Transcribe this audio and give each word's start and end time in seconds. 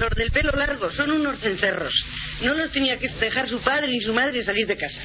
Los 0.00 0.10
del 0.14 0.30
pelo 0.30 0.52
largo 0.52 0.90
son 0.92 1.10
unos 1.10 1.38
cencerros. 1.40 1.92
No 2.40 2.54
los 2.54 2.72
tenía 2.72 2.98
que 2.98 3.08
dejar 3.08 3.50
su 3.50 3.60
padre 3.60 3.88
ni 3.88 4.00
su 4.00 4.14
madre 4.14 4.42
salir 4.42 4.66
de 4.66 4.78
casa. 4.78 4.98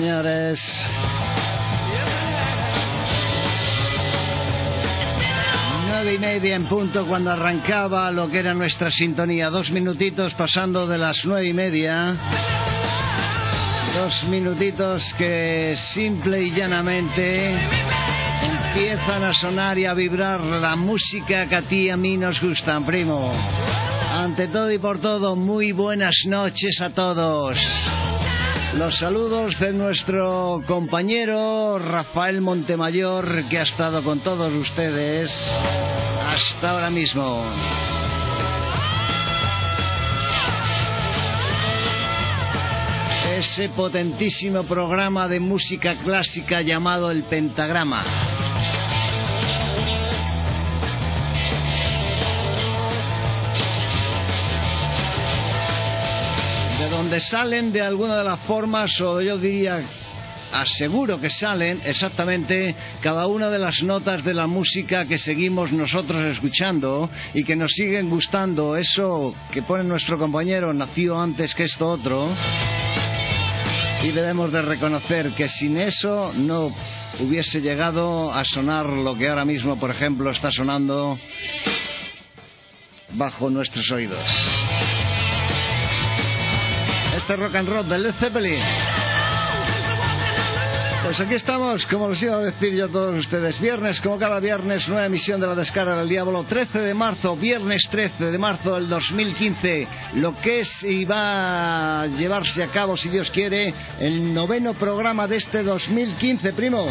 Señores. 0.00 0.58
Nueve 5.88 6.14
y 6.14 6.18
media 6.18 6.56
en 6.56 6.64
punto 6.64 7.04
cuando 7.06 7.32
arrancaba 7.32 8.10
lo 8.10 8.30
que 8.30 8.38
era 8.38 8.54
nuestra 8.54 8.90
sintonía. 8.90 9.50
Dos 9.50 9.70
minutitos 9.70 10.32
pasando 10.34 10.86
de 10.86 10.96
las 10.96 11.18
nueve 11.24 11.48
y 11.48 11.52
media. 11.52 12.16
Dos 13.94 14.24
minutitos 14.30 15.02
que 15.18 15.76
simple 15.92 16.44
y 16.44 16.50
llanamente 16.52 17.54
empiezan 18.42 19.22
a 19.22 19.34
sonar 19.34 19.78
y 19.78 19.84
a 19.84 19.92
vibrar 19.92 20.40
la 20.40 20.76
música 20.76 21.46
que 21.46 21.56
a 21.56 21.62
ti 21.62 21.88
y 21.88 21.90
a 21.90 21.98
mí 21.98 22.16
nos 22.16 22.40
gustan, 22.40 22.86
primo. 22.86 23.34
Ante 24.12 24.48
todo 24.48 24.72
y 24.72 24.78
por 24.78 24.98
todo, 25.00 25.36
muy 25.36 25.72
buenas 25.72 26.14
noches 26.24 26.80
a 26.80 26.88
todos. 26.88 27.58
Los 28.74 28.96
saludos 28.98 29.58
de 29.58 29.72
nuestro 29.72 30.62
compañero 30.64 31.76
Rafael 31.80 32.40
Montemayor, 32.40 33.48
que 33.48 33.58
ha 33.58 33.62
estado 33.62 34.04
con 34.04 34.20
todos 34.20 34.52
ustedes 34.52 35.28
hasta 36.24 36.70
ahora 36.70 36.88
mismo. 36.88 37.44
Ese 43.38 43.70
potentísimo 43.70 44.62
programa 44.62 45.26
de 45.26 45.40
música 45.40 45.96
clásica 45.96 46.62
llamado 46.62 47.10
El 47.10 47.24
Pentagrama. 47.24 48.04
Donde 57.10 57.26
salen 57.26 57.72
de 57.72 57.82
alguna 57.82 58.18
de 58.18 58.22
las 58.22 58.38
formas, 58.46 58.88
o 59.00 59.20
yo 59.20 59.36
diría, 59.36 59.82
aseguro 60.52 61.20
que 61.20 61.28
salen 61.28 61.82
exactamente 61.84 62.72
cada 63.02 63.26
una 63.26 63.50
de 63.50 63.58
las 63.58 63.82
notas 63.82 64.22
de 64.22 64.32
la 64.32 64.46
música 64.46 65.06
que 65.06 65.18
seguimos 65.18 65.72
nosotros 65.72 66.22
escuchando 66.26 67.10
y 67.34 67.42
que 67.42 67.56
nos 67.56 67.72
siguen 67.72 68.10
gustando. 68.10 68.76
Eso 68.76 69.34
que 69.50 69.62
pone 69.62 69.82
nuestro 69.82 70.18
compañero 70.18 70.72
nació 70.72 71.20
antes 71.20 71.52
que 71.56 71.64
esto 71.64 71.88
otro. 71.88 72.32
Y 74.04 74.12
debemos 74.12 74.52
de 74.52 74.62
reconocer 74.62 75.30
que 75.32 75.48
sin 75.48 75.78
eso 75.78 76.32
no 76.32 76.72
hubiese 77.18 77.60
llegado 77.60 78.32
a 78.32 78.44
sonar 78.44 78.86
lo 78.86 79.18
que 79.18 79.28
ahora 79.28 79.44
mismo, 79.44 79.80
por 79.80 79.90
ejemplo, 79.90 80.30
está 80.30 80.52
sonando 80.52 81.18
bajo 83.14 83.50
nuestros 83.50 83.90
oídos 83.90 84.24
rock 87.36 87.54
and 87.54 87.68
roll 87.68 87.88
de 87.88 87.98
Led 87.98 88.14
Zeppelin. 88.18 88.60
Pues 91.04 91.18
aquí 91.18 91.34
estamos, 91.34 91.84
como 91.86 92.10
les 92.10 92.22
iba 92.22 92.36
a 92.36 92.40
decir 92.40 92.72
yo 92.74 92.84
a 92.84 92.88
todos 92.88 93.18
ustedes, 93.18 93.58
viernes, 93.60 94.00
como 94.00 94.18
cada 94.18 94.38
viernes, 94.38 94.86
nueva 94.86 95.06
emisión 95.06 95.40
de 95.40 95.46
la 95.46 95.54
descarga 95.54 95.96
del 95.96 96.08
diablo, 96.08 96.44
13 96.44 96.78
de 96.78 96.94
marzo, 96.94 97.34
viernes 97.36 97.82
13 97.90 98.26
de 98.26 98.38
marzo 98.38 98.74
del 98.74 98.88
2015, 98.88 99.88
lo 100.14 100.38
que 100.40 100.60
es 100.60 100.68
y 100.82 101.04
va 101.04 102.02
a 102.02 102.06
llevarse 102.06 102.62
a 102.62 102.68
cabo, 102.68 102.96
si 102.96 103.08
Dios 103.08 103.28
quiere, 103.30 103.74
el 103.98 104.32
noveno 104.32 104.74
programa 104.74 105.26
de 105.26 105.38
este 105.38 105.62
2015, 105.62 106.52
primo. 106.52 106.88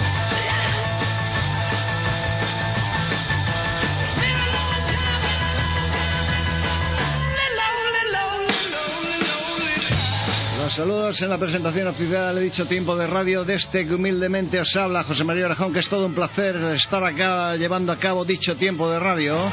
Saludos 10.80 11.22
en 11.22 11.30
la 11.30 11.38
presentación 11.38 11.88
oficial, 11.88 12.38
he 12.38 12.42
dicho 12.42 12.66
tiempo 12.66 12.96
de 12.96 13.06
radio, 13.06 13.44
de 13.44 13.56
este 13.56 13.86
que 13.86 13.96
humildemente 13.96 14.62
os 14.62 14.74
habla 14.78 15.04
José 15.04 15.26
María 15.26 15.48
Orejón, 15.48 15.74
que 15.74 15.80
es 15.80 15.90
todo 15.90 16.06
un 16.06 16.16
placer 16.16 16.56
estar 16.56 17.04
acá 17.04 17.58
llevando 17.58 17.92
a 17.92 18.00
cabo 18.00 18.24
dicho 18.24 18.56
tiempo 18.56 18.90
de 18.90 18.98
radio 18.98 19.52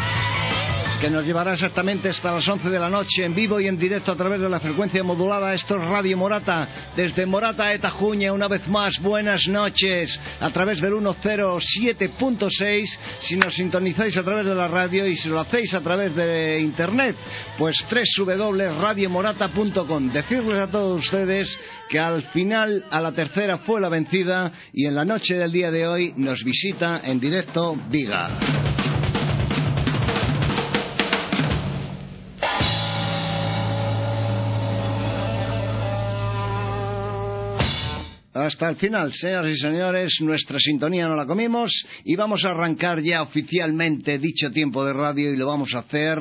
que 1.01 1.11
nos 1.11 1.27
llevará 1.27 1.55
exactamente 1.55 2.09
hasta 2.09 2.33
las 2.33 2.49
11 2.49 2.71
de 2.71 2.79
la 2.79 2.89
noche 2.89 3.25
en 3.25 3.35
vivo 3.35 3.59
y 3.61 3.67
en 3.67 3.77
directo 3.79 4.13
a 4.13 4.17
través 4.17 4.41
de 4.41 4.49
la 4.49 4.61
frecuencia 4.61 5.03
modulada. 5.03 5.53
Esto 5.53 5.77
es 5.77 5.85
Radio 5.89 6.17
Morata, 6.17 6.69
desde 6.97 7.27
Morata 7.27 7.69
a 7.69 7.79
Tajuña, 7.79 8.33
una 8.33 8.49
vez 8.49 8.67
más, 8.69 8.99
buenas 9.01 9.47
noches, 9.49 10.09
a 10.41 10.49
través 10.51 10.81
del 10.81 10.95
107.6, 10.95 12.89
si 13.29 13.37
nos 13.37 13.55
sintonizáis 13.55 14.17
a 14.17 14.23
través 14.23 14.47
de 14.47 14.55
la 14.55 14.69
radio 14.69 15.07
y 15.07 15.19
si 15.19 15.29
lo 15.29 15.41
hacéis 15.41 15.75
a 15.75 15.81
través 15.81 16.15
de 16.15 16.61
internet, 16.61 17.17
pues 17.59 17.77
www.radiomorata.com. 17.91 20.13
Decirles 20.13 20.59
a 20.59 20.71
todos 20.71 21.05
ustedes 21.05 21.49
que 21.91 22.01
al 22.01 22.23
final, 22.31 22.85
a 22.91 23.01
la 23.01 23.13
tercera 23.13 23.59
fue 23.59 23.81
la 23.81 23.89
vencida 23.89 24.53
y 24.73 24.87
en 24.87 24.95
la 24.95 25.05
noche 25.05 25.35
del 25.35 25.51
día 25.53 25.71
de 25.71 25.87
hoy 25.87 26.15
nos 26.17 26.43
visita 26.43 27.01
en 27.05 27.21
directo 27.21 27.77
Viga. 27.91 28.76
Hasta 38.47 38.69
el 38.69 38.77
final, 38.77 39.13
señoras 39.13 39.51
y 39.51 39.59
señores, 39.59 40.17
nuestra 40.21 40.59
sintonía 40.61 41.09
no 41.09 41.17
la 41.17 41.27
comimos 41.27 41.73
y 42.05 42.15
vamos 42.15 42.45
a 42.45 42.51
arrancar 42.51 43.01
ya 43.01 43.23
oficialmente 43.23 44.19
dicho 44.19 44.51
tiempo 44.51 44.85
de 44.85 44.93
radio 44.93 45.33
y 45.33 45.37
lo 45.37 45.49
vamos 45.49 45.75
a 45.75 45.81
hacer 45.81 46.19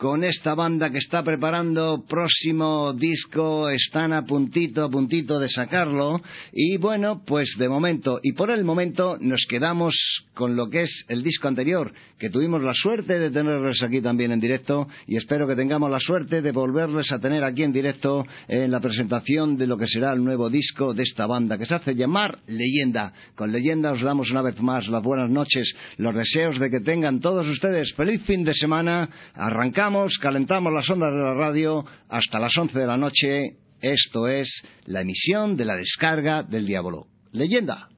con 0.00 0.24
esta 0.24 0.54
banda 0.54 0.88
que 0.88 0.96
está 0.96 1.22
preparando 1.22 2.06
próximo 2.08 2.94
disco, 2.94 3.68
están 3.68 4.14
a 4.14 4.24
puntito, 4.24 4.84
a 4.84 4.88
puntito 4.88 5.38
de 5.38 5.50
sacarlo. 5.50 6.22
Y 6.54 6.78
bueno, 6.78 7.20
pues 7.26 7.54
de 7.58 7.68
momento, 7.68 8.18
y 8.22 8.32
por 8.32 8.50
el 8.50 8.64
momento, 8.64 9.18
nos 9.20 9.44
quedamos 9.46 9.94
con 10.32 10.56
lo 10.56 10.70
que 10.70 10.84
es 10.84 11.04
el 11.08 11.22
disco 11.22 11.48
anterior, 11.48 11.92
que 12.18 12.30
tuvimos 12.30 12.62
la 12.62 12.72
suerte 12.72 13.18
de 13.18 13.30
tenerles 13.30 13.82
aquí 13.82 14.00
también 14.00 14.32
en 14.32 14.40
directo, 14.40 14.88
y 15.06 15.18
espero 15.18 15.46
que 15.46 15.54
tengamos 15.54 15.90
la 15.90 16.00
suerte 16.00 16.40
de 16.40 16.50
volverles 16.50 17.12
a 17.12 17.18
tener 17.18 17.44
aquí 17.44 17.62
en 17.62 17.72
directo 17.72 18.24
en 18.48 18.70
la 18.70 18.80
presentación 18.80 19.58
de 19.58 19.66
lo 19.66 19.76
que 19.76 19.86
será 19.86 20.14
el 20.14 20.24
nuevo 20.24 20.48
disco 20.48 20.94
de 20.94 21.02
esta 21.02 21.26
banda, 21.26 21.58
que 21.58 21.66
se 21.66 21.74
hace 21.74 21.94
llamar 21.94 22.38
Leyenda. 22.46 23.12
Con 23.34 23.52
Leyenda 23.52 23.92
os 23.92 24.00
damos 24.00 24.30
una 24.30 24.40
vez 24.40 24.58
más 24.62 24.88
las 24.88 25.02
buenas 25.02 25.28
noches, 25.28 25.70
los 25.98 26.14
deseos 26.14 26.58
de 26.58 26.70
que 26.70 26.80
tengan 26.80 27.20
todos 27.20 27.46
ustedes 27.46 27.92
feliz 27.96 28.22
fin 28.22 28.44
de 28.44 28.54
semana. 28.54 29.10
Arrancamos 29.34 29.89
calentamos 30.20 30.72
las 30.72 30.88
ondas 30.88 31.12
de 31.12 31.18
la 31.18 31.34
radio 31.34 31.84
hasta 32.08 32.38
las 32.38 32.56
11 32.56 32.78
de 32.78 32.86
la 32.86 32.96
noche 32.96 33.56
Esto 33.80 34.28
es 34.28 34.48
la 34.86 35.00
emisión 35.00 35.56
de 35.56 35.64
la 35.64 35.74
descarga 35.74 36.42
del 36.42 36.66
diablo. 36.66 37.06
Leyenda. 37.32 37.88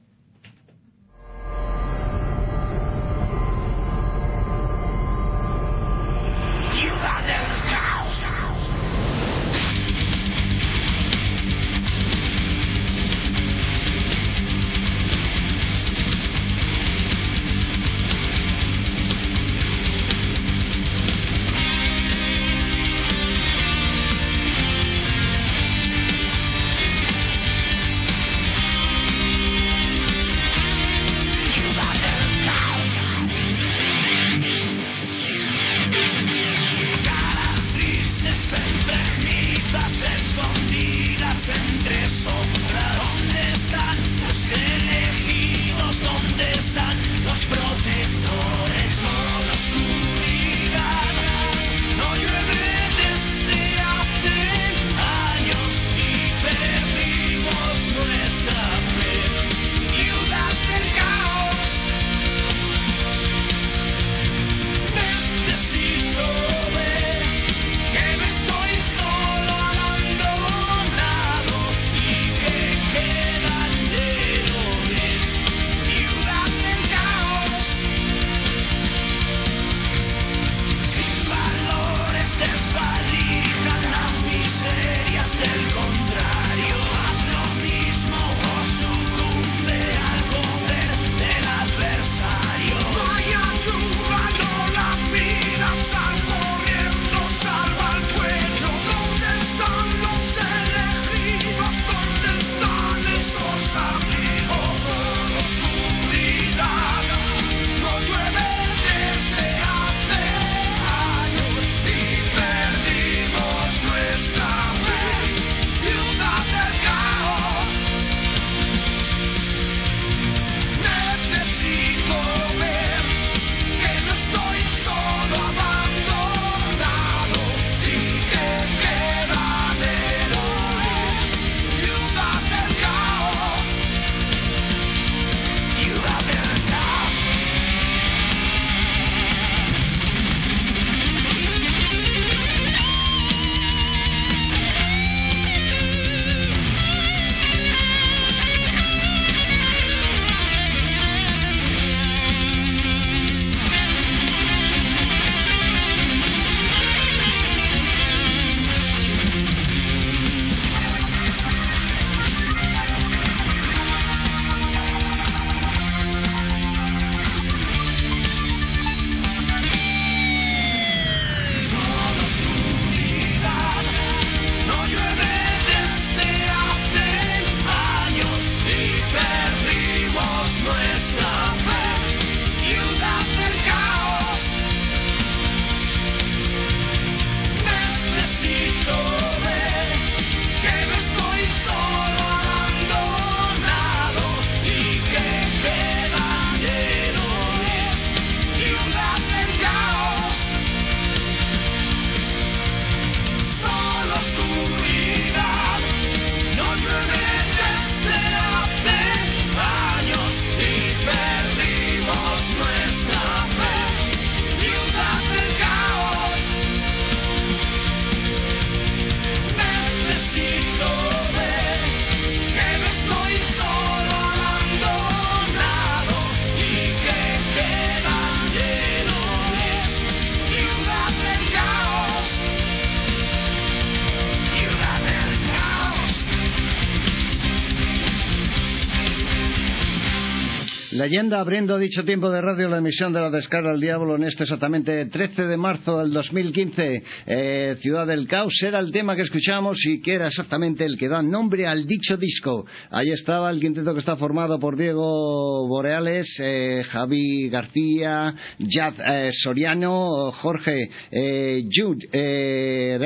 Leyenda 241.03 241.41
abriendo 241.41 241.77
dicho 241.77 242.05
tiempo 242.05 242.31
de 242.31 242.39
radio 242.39 242.69
la 242.69 242.77
emisión 242.77 243.11
de 243.11 243.19
la 243.19 243.29
descarga 243.29 243.71
del 243.71 243.81
diablo 243.81 244.15
en 244.15 244.23
este 244.23 244.43
exactamente 244.43 245.05
13 245.07 245.41
de 245.41 245.57
marzo 245.57 245.99
del 245.99 246.13
2015. 246.13 247.03
Eh, 247.27 247.75
Ciudad 247.81 248.07
del 248.07 248.25
Caos 248.25 248.53
era 248.61 248.79
el 248.79 248.93
tema 248.93 249.13
que 249.17 249.23
escuchamos 249.23 249.77
y 249.85 250.01
que 250.01 250.13
era 250.13 250.27
exactamente 250.27 250.85
el 250.85 250.97
que 250.97 251.09
da 251.09 251.21
nombre 251.21 251.67
al 251.67 251.85
dicho 251.85 252.15
disco. 252.15 252.65
Ahí 252.89 253.11
estaba 253.11 253.51
el 253.51 253.59
quinteto 253.59 253.93
que 253.93 253.99
está 253.99 254.15
formado 254.15 254.57
por 254.61 254.77
Diego 254.77 255.67
Boreales, 255.67 256.25
eh, 256.39 256.85
Javi 256.89 257.49
García, 257.49 258.33
Jad 258.59 258.93
eh, 259.05 259.31
Soriano, 259.43 260.31
Jorge 260.31 260.89
Jude 261.11 262.07
eh, 262.13 262.97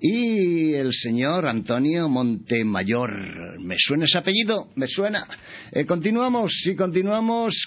y 0.00 0.74
el 0.74 0.92
señor 0.92 1.46
Antonio 1.46 2.08
Montemayor. 2.08 3.60
¿Me 3.60 3.76
suena 3.78 4.06
ese 4.06 4.18
apellido? 4.18 4.70
¿Me 4.74 4.88
suena? 4.88 5.24
continuamos 5.86 6.52
y 6.64 6.74
continuamos 6.74 6.96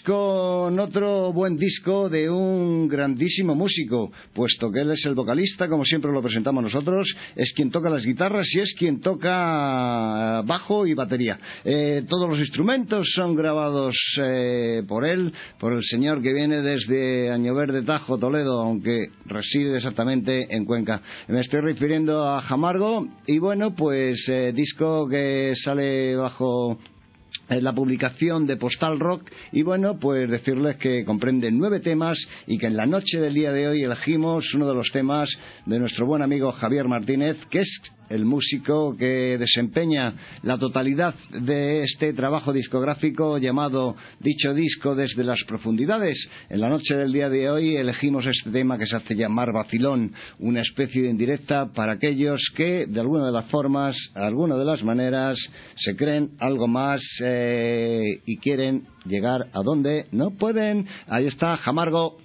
con 0.03 0.79
otro 0.79 1.31
buen 1.31 1.55
disco 1.55 2.09
de 2.09 2.29
un 2.29 2.89
grandísimo 2.89 3.55
músico, 3.55 4.11
puesto 4.33 4.69
que 4.69 4.81
él 4.81 4.91
es 4.91 5.05
el 5.05 5.15
vocalista, 5.15 5.69
como 5.69 5.85
siempre 5.85 6.11
lo 6.11 6.21
presentamos 6.21 6.61
nosotros, 6.61 7.07
es 7.35 7.53
quien 7.53 7.71
toca 7.71 7.89
las 7.89 8.03
guitarras 8.03 8.47
y 8.53 8.59
es 8.59 8.73
quien 8.77 8.99
toca 8.99 10.41
bajo 10.45 10.85
y 10.85 10.93
batería. 10.93 11.39
Eh, 11.63 12.03
todos 12.09 12.29
los 12.29 12.39
instrumentos 12.39 13.07
son 13.15 13.35
grabados 13.35 13.95
eh, 14.21 14.83
por 14.87 15.05
él, 15.05 15.33
por 15.57 15.71
el 15.71 15.83
señor 15.83 16.21
que 16.21 16.33
viene 16.33 16.61
desde 16.61 17.31
Año 17.31 17.55
Verde, 17.55 17.83
Tajo, 17.83 18.17
Toledo, 18.17 18.61
aunque 18.61 19.07
reside 19.25 19.77
exactamente 19.77 20.53
en 20.53 20.65
Cuenca. 20.65 21.01
Me 21.29 21.41
estoy 21.41 21.61
refiriendo 21.61 22.27
a 22.27 22.41
Jamargo 22.41 23.07
y 23.25 23.39
bueno, 23.39 23.73
pues 23.73 24.21
eh, 24.27 24.51
disco 24.53 25.07
que 25.07 25.53
sale 25.63 26.17
bajo 26.17 26.77
la 27.49 27.73
publicación 27.73 28.45
de 28.45 28.57
Postal 28.57 28.99
Rock 28.99 29.29
y 29.51 29.63
bueno, 29.63 29.97
pues 29.99 30.29
decirles 30.29 30.77
que 30.77 31.03
comprende 31.03 31.51
nueve 31.51 31.79
temas 31.79 32.17
y 32.47 32.57
que 32.57 32.67
en 32.67 32.77
la 32.77 32.85
noche 32.85 33.19
del 33.19 33.33
día 33.33 33.51
de 33.51 33.67
hoy 33.67 33.83
elegimos 33.83 34.53
uno 34.53 34.67
de 34.67 34.75
los 34.75 34.89
temas 34.91 35.29
de 35.65 35.79
nuestro 35.79 36.05
buen 36.05 36.21
amigo 36.21 36.51
Javier 36.51 36.87
Martínez, 36.87 37.37
que 37.49 37.61
es 37.61 37.81
el 38.09 38.25
músico 38.25 38.95
que 38.97 39.37
desempeña 39.37 40.13
la 40.43 40.57
totalidad 40.57 41.15
de 41.31 41.83
este 41.83 42.13
trabajo 42.13 42.53
discográfico 42.53 43.37
llamado 43.37 43.95
Dicho 44.19 44.53
Disco 44.53 44.95
desde 44.95 45.23
las 45.23 45.43
profundidades. 45.47 46.17
En 46.49 46.61
la 46.61 46.69
noche 46.69 46.95
del 46.95 47.13
día 47.13 47.29
de 47.29 47.49
hoy 47.49 47.75
elegimos 47.75 48.25
este 48.25 48.51
tema 48.51 48.77
que 48.77 48.87
se 48.87 48.95
hace 48.95 49.15
llamar 49.15 49.53
Vacilón, 49.53 50.13
una 50.39 50.61
especie 50.61 51.03
de 51.03 51.09
indirecta 51.09 51.71
para 51.73 51.93
aquellos 51.93 52.41
que 52.55 52.85
de 52.87 52.99
alguna 52.99 53.25
de 53.27 53.31
las 53.31 53.45
formas, 53.45 53.95
alguna 54.15 54.55
de 54.57 54.65
las 54.65 54.83
maneras, 54.83 55.37
se 55.75 55.95
creen 55.95 56.31
algo 56.39 56.67
más 56.67 57.01
eh, 57.23 58.21
y 58.25 58.37
quieren 58.37 58.83
llegar 59.05 59.47
a 59.53 59.61
donde 59.63 60.05
no 60.11 60.31
pueden. 60.31 60.87
Ahí 61.07 61.27
está 61.27 61.57
Jamargo. 61.57 62.17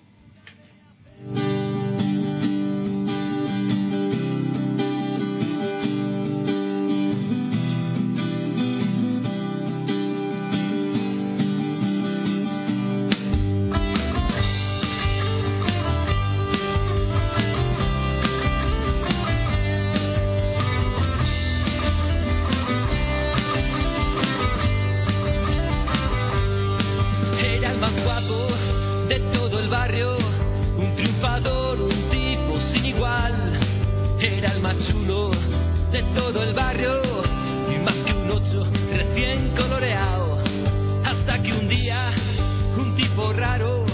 algo 43.25 43.41
raro, 43.41 43.85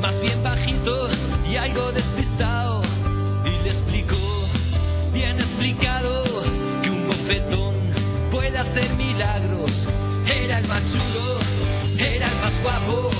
más 0.00 0.20
bien 0.20 0.40
bajito 0.42 1.08
y 1.50 1.56
algo 1.56 1.90
despistado. 1.90 2.82
Y 3.44 3.64
le 3.64 3.70
explicó, 3.70 4.16
bien 5.12 5.40
explicado, 5.40 6.42
que 6.82 6.90
un 6.90 7.08
bofetón 7.08 7.74
puede 8.30 8.56
hacer 8.56 8.94
milagros. 8.94 9.72
Era 10.26 10.58
el 10.58 10.68
más 10.68 10.82
chulo, 10.92 11.40
era 11.98 12.28
el 12.28 12.36
más 12.40 12.62
guapo. 12.62 13.10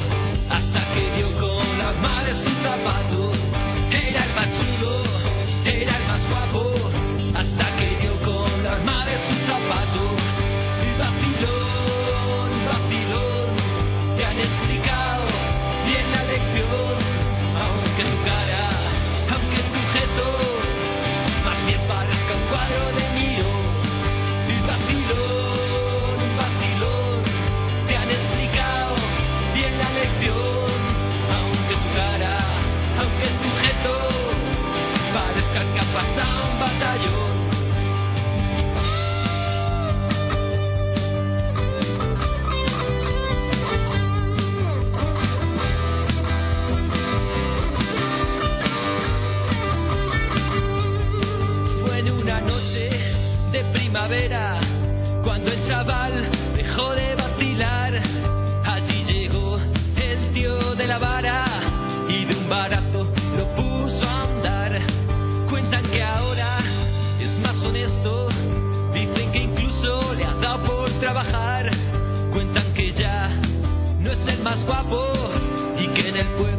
el 55.51 55.67
chaval 55.67 56.29
dejó 56.57 56.95
de 56.95 57.15
vacilar. 57.15 58.03
Allí 58.65 59.05
llegó 59.05 59.59
el 59.97 60.33
tío 60.33 60.75
de 60.75 60.87
la 60.87 60.99
vara 60.99 61.61
y 62.09 62.25
de 62.25 62.35
un 62.37 62.49
barato 62.49 63.05
lo 63.37 63.57
puso 63.57 64.09
a 64.09 64.23
andar. 64.25 64.81
Cuentan 65.49 65.85
que 65.91 66.03
ahora 66.03 66.59
es 67.21 67.39
más 67.41 67.57
honesto, 67.57 68.29
dicen 68.93 69.33
que 69.33 69.39
incluso 69.39 70.15
le 70.15 70.25
ha 70.25 70.35
dado 70.35 70.65
por 70.65 70.91
trabajar. 71.01 71.71
Cuentan 72.33 72.75
que 72.75 72.93
ya 72.93 73.29
no 74.01 74.11
es 74.11 74.29
el 74.29 74.43
más 74.43 74.65
guapo 74.67 75.31
y 75.79 75.87
que 75.89 76.09
en 76.09 76.17
el 76.17 76.27
pueblo 76.37 76.58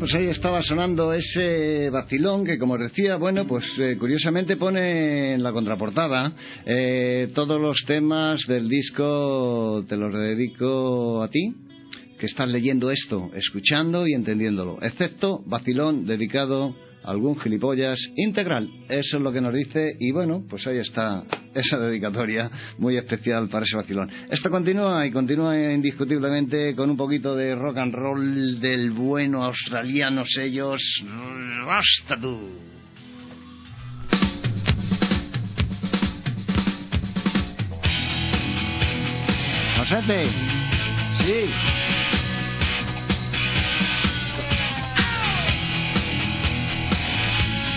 pues 0.00 0.14
ahí 0.14 0.28
estaba 0.28 0.62
sonando 0.62 1.12
ese 1.12 1.90
vacilón 1.90 2.46
que, 2.46 2.58
como 2.58 2.78
decía, 2.78 3.16
bueno, 3.16 3.46
pues 3.46 3.66
eh, 3.78 3.98
curiosamente 3.98 4.56
pone 4.56 5.34
en 5.34 5.42
la 5.42 5.52
contraportada 5.52 6.32
eh, 6.64 7.30
todos 7.34 7.60
los 7.60 7.76
temas 7.86 8.40
del 8.48 8.66
disco, 8.66 9.84
te 9.86 9.98
los 9.98 10.14
dedico 10.14 11.22
a 11.22 11.28
ti, 11.28 11.54
que 12.18 12.24
estás 12.24 12.48
leyendo 12.48 12.90
esto, 12.90 13.30
escuchando 13.34 14.06
y 14.06 14.14
entendiéndolo, 14.14 14.78
excepto 14.80 15.42
vacilón 15.44 16.06
dedicado 16.06 16.74
algún 17.04 17.38
gilipollas 17.40 17.98
integral. 18.16 18.68
Eso 18.88 19.16
es 19.16 19.22
lo 19.22 19.32
que 19.32 19.40
nos 19.40 19.54
dice 19.54 19.96
y 19.98 20.12
bueno, 20.12 20.44
pues 20.48 20.66
ahí 20.66 20.78
está 20.78 21.22
esa 21.54 21.78
dedicatoria 21.78 22.50
muy 22.78 22.96
especial 22.96 23.48
para 23.48 23.64
ese 23.64 23.76
vacilón. 23.76 24.10
Esto 24.30 24.50
continúa 24.50 25.06
y 25.06 25.10
continúa 25.10 25.72
indiscutiblemente 25.72 26.74
con 26.74 26.90
un 26.90 26.96
poquito 26.96 27.34
de 27.34 27.54
rock 27.54 27.78
and 27.78 27.94
roll 27.94 28.60
del 28.60 28.90
bueno 28.90 29.44
australiano 29.44 30.24
sellos. 30.26 30.82
¡Basta 31.66 32.20
tú! 32.20 32.70
Sí. 41.18 41.99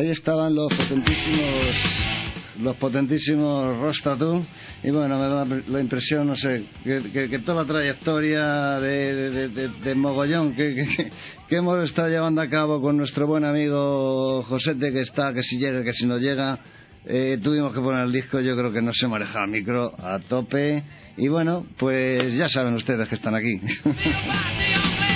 ahí 0.00 0.10
estaban 0.10 0.54
los 0.54 0.72
potentísimos 0.72 1.76
los 2.62 2.76
potentísimos 2.76 3.78
Rostatú. 3.78 4.44
Y 4.82 4.90
bueno, 4.90 5.18
me 5.18 5.28
da 5.28 5.44
la 5.68 5.80
impresión, 5.80 6.26
no 6.26 6.36
sé, 6.36 6.64
que, 6.84 7.38
toda 7.44 7.62
la 7.62 7.68
trayectoria 7.68 8.78
de, 8.80 9.94
mogollón 9.94 10.54
que, 10.54 11.10
que, 11.48 11.56
hemos 11.56 11.82
estado 11.88 12.08
llevando 12.08 12.42
a 12.42 12.48
cabo 12.48 12.80
con 12.80 12.96
nuestro 12.96 13.26
buen 13.26 13.44
amigo 13.44 14.42
Josete, 14.42 14.92
que 14.92 15.00
está, 15.02 15.32
que 15.32 15.42
si 15.42 15.58
llega, 15.58 15.82
que 15.82 15.92
si 15.92 16.06
no 16.06 16.18
llega, 16.18 16.58
eh, 17.06 17.38
tuvimos 17.42 17.74
que 17.74 17.80
poner 17.80 18.04
el 18.04 18.12
disco, 18.12 18.40
yo 18.40 18.54
creo 18.56 18.72
que 18.72 18.82
no 18.82 18.92
se 18.92 19.06
maneja 19.06 19.44
el 19.44 19.50
micro 19.50 19.94
a 19.98 20.18
tope. 20.18 20.82
Y 21.16 21.28
bueno, 21.28 21.66
pues 21.78 22.34
ya 22.34 22.48
saben 22.48 22.74
ustedes 22.74 23.08
que 23.08 23.14
están 23.14 23.34
aquí. 23.34 23.60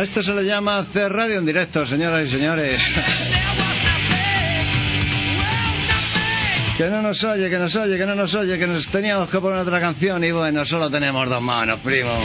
A 0.00 0.04
esto 0.04 0.22
se 0.22 0.32
le 0.32 0.44
llama 0.44 0.78
hacer 0.78 1.12
radio 1.12 1.40
en 1.40 1.44
directo, 1.44 1.84
señoras 1.84 2.26
y 2.26 2.30
señores. 2.30 2.80
que 6.78 6.86
no 6.86 7.02
nos 7.02 7.22
oye, 7.22 7.50
que 7.50 7.58
nos 7.58 7.76
oye, 7.76 7.98
que 7.98 8.06
no 8.06 8.14
nos 8.14 8.34
oye, 8.34 8.58
que 8.58 8.66
nos 8.66 8.86
teníamos 8.86 9.28
que 9.28 9.38
poner 9.40 9.58
otra 9.58 9.78
canción 9.78 10.24
y 10.24 10.30
bueno, 10.30 10.64
solo 10.64 10.90
tenemos 10.90 11.28
dos 11.28 11.42
manos, 11.42 11.80
primo. 11.80 12.18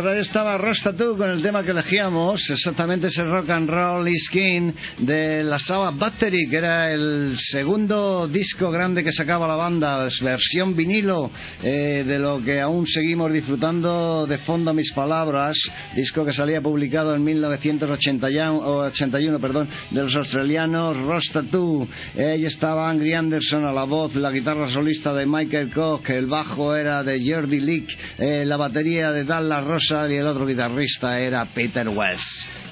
Pues 0.00 0.14
ahí 0.14 0.20
estaba 0.20 0.56
Rosta 0.58 0.92
tú 0.92 1.16
con 1.16 1.28
el 1.28 1.42
tema 1.42 1.64
que 1.64 1.72
elegíamos, 1.72 2.40
exactamente 2.50 3.08
ese 3.08 3.24
rock 3.24 3.50
and 3.50 3.68
roll 3.68 4.08
skin 4.28 4.72
de 4.98 5.42
la 5.42 5.58
saga 5.58 5.90
Battery, 5.90 6.48
que 6.48 6.56
era 6.56 6.92
el 6.92 7.36
segundo 7.50 8.28
disco 8.28 8.70
grande 8.70 9.02
que 9.02 9.12
sacaba 9.12 9.48
la 9.48 9.56
banda, 9.56 10.08
versión 10.22 10.76
vinilo 10.76 11.32
eh, 11.64 12.04
de 12.06 12.16
lo 12.20 12.40
que 12.40 12.60
aún 12.60 12.86
seguimos 12.86 13.32
disfrutando 13.32 14.24
de 14.28 14.38
fondo 14.38 14.72
mis 14.72 14.92
palabras, 14.92 15.58
disco 15.96 16.24
que 16.24 16.32
salía 16.32 16.60
publicado 16.60 17.16
en 17.16 17.24
1981, 17.24 19.40
perdón, 19.40 19.68
de 19.90 20.00
los 20.00 20.14
australianos 20.14 20.96
Rosta 20.96 21.42
tú. 21.50 21.88
Ahí 22.16 22.44
estaba 22.44 22.88
Angry 22.88 23.14
Anderson 23.14 23.64
a 23.64 23.72
la 23.72 23.82
voz, 23.82 24.14
la 24.14 24.30
guitarra 24.30 24.70
solista 24.70 25.12
de 25.12 25.26
Michael 25.26 25.72
Koch, 25.72 26.08
el 26.08 26.26
bajo 26.26 26.76
era 26.76 27.02
de 27.02 27.20
Jordi 27.28 27.58
Leak, 27.58 27.88
eh, 28.18 28.44
la 28.46 28.56
batería 28.56 29.10
de 29.10 29.24
Dallas 29.24 29.64
Rosa 29.88 30.08
y 30.08 30.16
el 30.16 30.26
otro 30.26 30.46
guitarrista 30.46 31.18
era 31.18 31.46
Peter 31.46 31.88
West. 31.88 32.20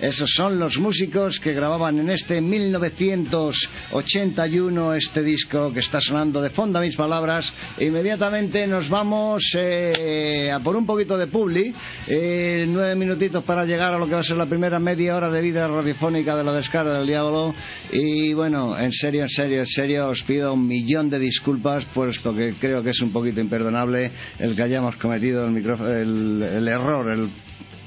Esos 0.00 0.31
son 0.35 0.59
los 0.59 0.76
músicos 0.76 1.38
que 1.40 1.55
grababan 1.55 1.98
en 1.98 2.11
este 2.11 2.42
1981 2.42 4.94
este 4.94 5.22
disco 5.22 5.72
que 5.72 5.81
está 5.81 6.02
sonando 6.02 6.42
de 6.42 6.50
fondo 6.50 6.79
a 6.79 6.83
mis 6.83 6.94
palabras. 6.96 7.50
Inmediatamente 7.79 8.66
nos 8.66 8.90
vamos 8.90 9.42
eh, 9.55 10.52
a 10.52 10.61
por 10.61 10.76
un 10.76 10.85
poquito 10.85 11.16
de 11.16 11.29
publi. 11.29 11.74
Eh, 12.07 12.66
nueve 12.68 12.94
minutitos 12.94 13.42
para 13.44 13.64
llegar 13.64 13.94
a 13.94 13.98
lo 13.98 14.07
que 14.07 14.12
va 14.12 14.20
a 14.20 14.24
ser 14.24 14.37
la 14.37 14.44
primera 14.44 14.79
media 14.79 15.16
hora 15.16 15.31
de 15.31 15.40
vida 15.40 15.66
radiofónica 15.66 16.37
de 16.37 16.44
la 16.44 16.52
descarga 16.52 16.98
del 16.98 17.07
diablo. 17.07 17.55
Y 17.90 18.35
bueno, 18.35 18.79
en 18.79 18.92
serio, 18.92 19.22
en 19.22 19.31
serio, 19.31 19.61
en 19.61 19.66
serio, 19.66 20.09
os 20.09 20.22
pido 20.24 20.52
un 20.52 20.68
millón 20.68 21.09
de 21.09 21.18
disculpas, 21.18 21.87
puesto 21.94 22.35
que 22.35 22.52
creo 22.61 22.83
que 22.83 22.90
es 22.90 23.00
un 23.00 23.12
poquito 23.12 23.40
imperdonable 23.40 24.11
el 24.38 24.55
que 24.55 24.62
hayamos 24.62 24.94
cometido 24.96 25.46
el, 25.46 25.57
el, 25.57 26.42
el 26.42 26.68
error, 26.68 27.06
el 27.09 27.31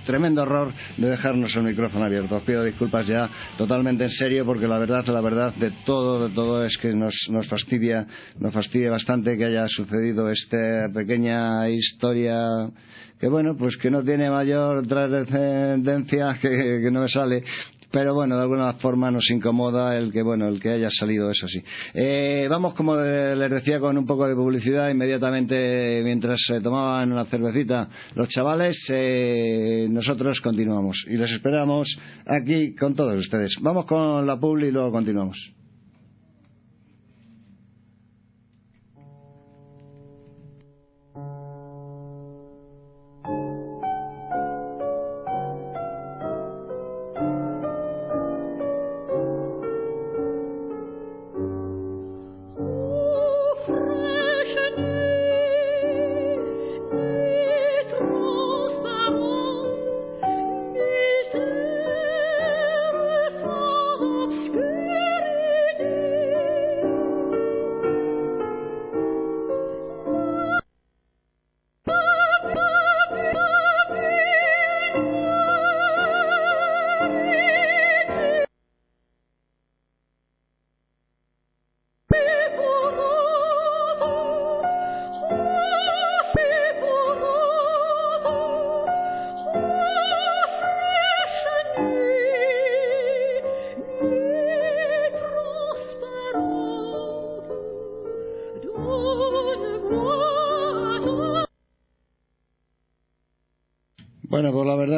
tremendo 0.06 0.42
error 0.42 0.74
de 0.98 1.08
dejarnos 1.08 1.56
el 1.56 1.64
micrófono 1.64 2.06
abierto. 2.06 2.38
Os 2.38 2.44
pido 2.44 2.64
disculpas 2.64 3.06
ya 3.06 3.30
totalmente 3.58 4.06
en 4.06 4.12
serio 4.12 4.44
porque 4.46 4.68
la 4.68 4.80
verdad, 4.80 5.06
la 5.06 5.22
verdad 5.22 5.54
de 5.54 5.72
todo, 5.86 6.28
de 6.28 6.34
todo 6.34 6.66
es 6.66 6.76
que 6.78 6.94
nos, 6.94 7.14
nos 7.30 7.48
fastidia, 7.48 8.08
nos 8.40 8.54
fastidia 8.54 8.90
bastante 8.90 9.38
que 9.38 9.46
haya 9.46 9.68
sucedido 9.68 10.30
esta 10.30 10.90
pequeña 10.94 11.70
historia 11.70 12.72
que 13.20 13.28
bueno, 13.28 13.56
pues 13.56 13.76
que 13.78 13.92
no 13.92 14.04
tiene 14.04 14.30
mayor 14.30 14.88
trascendencia 14.88 16.38
que, 16.42 16.80
que 16.82 16.90
no 16.90 17.02
me 17.02 17.10
sale 17.10 17.44
pero 17.92 18.14
bueno, 18.14 18.36
de 18.36 18.44
alguna 18.44 18.74
forma 18.74 19.12
nos 19.12 19.30
incomoda 19.30 19.98
el 19.98 20.12
que, 20.12 20.22
bueno, 20.22 20.48
el 20.48 20.60
que 20.60 20.70
haya 20.70 20.90
salido 20.92 21.32
eso 21.32 21.48
sí. 21.48 21.62
Eh, 21.94 22.48
vamos, 22.50 22.74
como 22.76 22.96
les 22.96 23.50
decía, 23.50 23.80
con 23.80 23.98
un 23.98 24.06
poco 24.06 24.28
de 24.28 24.36
publicidad 24.36 24.90
inmediatamente 24.90 26.02
mientras 26.04 26.40
se 26.46 26.62
tomaban 26.62 27.12
una 27.12 27.26
cervecita 27.26 27.90
los 28.16 28.30
chavales, 28.30 28.78
eh, 28.90 29.88
nosotros 29.90 30.40
continuamos 30.42 31.04
y 31.08 31.18
les 31.18 31.32
esperamos 31.32 31.88
aquí 32.26 32.76
con 32.76 32.96
todos 32.96 33.18
ustedes. 33.20 33.56
Vamos 33.62 33.86
con 33.86 34.26
la 34.26 34.40
publi 34.40 34.68
y 34.68 34.72
luego 34.72 34.92
continuamos. 34.92 35.59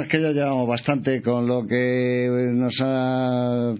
Que 0.10 0.22
ya 0.22 0.32
llevamos 0.32 0.68
bastante 0.68 1.22
con 1.22 1.48
lo 1.48 1.66
que 1.66 2.28
nos 2.54 2.74
ha 2.82 3.74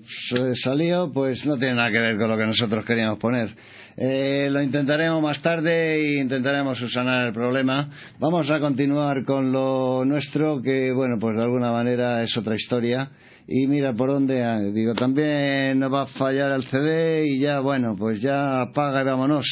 salido, 0.64 1.12
pues 1.12 1.46
no 1.46 1.58
tiene 1.58 1.76
nada 1.76 1.92
que 1.92 2.00
ver 2.00 2.18
con 2.18 2.30
lo 2.30 2.38
que 2.38 2.46
nosotros 2.46 2.86
queríamos 2.86 3.20
poner. 3.20 3.50
Eh, 3.98 4.50
lo 4.52 4.62
intentaremos 4.62 5.22
más 5.22 5.42
tarde 5.42 5.96
e 5.96 6.22
intentaremos 6.22 6.78
subsanar 6.78 7.28
el 7.28 7.34
problema. 7.34 7.90
Vamos 8.20 8.50
a 8.50 8.60
continuar 8.60 9.24
con 9.26 9.52
lo 9.52 10.04
nuestro, 10.06 10.62
que 10.62 10.92
bueno, 10.92 11.18
pues 11.20 11.36
de 11.38 11.44
alguna 11.44 11.72
manera 11.72 12.24
es 12.24 12.36
otra 12.38 12.56
historia 12.56 13.10
y 13.48 13.68
mira 13.68 13.94
por 13.94 14.10
dónde, 14.10 14.44
ah, 14.44 14.60
digo, 14.60 14.94
también 14.94 15.80
nos 15.80 15.92
va 15.92 16.04
a 16.04 16.08
fallar 16.08 16.52
el 16.54 16.64
CD 16.70 17.28
y 17.28 17.40
ya, 17.40 17.60
bueno, 17.60 17.96
pues 17.98 18.22
ya 18.22 18.62
apaga 18.62 19.02
y 19.02 19.06
vámonos. 19.06 19.46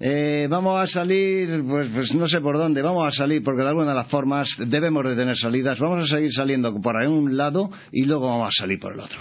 Eh, 0.00 0.46
vamos 0.50 0.82
a 0.82 0.86
salir, 0.92 1.64
pues, 1.66 1.88
pues 1.94 2.14
no 2.14 2.28
sé 2.28 2.40
por 2.40 2.58
dónde, 2.58 2.82
vamos 2.82 3.08
a 3.08 3.16
salir 3.16 3.42
porque 3.42 3.62
de 3.62 3.68
alguna 3.68 3.90
de 3.90 3.96
las 3.96 4.08
formas 4.08 4.48
debemos 4.58 5.04
de 5.04 5.16
tener 5.16 5.36
salidas, 5.38 5.78
vamos 5.78 6.04
a 6.04 6.14
seguir 6.14 6.32
saliendo 6.34 6.74
por 6.80 6.96
un 6.96 7.36
lado 7.36 7.70
y 7.90 8.04
luego 8.04 8.28
vamos 8.28 8.48
a 8.48 8.60
salir 8.60 8.78
por 8.78 8.92
el 8.92 9.00
otro. 9.00 9.18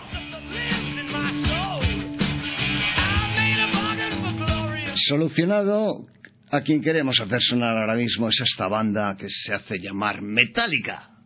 Solucionado 5.08 6.06
a 6.52 6.62
quien 6.62 6.82
queremos 6.82 7.18
hacer 7.20 7.40
sonar 7.42 7.78
ahora 7.78 7.96
mismo 7.96 8.28
es 8.28 8.40
esta 8.42 8.68
banda 8.68 9.16
que 9.18 9.30
se 9.30 9.54
hace 9.54 9.80
llamar 9.80 10.22
Metallica. 10.22 11.17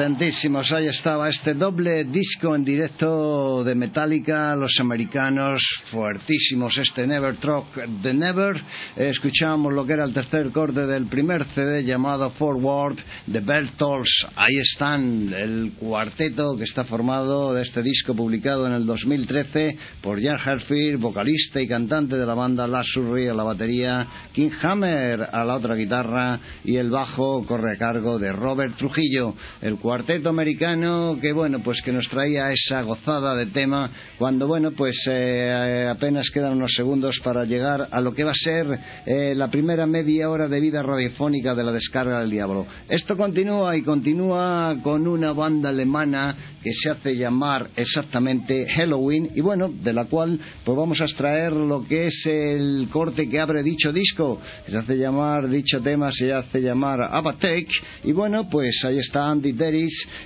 Potentísimos, 0.00 0.72
ahí 0.72 0.86
estaba 0.86 1.28
este 1.28 1.52
doble 1.52 2.04
disco 2.04 2.56
en 2.56 2.64
directo 2.64 3.62
de 3.62 3.74
Metallica, 3.74 4.56
los 4.56 4.72
americanos, 4.80 5.62
fuertísimos, 5.90 6.74
este 6.78 7.06
Never 7.06 7.36
Truck 7.36 7.66
the 8.02 8.14
Never. 8.14 8.58
escuchamos 8.96 9.74
lo 9.74 9.84
que 9.84 9.92
era 9.92 10.04
el 10.04 10.14
tercer 10.14 10.52
corte 10.52 10.86
del 10.86 11.04
primer 11.04 11.44
CD 11.54 11.84
llamado 11.84 12.30
Forward, 12.30 12.96
The 13.30 13.40
Bertolds. 13.40 14.26
Ahí 14.36 14.56
están, 14.72 15.34
el 15.34 15.72
cuarteto 15.78 16.56
que 16.56 16.64
está 16.64 16.84
formado 16.84 17.52
de 17.52 17.60
este 17.60 17.82
disco 17.82 18.14
publicado 18.14 18.66
en 18.66 18.72
el 18.72 18.86
2013 18.86 19.76
por 20.00 20.18
Jan 20.18 20.38
Herfield, 20.42 20.98
vocalista 20.98 21.60
y 21.60 21.68
cantante 21.68 22.16
de 22.16 22.24
la 22.24 22.32
banda 22.32 22.66
La 22.66 22.82
Surrey 22.84 23.28
a 23.28 23.34
la 23.34 23.42
batería, 23.42 24.06
King 24.32 24.52
Hammer 24.62 25.28
a 25.30 25.44
la 25.44 25.56
otra 25.56 25.74
guitarra 25.74 26.40
y 26.64 26.76
el 26.76 26.88
bajo 26.88 27.44
corre 27.44 27.74
a 27.74 27.76
cargo 27.76 28.18
de 28.18 28.32
Robert 28.32 28.78
Trujillo 28.78 29.34
el 29.60 29.76
cuarteto 29.90 30.28
americano 30.28 31.18
que 31.20 31.32
bueno 31.32 31.64
pues 31.64 31.82
que 31.82 31.90
nos 31.90 32.08
traía 32.08 32.52
esa 32.52 32.80
gozada 32.82 33.34
de 33.34 33.46
tema 33.46 33.90
cuando 34.18 34.46
bueno 34.46 34.70
pues 34.70 34.96
eh, 35.08 35.88
apenas 35.90 36.30
quedan 36.30 36.52
unos 36.52 36.72
segundos 36.76 37.18
para 37.24 37.44
llegar 37.44 37.88
a 37.90 38.00
lo 38.00 38.14
que 38.14 38.22
va 38.22 38.30
a 38.30 38.34
ser 38.36 38.68
eh, 39.04 39.34
la 39.34 39.50
primera 39.50 39.86
media 39.86 40.30
hora 40.30 40.46
de 40.46 40.60
vida 40.60 40.84
radiofónica 40.84 41.56
de 41.56 41.64
la 41.64 41.72
descarga 41.72 42.20
del 42.20 42.30
diablo. 42.30 42.68
Esto 42.88 43.16
continúa 43.16 43.76
y 43.76 43.82
continúa 43.82 44.76
con 44.80 45.08
una 45.08 45.32
banda 45.32 45.70
alemana 45.70 46.36
que 46.62 46.70
se 46.72 46.90
hace 46.90 47.16
llamar 47.16 47.70
exactamente 47.74 48.68
Halloween 48.68 49.30
y 49.34 49.40
bueno 49.40 49.72
de 49.72 49.92
la 49.92 50.04
cual 50.04 50.38
pues 50.64 50.78
vamos 50.78 51.00
a 51.00 51.04
extraer 51.06 51.52
lo 51.52 51.84
que 51.88 52.06
es 52.06 52.26
el 52.26 52.86
corte 52.92 53.28
que 53.28 53.40
abre 53.40 53.64
dicho 53.64 53.92
disco. 53.92 54.40
Se 54.68 54.76
hace 54.76 54.96
llamar 54.96 55.48
dicho 55.48 55.80
tema 55.80 56.12
se 56.12 56.32
hace 56.32 56.60
llamar 56.60 57.00
Abatek 57.02 57.66
y 58.04 58.12
bueno 58.12 58.48
pues 58.48 58.84
ahí 58.84 59.00
está 59.00 59.28
Andy 59.28 59.52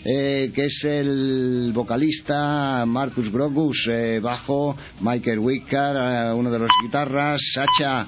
eh, 0.04 0.50
que 0.54 0.66
es 0.66 0.84
el 0.84 1.72
vocalista, 1.74 2.84
Marcus 2.86 3.30
Grogus, 3.30 3.86
eh, 3.88 4.20
bajo, 4.22 4.76
Michael 5.00 5.38
Wicker, 5.38 5.96
eh, 5.96 6.32
uno 6.34 6.50
de 6.50 6.58
los 6.58 6.70
guitarras, 6.82 7.40
Sacha 7.52 8.06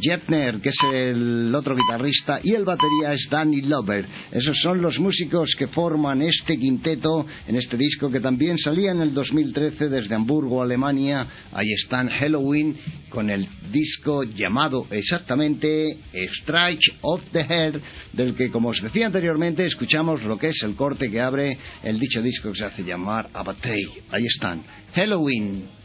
Jepner, 0.00 0.60
que 0.60 0.70
es 0.70 0.76
el 0.92 1.54
otro 1.54 1.74
guitarrista, 1.74 2.40
y 2.42 2.54
el 2.54 2.64
batería 2.64 3.12
es 3.14 3.28
Danny 3.30 3.62
Lover. 3.62 4.06
Esos 4.32 4.56
son 4.62 4.82
los 4.82 4.98
músicos 4.98 5.54
que 5.58 5.68
forman 5.68 6.22
este 6.22 6.58
quinteto 6.58 7.26
en 7.46 7.56
este 7.56 7.76
disco 7.76 8.10
que 8.10 8.20
también 8.20 8.58
salía 8.58 8.92
en 8.92 9.00
el 9.00 9.14
2013 9.14 9.88
desde 9.88 10.14
Hamburgo, 10.14 10.62
Alemania. 10.62 11.26
Ahí 11.52 11.72
están 11.72 12.08
Halloween 12.08 12.76
con 13.08 13.30
el 13.30 13.48
disco 13.72 14.22
llamado 14.24 14.86
exactamente 14.90 15.96
Strike 16.12 16.98
of 17.02 17.22
the 17.32 17.40
Head, 17.40 17.80
del 18.12 18.34
que, 18.34 18.50
como 18.50 18.70
os 18.70 18.80
decía 18.82 19.06
anteriormente, 19.06 19.66
escuchamos 19.66 20.22
lo 20.22 20.38
que 20.38 20.48
es 20.48 20.57
el 20.62 20.76
corte 20.76 21.10
que 21.10 21.20
abre 21.20 21.58
el 21.82 21.98
dicho 21.98 22.22
disco 22.22 22.52
que 22.52 22.58
se 22.58 22.64
hace 22.64 22.82
llamar 22.82 23.28
Abatey. 23.32 23.84
Ahí 24.10 24.26
están. 24.26 24.62
Halloween. 24.94 25.77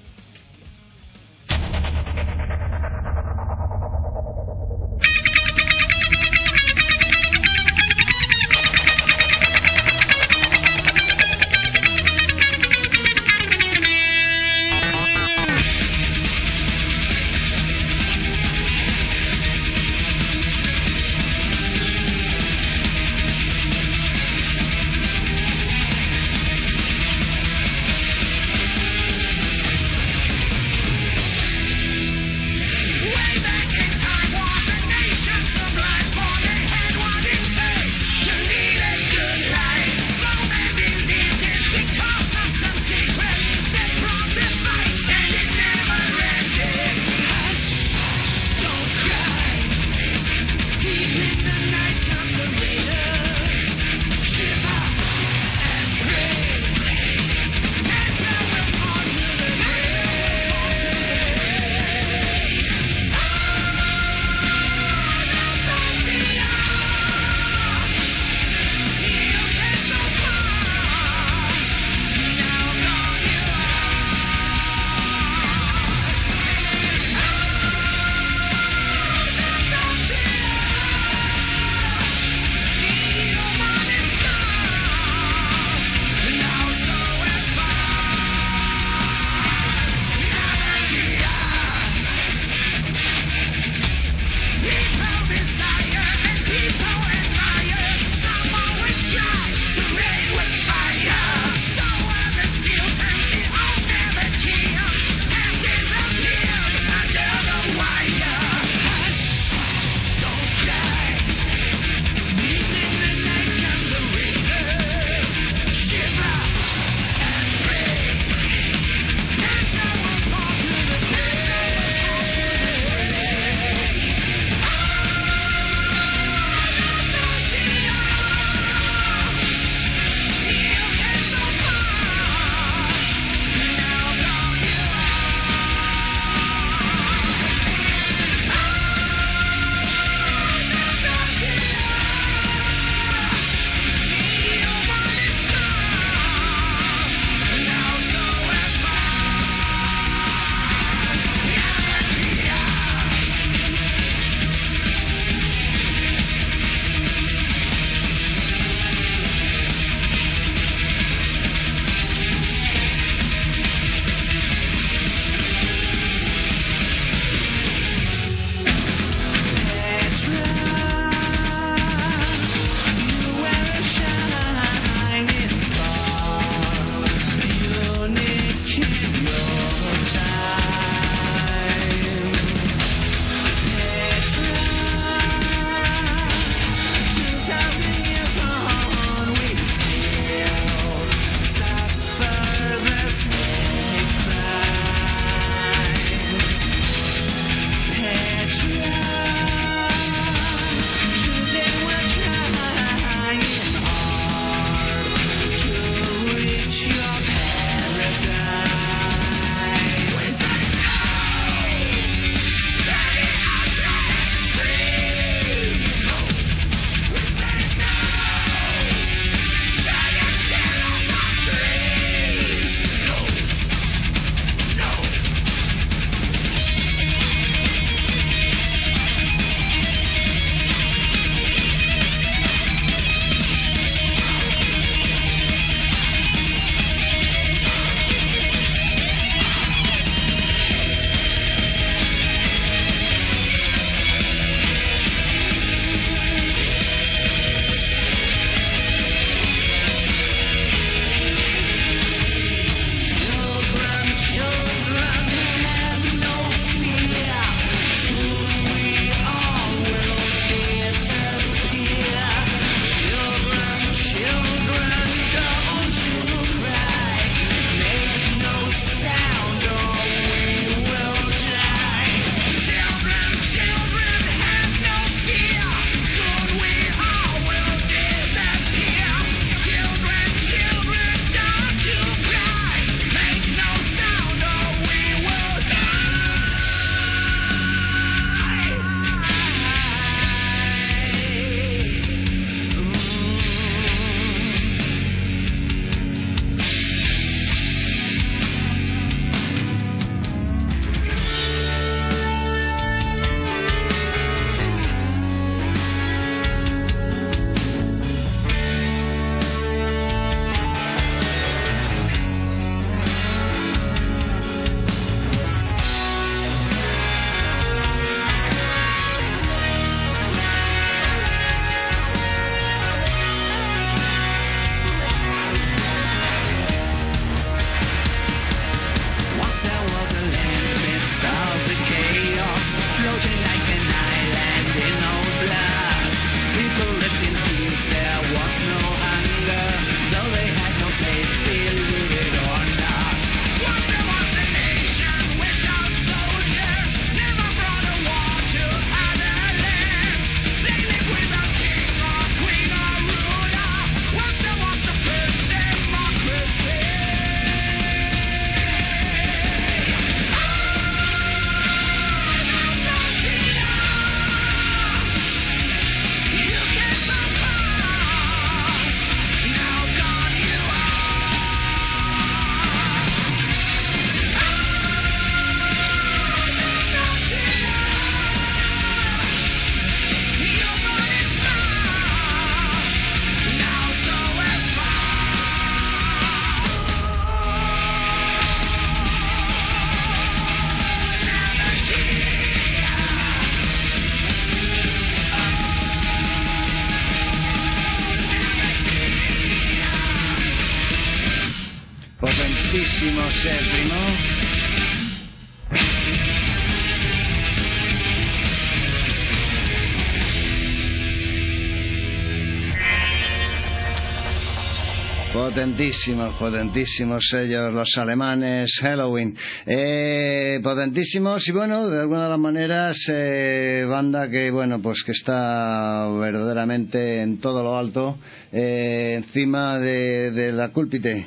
Potentísimos, 415.74 416.36
potentísimos 416.36 417.34
ellos, 417.34 417.74
los 417.74 417.97
alemanes, 417.97 418.71
Halloween. 418.80 419.36
Eh, 419.65 420.59
potentísimos 420.61 421.47
y 421.47 421.51
bueno, 421.51 421.89
de 421.89 422.01
alguna 422.01 422.26
de 422.26 422.30
las 422.30 422.39
maneras, 422.39 422.95
eh, 423.07 423.84
banda 423.89 424.30
que 424.30 424.51
bueno, 424.51 424.80
pues 424.84 425.01
que 425.03 425.13
está 425.13 426.07
verdaderamente 426.19 427.24
en 427.24 427.39
todo 427.39 427.63
lo 427.63 427.76
alto, 427.76 428.19
eh, 428.51 429.15
encima 429.17 429.80
de, 429.80 430.30
de 430.30 430.51
la 430.51 430.69
cúlpite. 430.69 431.26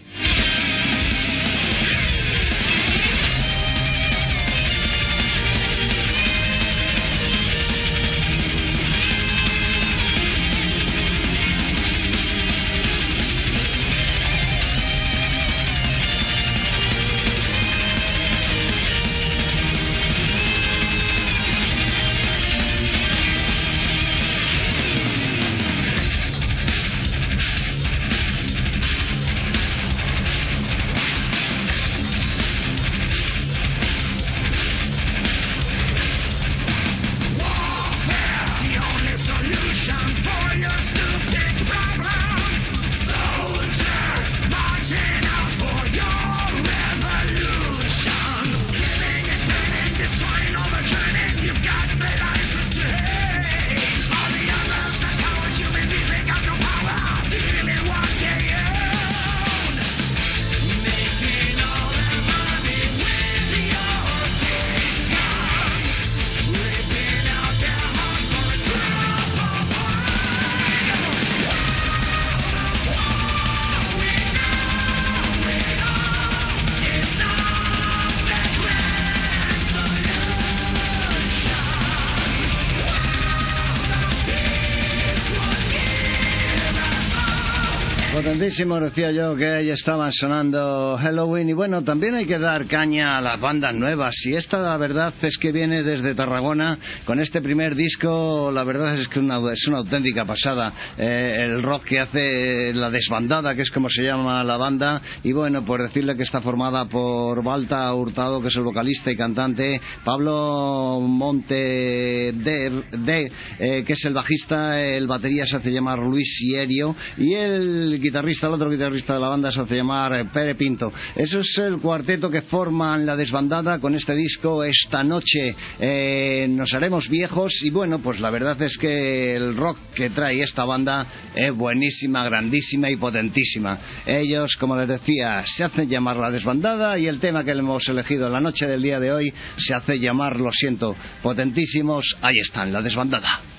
Potentísimo, 88.56 88.80
decía 88.80 89.12
yo 89.12 89.36
que 89.36 89.46
ahí 89.46 89.68
estaban 89.68 90.14
sonando 90.14 90.96
Halloween. 90.98 91.50
Y 91.50 91.52
bueno, 91.52 91.84
también 91.84 92.14
hay 92.14 92.24
que 92.24 92.38
dar 92.38 92.66
caña 92.66 93.18
a 93.18 93.20
las 93.20 93.38
bandas 93.38 93.74
nuevas. 93.74 94.14
Y 94.24 94.34
esta 94.34 94.58
la 94.58 94.78
verdad 94.78 95.12
es 95.20 95.36
que 95.36 95.52
viene 95.52 95.82
desde 95.82 96.14
Tarragona 96.14 96.78
con 97.04 97.20
este 97.20 97.42
primer 97.42 97.74
disco, 97.74 98.50
la 98.50 98.64
verdad 98.64 98.98
es 98.98 99.08
que 99.08 99.18
una, 99.18 99.40
es 99.52 99.66
una 99.68 99.78
auténtica 99.78 100.24
pasada. 100.24 100.72
Eh, 100.96 101.36
el 101.44 101.62
rock 101.62 101.84
que 101.84 102.00
hace 102.00 102.72
la 102.72 102.88
desbandada, 102.88 103.54
que 103.54 103.60
es 103.60 103.70
como 103.70 103.90
se 103.90 104.02
llama 104.02 104.42
la 104.42 104.56
banda. 104.56 105.02
Y 105.22 105.32
bueno, 105.32 105.62
por 105.66 105.82
decirle 105.82 106.16
que 106.16 106.22
está 106.22 106.40
formada 106.40 106.86
por 106.86 107.42
Balta 107.44 107.92
Hurtado, 107.92 108.40
que 108.40 108.48
es 108.48 108.56
el 108.56 108.62
vocalista 108.62 109.10
y 109.10 109.16
cantante, 109.16 109.78
Pablo 110.02 110.98
Monte 111.02 112.32
de, 112.32 113.30
eh, 113.58 113.84
que 113.86 113.92
es 113.92 114.04
el 114.06 114.14
bajista, 114.14 114.80
el 114.80 115.06
batería 115.06 115.44
se 115.44 115.56
hace 115.56 115.70
llamar 115.70 115.98
Luis 115.98 116.38
Sierio 116.38 116.96
y 117.18 117.34
el 117.34 118.00
guitarrista, 118.00 118.45
el 118.46 118.54
otro 118.54 118.70
guitarrista 118.70 119.14
de 119.14 119.20
la 119.20 119.28
banda 119.28 119.50
se 119.50 119.60
hace 119.60 119.76
llamar 119.76 120.12
eh, 120.14 120.24
Pere 120.32 120.54
Pinto. 120.54 120.92
Eso 121.14 121.40
es 121.40 121.58
el 121.58 121.78
cuarteto 121.78 122.30
que 122.30 122.42
forman 122.42 123.04
la 123.04 123.16
desbandada 123.16 123.78
con 123.78 123.94
este 123.94 124.14
disco. 124.14 124.64
Esta 124.64 125.02
noche 125.02 125.54
eh, 125.78 126.46
nos 126.48 126.72
haremos 126.74 127.08
viejos 127.08 127.52
y 127.62 127.70
bueno, 127.70 127.98
pues 128.00 128.20
la 128.20 128.30
verdad 128.30 128.60
es 128.62 128.76
que 128.78 129.36
el 129.36 129.56
rock 129.56 129.78
que 129.94 130.10
trae 130.10 130.42
esta 130.42 130.64
banda 130.64 131.06
es 131.34 131.54
buenísima, 131.54 132.24
grandísima 132.24 132.90
y 132.90 132.96
potentísima. 132.96 133.78
Ellos, 134.06 134.56
como 134.58 134.76
les 134.76 134.88
decía, 134.88 135.44
se 135.56 135.64
hacen 135.64 135.88
llamar 135.88 136.16
la 136.16 136.30
desbandada 136.30 136.98
y 136.98 137.06
el 137.06 137.20
tema 137.20 137.44
que 137.44 137.52
hemos 137.52 137.88
elegido 137.88 138.28
la 138.28 138.40
noche 138.40 138.66
del 138.66 138.82
día 138.82 139.00
de 139.00 139.12
hoy 139.12 139.34
se 139.58 139.74
hace 139.74 139.98
llamar, 139.98 140.38
lo 140.38 140.50
siento, 140.52 140.94
potentísimos. 141.22 142.16
Ahí 142.22 142.38
están, 142.38 142.72
la 142.72 142.82
desbandada. 142.82 143.55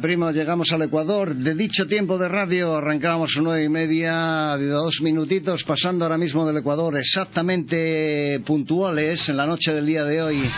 Primo, 0.00 0.30
llegamos 0.30 0.70
al 0.72 0.82
Ecuador. 0.82 1.34
De 1.34 1.54
dicho 1.54 1.86
tiempo 1.86 2.18
de 2.18 2.28
radio 2.28 2.76
arrancábamos 2.76 3.30
a 3.36 3.40
nueve 3.40 3.64
y 3.64 3.68
media, 3.68 4.56
dos 4.56 5.00
minutitos, 5.02 5.62
pasando 5.64 6.04
ahora 6.04 6.18
mismo 6.18 6.46
del 6.46 6.56
Ecuador, 6.56 6.96
exactamente 6.96 8.40
puntuales 8.46 9.20
en 9.28 9.36
la 9.36 9.46
noche 9.46 9.72
del 9.72 9.86
día 9.86 10.04
de 10.04 10.22
hoy, 10.22 10.50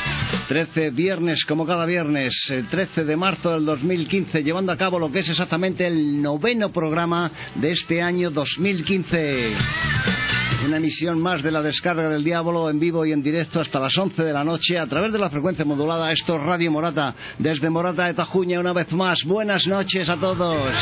13 0.49 0.91
viernes, 0.91 1.45
como 1.45 1.67
cada 1.67 1.87
viernes, 1.87 2.35
13 2.71 3.05
de 3.05 3.17
marzo 3.17 3.53
del 3.53 3.65
2015, 3.65 4.43
llevando 4.43 4.73
a 4.73 4.77
cabo 4.77 4.99
lo 4.99 5.11
que 5.11 5.21
es 5.21 5.29
exactamente 5.29 5.87
el 5.87 6.23
noveno 6.23 6.73
programa 6.73 7.31
de 7.57 7.73
este 7.73 8.03
año 8.03 8.31
2015. 8.31 10.16
Una 10.67 10.79
emisión 10.79 11.21
más 11.21 11.45
de 11.45 11.53
la 11.53 11.63
descarga 11.63 12.09
del 12.09 12.25
diablo 12.25 12.69
en 12.69 12.81
vivo 12.81 13.07
y 13.07 13.13
en 13.13 13.23
directo 13.23 13.61
hasta 13.61 13.79
las 13.79 13.97
11 13.97 14.21
de 14.21 14.33
la 14.33 14.43
noche 14.43 14.77
a 14.81 14.87
través 14.89 15.13
de 15.13 15.19
la 15.21 15.31
frecuencia 15.31 15.65
modulada. 15.65 16.11
Esto 16.11 16.35
es 16.35 16.43
Radio 16.43 16.73
Morata, 16.73 17.15
desde 17.39 17.71
Morata 17.71 18.07
de 18.07 18.15
Tajuña 18.15 18.59
una 18.59 18.73
vez 18.73 18.91
más. 18.91 19.23
Buenas 19.25 19.65
noches 19.69 20.09
a 20.09 20.17
todos 20.17 20.75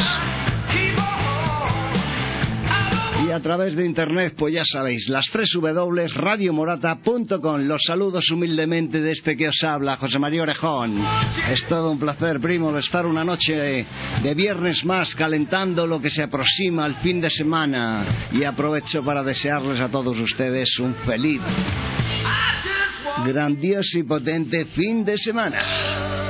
a 3.35 3.41
través 3.41 3.75
de 3.75 3.85
internet, 3.85 4.35
pues 4.39 4.55
ya 4.55 4.65
sabéis, 4.65 5.09
las 5.09 5.27
tres 5.33 5.51
W, 5.55 6.09
radiomorata.com. 6.09 7.63
Los 7.63 7.83
saludos 7.85 8.31
humildemente 8.31 9.01
de 9.01 9.13
este 9.13 9.37
que 9.37 9.49
os 9.49 9.65
habla, 9.65 9.97
José 9.97 10.19
María 10.19 10.43
Orejón. 10.43 11.05
Es 11.51 11.67
todo 11.69 11.91
un 11.91 11.99
placer, 11.99 12.41
primo, 12.41 12.77
estar 12.79 13.05
una 13.07 13.25
noche 13.25 13.87
de, 14.23 14.35
viernes 14.35 14.85
más 14.85 15.13
calentando 15.17 15.87
lo 15.87 16.01
que 16.01 16.11
se 16.11 16.23
aproxima 16.23 16.85
al 16.85 16.97
fin 16.97 17.21
de 17.21 17.31
semana. 17.31 18.29
Y 18.33 18.45
aprovecho 18.45 19.05
para 19.05 19.23
desearles 19.23 19.81
a 19.81 19.89
todos 19.89 20.17
ustedes 20.19 20.79
un 20.79 20.95
feliz, 21.07 21.41
grandioso 23.27 23.99
y 23.99 24.05
potente 24.05 24.67
fin 24.67 25.05
de 25.05 25.19
semana. 25.19 26.24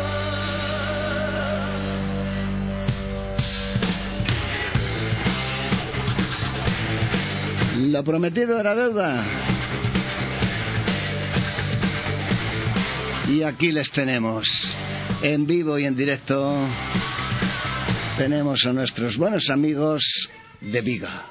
Lo 7.95 8.03
prometido 8.03 8.59
era 8.59 8.75
deuda. 8.75 9.25
Y 13.29 13.45
aquí 13.45 13.71
les 13.71 13.89
tenemos, 13.93 14.49
en 15.23 15.47
vivo 15.47 15.79
y 15.79 15.85
en 15.85 15.95
directo, 15.95 16.67
tenemos 18.19 18.67
a 18.67 18.73
nuestros 18.73 19.17
buenos 19.17 19.49
amigos 19.49 20.03
de 20.61 20.81
Viga. 20.81 21.23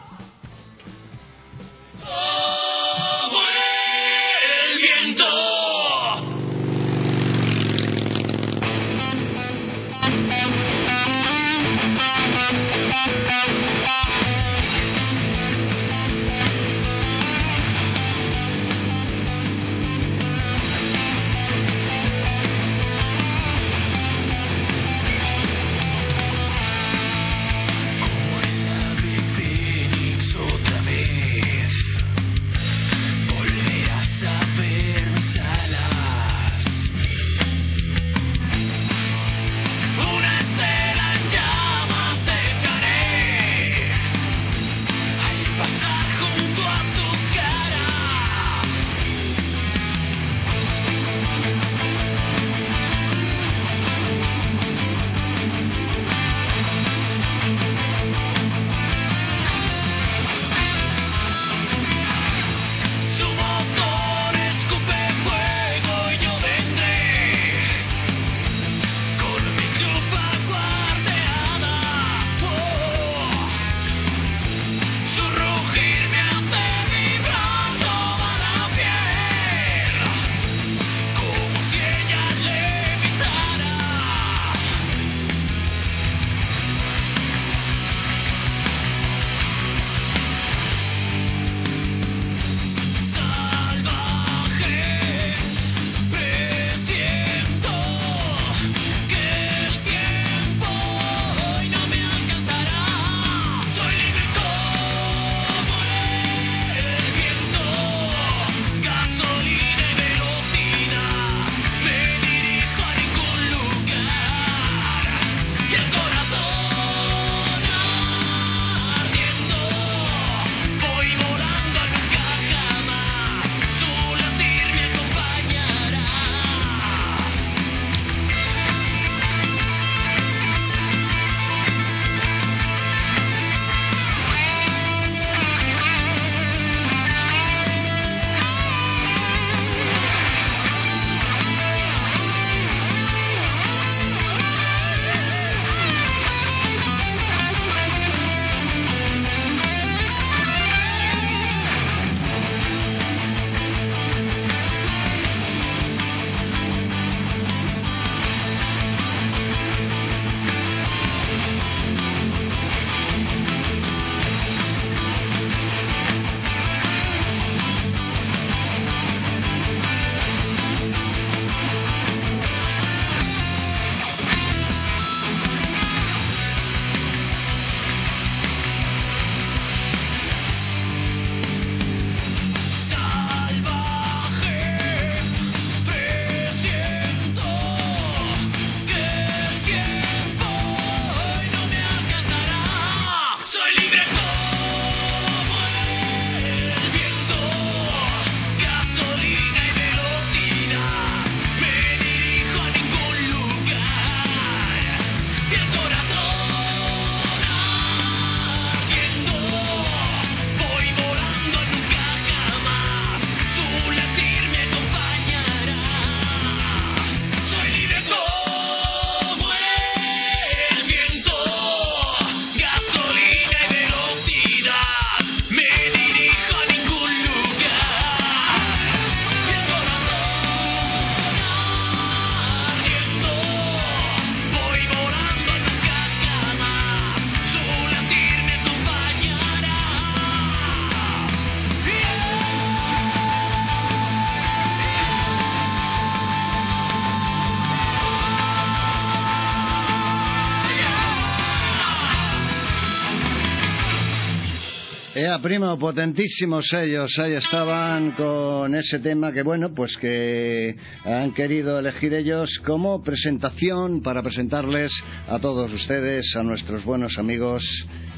Primo, 255.44 255.78
potentísimos 255.78 256.72
ellos. 256.72 257.20
Ahí 257.20 257.34
estaban 257.34 258.12
con 258.12 258.74
ese 258.76 259.00
tema 259.00 259.34
que, 259.34 259.44
bueno, 259.44 259.74
pues 259.76 259.96
que 259.98 260.74
han 261.04 261.34
querido 261.34 261.80
elegir 261.80 262.14
ellos 262.14 262.50
como 262.66 263.04
presentación 263.04 264.02
para 264.02 264.24
presentarles 264.24 264.90
a 265.28 265.40
todos 265.40 265.72
ustedes, 265.74 266.34
a 266.38 266.44
nuestros 266.44 266.86
buenos 266.86 267.18
amigos 267.18 267.62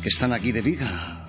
que 0.03 0.09
están 0.09 0.33
aquí 0.33 0.51
de 0.51 0.61
Viga. 0.61 1.27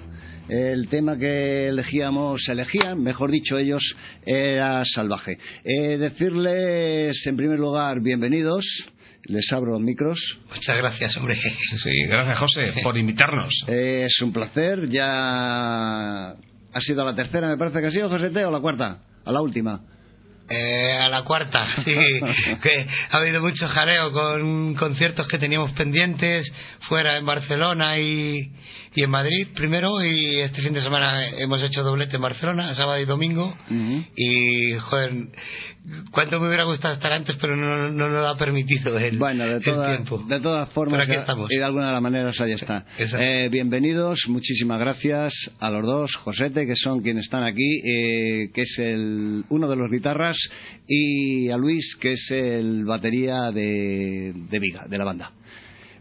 El 0.50 0.86
tema 0.88 1.16
que 1.16 1.68
elegíamos, 1.68 2.46
elegían, 2.46 3.02
mejor 3.02 3.30
dicho 3.30 3.56
ellos, 3.56 3.82
era 4.26 4.84
salvaje. 4.84 5.38
Eh, 5.64 5.96
decirles, 5.96 7.26
en 7.26 7.36
primer 7.38 7.58
lugar, 7.58 8.02
bienvenidos. 8.02 8.66
Les 9.28 9.52
abro 9.52 9.72
los 9.72 9.80
micros. 9.80 10.18
Muchas 10.54 10.76
gracias, 10.76 11.16
hombre. 11.16 11.36
Sí, 11.82 12.06
gracias, 12.08 12.38
José, 12.38 12.74
por 12.82 12.96
invitarnos. 12.98 13.52
Eh, 13.66 14.06
es 14.06 14.20
un 14.22 14.32
placer. 14.32 14.88
Ya 14.88 16.30
ha 16.30 16.80
sido 16.80 17.04
la 17.04 17.14
tercera, 17.14 17.48
me 17.48 17.56
parece 17.56 17.80
que 17.80 17.86
ha 17.86 17.90
sido, 17.90 18.08
José 18.08 18.30
T, 18.30 18.44
o 18.44 18.50
la 18.50 18.60
cuarta, 18.60 18.98
a 19.24 19.32
la 19.32 19.40
última. 19.40 19.80
Eh, 20.48 20.96
a 21.00 21.08
la 21.08 21.22
cuarta, 21.24 21.66
sí, 21.84 21.94
que 22.62 22.86
ha 23.10 23.16
habido 23.16 23.40
mucho 23.40 23.66
jareo 23.66 24.12
con 24.12 24.74
conciertos 24.76 25.26
que 25.26 25.38
teníamos 25.38 25.72
pendientes 25.72 26.46
fuera 26.88 27.16
en 27.16 27.26
Barcelona 27.26 27.98
y, 27.98 28.52
y 28.96 29.02
en 29.02 29.10
Madrid 29.10 29.48
primero 29.54 30.02
y 30.04 30.36
este 30.40 30.62
fin 30.62 30.72
de 30.72 30.80
semana 30.82 31.28
hemos 31.38 31.62
hecho 31.62 31.82
doblete 31.82 32.16
en 32.16 32.22
Barcelona, 32.22 32.74
sábado 32.74 32.98
y 33.00 33.04
domingo 33.04 33.54
y 34.16 34.72
joder, 34.78 35.12
cuánto 36.10 36.40
me 36.40 36.48
hubiera 36.48 36.64
gustado 36.64 36.94
estar 36.94 37.12
antes 37.12 37.36
pero 37.40 37.54
no, 37.56 37.90
no 37.90 38.08
nos 38.08 38.10
lo 38.10 38.26
ha 38.28 38.36
permitido 38.38 38.98
el, 38.98 39.18
Bueno, 39.18 39.44
de, 39.46 39.56
el 39.56 39.62
todas- 39.62 39.96
tiempo. 39.96 40.24
de 40.26 40.40
todas 40.40 40.68
formas, 40.70 41.00
aquí 41.00 41.12
estamos. 41.12 41.50
y 41.52 41.56
de 41.58 41.64
alguna 41.64 41.88
de 41.88 41.92
las 41.92 42.02
maneras 42.02 42.40
ahí 42.40 42.52
está. 42.52 42.86
Eh, 42.98 43.48
bienvenidos, 43.52 44.18
muchísimas 44.28 44.80
gracias 44.80 45.34
a 45.60 45.70
los 45.70 45.84
dos, 45.84 46.14
Josete, 46.16 46.66
que 46.66 46.76
son 46.76 47.02
quienes 47.02 47.24
están 47.24 47.44
aquí, 47.44 47.80
eh, 47.84 48.50
que 48.54 48.62
es 48.62 48.78
el 48.78 49.44
uno 49.50 49.68
de 49.68 49.76
los 49.76 49.90
guitarras, 49.90 50.36
y 50.88 51.50
a 51.50 51.56
Luis, 51.58 51.84
que 52.00 52.12
es 52.12 52.30
el 52.30 52.84
batería 52.86 53.50
de, 53.52 54.32
de 54.34 54.58
Viga, 54.58 54.86
de 54.88 54.98
la 54.98 55.04
banda. 55.04 55.32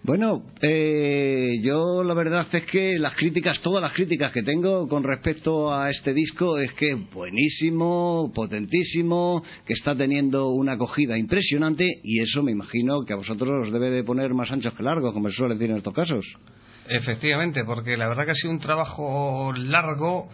Bueno, 0.05 0.43
eh, 0.61 1.55
yo 1.63 2.03
la 2.03 2.13
verdad 2.13 2.45
es 2.51 2.63
que 2.65 2.99
las 2.99 3.15
críticas, 3.15 3.59
todas 3.61 3.81
las 3.81 3.91
críticas 3.93 4.31
que 4.31 4.43
tengo 4.43 4.87
con 4.87 5.03
respecto 5.03 5.73
a 5.73 5.89
este 5.89 6.13
disco 6.13 6.59
es 6.59 6.71
que 6.73 6.91
es 6.91 7.11
buenísimo, 7.11 8.31
potentísimo, 8.35 9.41
que 9.65 9.73
está 9.73 9.95
teniendo 9.95 10.49
una 10.49 10.73
acogida 10.73 11.17
impresionante 11.17 12.01
y 12.03 12.21
eso 12.21 12.43
me 12.43 12.51
imagino 12.51 13.03
que 13.03 13.13
a 13.13 13.15
vosotros 13.15 13.65
os 13.65 13.73
debe 13.73 13.89
de 13.89 14.03
poner 14.03 14.35
más 14.35 14.51
anchos 14.51 14.75
que 14.75 14.83
largos, 14.83 15.11
como 15.11 15.27
se 15.29 15.37
suele 15.37 15.55
decir 15.55 15.71
en 15.71 15.77
estos 15.77 15.95
casos. 15.95 16.23
Efectivamente, 16.87 17.63
porque 17.65 17.97
la 17.97 18.07
verdad 18.07 18.25
que 18.25 18.31
ha 18.31 18.35
sido 18.35 18.53
un 18.53 18.59
trabajo 18.59 19.53
largo, 19.57 20.29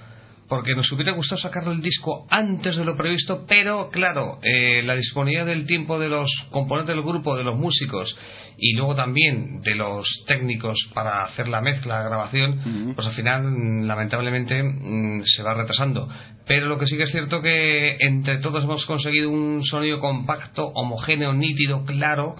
porque 0.51 0.75
nos 0.75 0.91
hubiera 0.91 1.13
gustado 1.13 1.39
sacarlo 1.39 1.71
el 1.71 1.81
disco 1.81 2.27
antes 2.29 2.75
de 2.75 2.83
lo 2.83 2.97
previsto, 2.97 3.45
pero 3.47 3.89
claro, 3.89 4.39
eh, 4.43 4.83
la 4.83 4.95
disponibilidad 4.95 5.45
del 5.45 5.65
tiempo 5.65 5.97
de 5.97 6.09
los 6.09 6.29
componentes 6.49 6.93
del 6.93 7.05
grupo, 7.05 7.37
de 7.37 7.45
los 7.45 7.55
músicos 7.55 8.13
y 8.57 8.73
luego 8.73 8.93
también 8.93 9.61
de 9.61 9.75
los 9.75 10.05
técnicos 10.27 10.77
para 10.93 11.23
hacer 11.23 11.47
la 11.47 11.61
mezcla, 11.61 11.99
la 11.99 12.09
grabación, 12.09 12.93
pues 12.95 13.07
al 13.07 13.13
final, 13.13 13.43
mm, 13.43 13.87
lamentablemente, 13.87 14.61
mm, 14.61 15.23
se 15.23 15.41
va 15.41 15.53
retrasando. 15.53 16.09
Pero 16.45 16.65
lo 16.65 16.77
que 16.77 16.87
sí 16.87 16.97
que 16.97 17.03
es 17.03 17.11
cierto 17.11 17.41
que 17.41 17.95
entre 18.01 18.39
todos 18.39 18.65
hemos 18.65 18.85
conseguido 18.85 19.29
un 19.29 19.63
sonido 19.63 20.01
compacto, 20.01 20.67
homogéneo, 20.75 21.31
nítido, 21.31 21.85
claro, 21.85 22.35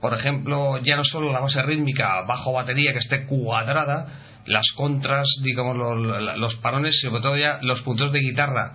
por 0.00 0.14
ejemplo, 0.14 0.78
ya 0.78 0.96
no 0.96 1.04
solo 1.04 1.30
la 1.30 1.40
base 1.40 1.60
rítmica, 1.60 2.22
bajo 2.26 2.54
batería 2.54 2.94
que 2.94 3.00
esté 3.00 3.26
cuadrada, 3.26 4.29
las 4.46 4.66
contras, 4.76 5.26
digamos, 5.42 5.76
los, 5.76 6.38
los 6.38 6.54
parones, 6.56 6.98
sobre 7.00 7.22
todo 7.22 7.36
ya 7.36 7.58
los 7.62 7.80
puntos 7.82 8.12
de 8.12 8.20
guitarra, 8.20 8.72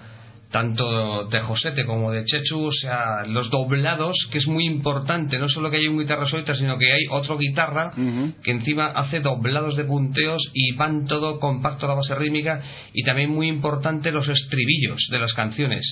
tanto 0.52 1.26
de 1.26 1.40
Josete 1.42 1.86
como 1.86 2.12
de 2.12 2.24
Chechu, 2.24 2.68
o 2.68 2.72
sea, 2.72 3.26
los 3.26 3.50
doblados, 3.50 4.16
que 4.32 4.38
es 4.38 4.48
muy 4.48 4.66
importante, 4.66 5.38
no 5.38 5.50
solo 5.50 5.70
que 5.70 5.78
hay 5.78 5.88
un 5.88 6.00
guitarra 6.00 6.28
solita, 6.28 6.56
sino 6.56 6.78
que 6.78 6.94
hay 6.94 7.06
otro 7.10 7.38
guitarra 7.38 7.92
que 8.42 8.52
encima 8.52 8.88
hace 8.88 9.20
doblados 9.20 9.76
de 9.76 9.84
punteos 9.84 10.42
y 10.54 10.74
van 10.76 11.08
todo 11.08 11.40
compacto 11.40 11.86
a 11.86 11.90
la 11.90 11.96
base 11.96 12.16
rítmica 12.16 12.62
y 12.94 13.04
también 13.04 13.32
muy 13.32 13.48
importante 13.48 14.12
los 14.12 14.30
estribillos 14.30 15.08
de 15.12 15.20
las 15.20 15.34
canciones 15.34 15.86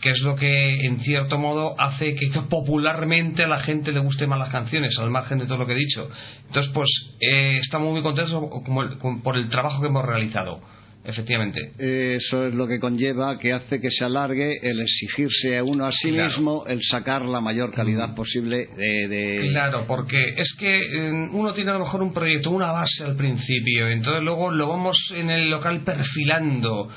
que 0.00 0.10
es 0.10 0.20
lo 0.20 0.36
que 0.36 0.86
en 0.86 1.00
cierto 1.00 1.38
modo 1.38 1.74
hace 1.80 2.14
que 2.14 2.28
popularmente 2.48 3.44
a 3.44 3.48
la 3.48 3.60
gente 3.60 3.92
le 3.92 4.00
guste 4.00 4.26
más 4.26 4.38
las 4.38 4.50
canciones, 4.50 4.96
al 4.98 5.10
margen 5.10 5.38
de 5.38 5.46
todo 5.46 5.58
lo 5.58 5.66
que 5.66 5.72
he 5.72 5.76
dicho. 5.76 6.08
Entonces, 6.46 6.70
pues 6.72 6.88
eh, 7.20 7.58
estamos 7.60 7.90
muy 7.92 8.02
contentos 8.02 8.32
como 8.64 8.82
el- 8.82 8.98
con- 8.98 9.22
por 9.22 9.36
el 9.36 9.48
trabajo 9.48 9.80
que 9.80 9.88
hemos 9.88 10.04
realizado, 10.04 10.60
efectivamente. 11.04 11.72
Eso 11.78 12.46
es 12.46 12.54
lo 12.54 12.66
que 12.68 12.78
conlleva, 12.78 13.38
que 13.38 13.52
hace 13.52 13.80
que 13.80 13.90
se 13.90 14.04
alargue 14.04 14.58
el 14.62 14.80
exigirse 14.80 15.56
a 15.58 15.64
uno 15.64 15.86
a 15.86 15.92
sí 15.92 16.10
Claro. 16.10 16.28
mismo, 16.28 16.64
el 16.66 16.80
sacar 16.82 17.24
la 17.24 17.40
mayor 17.40 17.72
calidad 17.72 18.14
posible 18.14 18.68
de... 18.76 19.08
de- 19.08 19.48
Claro, 19.50 19.84
porque 19.86 20.34
es 20.36 20.52
que 20.58 20.78
eh, 20.80 21.10
uno 21.32 21.52
tiene 21.54 21.70
a 21.70 21.74
lo 21.74 21.80
mejor 21.80 22.02
un 22.02 22.12
proyecto, 22.12 22.50
una 22.50 22.72
base 22.72 23.02
al 23.04 23.16
principio, 23.16 23.88
entonces 23.88 24.22
luego 24.22 24.50
lo 24.50 24.68
vamos 24.68 24.96
en 25.14 25.30
el 25.30 25.48
local 25.50 25.82
perfilando 25.82 26.88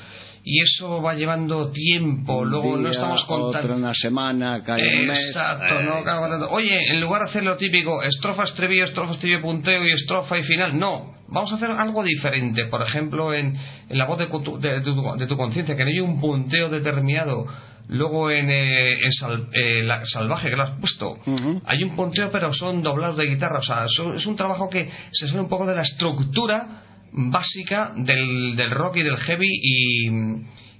y 0.44 0.60
eso 0.60 1.00
va 1.00 1.14
llevando 1.14 1.70
tiempo, 1.70 2.40
un 2.40 2.50
luego 2.50 2.76
no 2.76 2.90
estamos 2.90 3.24
contando. 3.26 3.76
Una 3.76 3.94
semana, 3.94 4.64
cae 4.64 5.00
un 5.00 5.06
mes. 5.06 5.26
Exacto, 5.28 5.80
eh, 5.80 5.84
no 5.84 6.02
contando. 6.20 6.50
Oye, 6.50 6.78
en 6.90 7.00
lugar 7.00 7.22
de 7.22 7.28
hacer 7.30 7.44
lo 7.44 7.56
típico, 7.56 8.02
estrofa, 8.02 8.44
estribillo, 8.44 8.84
estrofa, 8.84 9.12
estribillo, 9.14 9.40
punteo 9.42 9.86
y 9.86 9.92
estrofa 9.92 10.38
y 10.38 10.42
final, 10.42 10.78
no. 10.78 11.14
Vamos 11.28 11.52
a 11.52 11.56
hacer 11.56 11.70
algo 11.70 12.02
diferente. 12.02 12.66
Por 12.66 12.82
ejemplo, 12.82 13.32
en, 13.32 13.56
en 13.88 13.98
la 13.98 14.04
voz 14.04 14.18
de, 14.18 14.26
tu- 14.26 14.58
de 14.60 14.80
tu, 14.82 14.94
de 15.16 15.26
tu 15.26 15.36
conciencia, 15.36 15.76
que 15.76 15.84
no 15.84 15.90
hay 15.90 16.00
un 16.00 16.20
punteo 16.20 16.68
determinado. 16.68 17.46
Luego 17.88 18.30
en, 18.30 18.48
eh, 18.50 18.94
en 19.04 19.12
Sal- 19.12 19.48
eh, 19.52 19.82
la 19.82 20.04
salvaje 20.06 20.50
que 20.50 20.56
lo 20.56 20.62
has 20.64 20.78
puesto, 20.80 21.18
hay 21.66 21.82
un 21.84 21.94
punteo, 21.96 22.30
pero 22.30 22.52
son 22.52 22.82
doblados 22.82 23.16
de 23.16 23.26
guitarra. 23.26 23.58
O 23.58 23.62
sea, 23.62 23.84
es 23.86 24.26
un 24.26 24.36
trabajo 24.36 24.68
que 24.70 24.88
se 25.12 25.28
sale 25.28 25.40
un 25.40 25.48
poco 25.48 25.66
de 25.66 25.74
la 25.74 25.82
estructura 25.82 26.82
básica 27.12 27.92
del, 27.96 28.56
del 28.56 28.70
rock 28.70 28.96
y 28.96 29.02
del 29.02 29.16
heavy 29.16 29.48
y, 29.50 30.08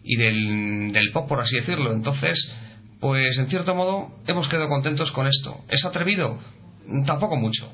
y 0.04 0.16
del, 0.16 0.92
del 0.92 1.12
pop, 1.12 1.28
por 1.28 1.40
así 1.40 1.56
decirlo. 1.56 1.92
Entonces, 1.92 2.38
pues 3.00 3.36
en 3.38 3.48
cierto 3.48 3.74
modo 3.74 4.08
hemos 4.26 4.48
quedado 4.48 4.68
contentos 4.68 5.12
con 5.12 5.26
esto. 5.26 5.60
¿Es 5.68 5.84
atrevido? 5.84 6.38
Tampoco 7.06 7.36
mucho. 7.36 7.70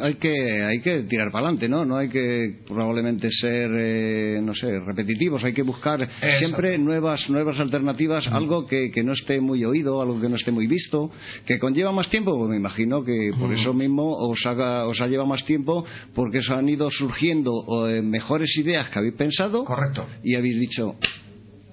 Hay 0.00 0.14
que, 0.14 0.62
hay 0.64 0.80
que 0.80 1.02
tirar 1.04 1.30
para 1.30 1.46
adelante, 1.46 1.68
¿no? 1.68 1.84
No 1.84 1.96
hay 1.96 2.08
que 2.08 2.56
probablemente 2.66 3.28
ser, 3.30 3.70
eh, 3.74 4.40
no 4.42 4.54
sé, 4.54 4.80
repetitivos. 4.80 5.44
Hay 5.44 5.54
que 5.54 5.62
buscar 5.62 6.08
siempre 6.38 6.76
nuevas, 6.78 7.28
nuevas 7.30 7.58
alternativas, 7.60 8.26
algo 8.28 8.66
que, 8.66 8.90
que 8.90 9.02
no 9.04 9.12
esté 9.12 9.40
muy 9.40 9.64
oído, 9.64 10.02
algo 10.02 10.20
que 10.20 10.28
no 10.28 10.36
esté 10.36 10.50
muy 10.50 10.66
visto, 10.66 11.10
que 11.46 11.58
conlleva 11.58 11.92
más 11.92 12.08
tiempo. 12.10 12.36
Pues 12.36 12.50
me 12.50 12.56
imagino 12.56 13.04
que 13.04 13.30
por 13.38 13.52
eso 13.52 13.72
mismo 13.72 14.16
os, 14.16 14.44
haga, 14.46 14.86
os 14.86 15.00
ha 15.00 15.06
llevado 15.06 15.28
más 15.28 15.44
tiempo, 15.44 15.84
porque 16.14 16.38
os 16.38 16.50
han 16.50 16.68
ido 16.68 16.90
surgiendo 16.90 17.52
eh, 17.88 18.02
mejores 18.02 18.56
ideas 18.56 18.88
que 18.90 18.98
habéis 18.98 19.14
pensado 19.14 19.64
Correcto. 19.64 20.06
y 20.22 20.34
habéis 20.34 20.58
dicho, 20.58 20.96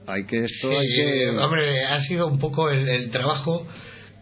hay 0.07 0.25
que 0.25 0.45
esto, 0.45 0.69
Sí, 0.69 0.75
hay 0.75 0.87
que. 0.87 1.29
hombre, 1.39 1.85
ha 1.85 2.01
sido 2.03 2.27
un 2.27 2.37
poco 2.39 2.69
el, 2.69 2.87
el 2.87 3.09
trabajo 3.09 3.65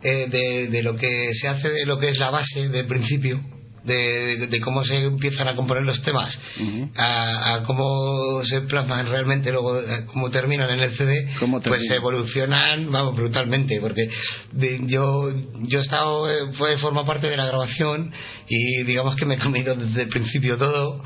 eh, 0.03 0.27
de, 0.29 0.67
de 0.69 0.83
lo 0.83 0.95
que 0.95 1.31
se 1.33 1.47
hace, 1.47 1.67
de 1.69 1.85
lo 1.85 1.99
que 1.99 2.09
es 2.09 2.17
la 2.17 2.29
base 2.29 2.69
del 2.69 2.85
principio, 2.87 3.41
de, 3.89 4.37
de- 4.37 4.47
de 4.47 4.61
cómo 4.61 4.83
se 4.85 4.95
empiezan 5.03 5.47
a 5.47 5.55
componer 5.55 5.83
los 5.83 6.01
temas, 6.03 6.37
a, 6.95 7.55
a 7.55 7.63
cómo 7.63 8.41
se 8.45 8.61
plasman 8.61 9.07
realmente, 9.09 9.51
luego 9.51 9.73
a 9.77 10.05
cómo 10.05 10.29
terminan 10.29 10.69
en 10.69 10.79
el 10.79 10.95
CD, 10.97 11.27
pues 11.69 11.79
terminan. 11.81 11.97
evolucionan, 11.97 12.91
vamos, 12.91 13.15
brutalmente, 13.15 13.79
porque 13.81 14.09
de- 14.53 14.79
yo 14.85 15.31
yo 15.71 15.79
he 15.79 15.81
estado, 15.81 16.29
eh, 16.29 16.53
fue 16.57 16.77
forma 16.77 17.05
parte 17.05 17.27
de 17.27 17.37
la 17.37 17.45
grabación 17.45 18.11
y 18.47 18.83
digamos 18.83 19.15
que 19.15 19.25
me 19.25 19.35
he 19.35 19.39
comido 19.39 19.75
desde 19.75 20.03
el 20.03 20.09
principio 20.09 20.57
todo 20.57 21.03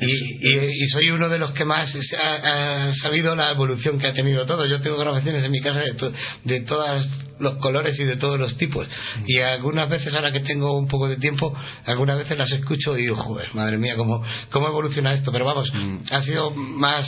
y, 0.00 0.06
y- 0.06 0.84
y 0.84 0.88
soy 0.88 1.10
uno 1.10 1.28
de 1.28 1.38
los 1.38 1.50
que 1.52 1.64
más 1.64 1.88
ha, 1.94 2.88
ha 2.90 2.94
sabido 3.02 3.34
la 3.36 3.50
evolución 3.52 3.98
que 3.98 4.06
ha 4.06 4.12
tenido 4.14 4.46
todo. 4.46 4.66
Yo 4.66 4.80
tengo 4.80 4.96
grabaciones 4.98 5.44
en 5.44 5.50
mi 5.50 5.60
casa 5.60 5.80
de, 5.80 5.94
to- 5.94 6.12
de 6.44 6.60
todos 6.60 7.06
los 7.40 7.56
colores 7.56 7.98
y 7.98 8.04
de 8.04 8.16
todos 8.16 8.38
los 8.38 8.56
tipos. 8.56 8.86
Y 9.26 9.38
algunas 9.40 9.88
veces 9.88 10.14
ahora 10.14 10.30
que 10.32 10.40
tengo 10.40 10.78
un 10.78 10.86
poco 10.88 11.08
de 11.08 11.16
tiempo, 11.16 11.52
algunas 11.86 12.16
veces 12.18 12.38
las 12.38 12.50
escucho 12.52 12.96
y 12.96 13.02
digo, 13.02 13.16
joder, 13.16 13.54
madre 13.54 13.78
mía, 13.78 13.96
cómo, 13.96 14.22
cómo 14.50 14.68
evoluciona 14.68 15.14
esto, 15.14 15.32
pero 15.32 15.44
vamos, 15.44 15.72
ha 16.10 16.22
sido 16.22 16.50
más 16.52 17.06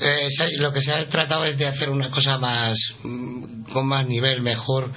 eh, 0.00 0.28
lo 0.58 0.72
que 0.72 0.82
se 0.82 0.92
ha 0.92 1.08
tratado 1.08 1.44
es 1.44 1.58
de 1.58 1.66
hacer 1.66 1.90
una 1.90 2.10
cosa 2.10 2.38
más 2.38 2.78
mm, 3.02 3.64
con 3.72 3.86
más 3.86 4.06
nivel, 4.06 4.42
mejor, 4.42 4.90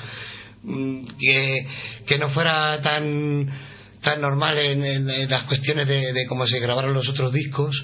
mm, 0.63 1.05
que, 1.19 1.67
que 2.07 2.17
no 2.17 2.29
fuera 2.29 2.81
tan 2.81 3.69
tan 4.03 4.19
normal 4.19 4.57
en, 4.57 4.83
en- 4.83 5.09
en 5.11 5.29
las 5.29 5.43
cuestiones 5.43 5.87
de, 5.87 6.11
de 6.11 6.25
cómo 6.25 6.47
se 6.47 6.57
grabaron 6.59 6.91
los 6.95 7.07
otros 7.07 7.31
discos, 7.31 7.83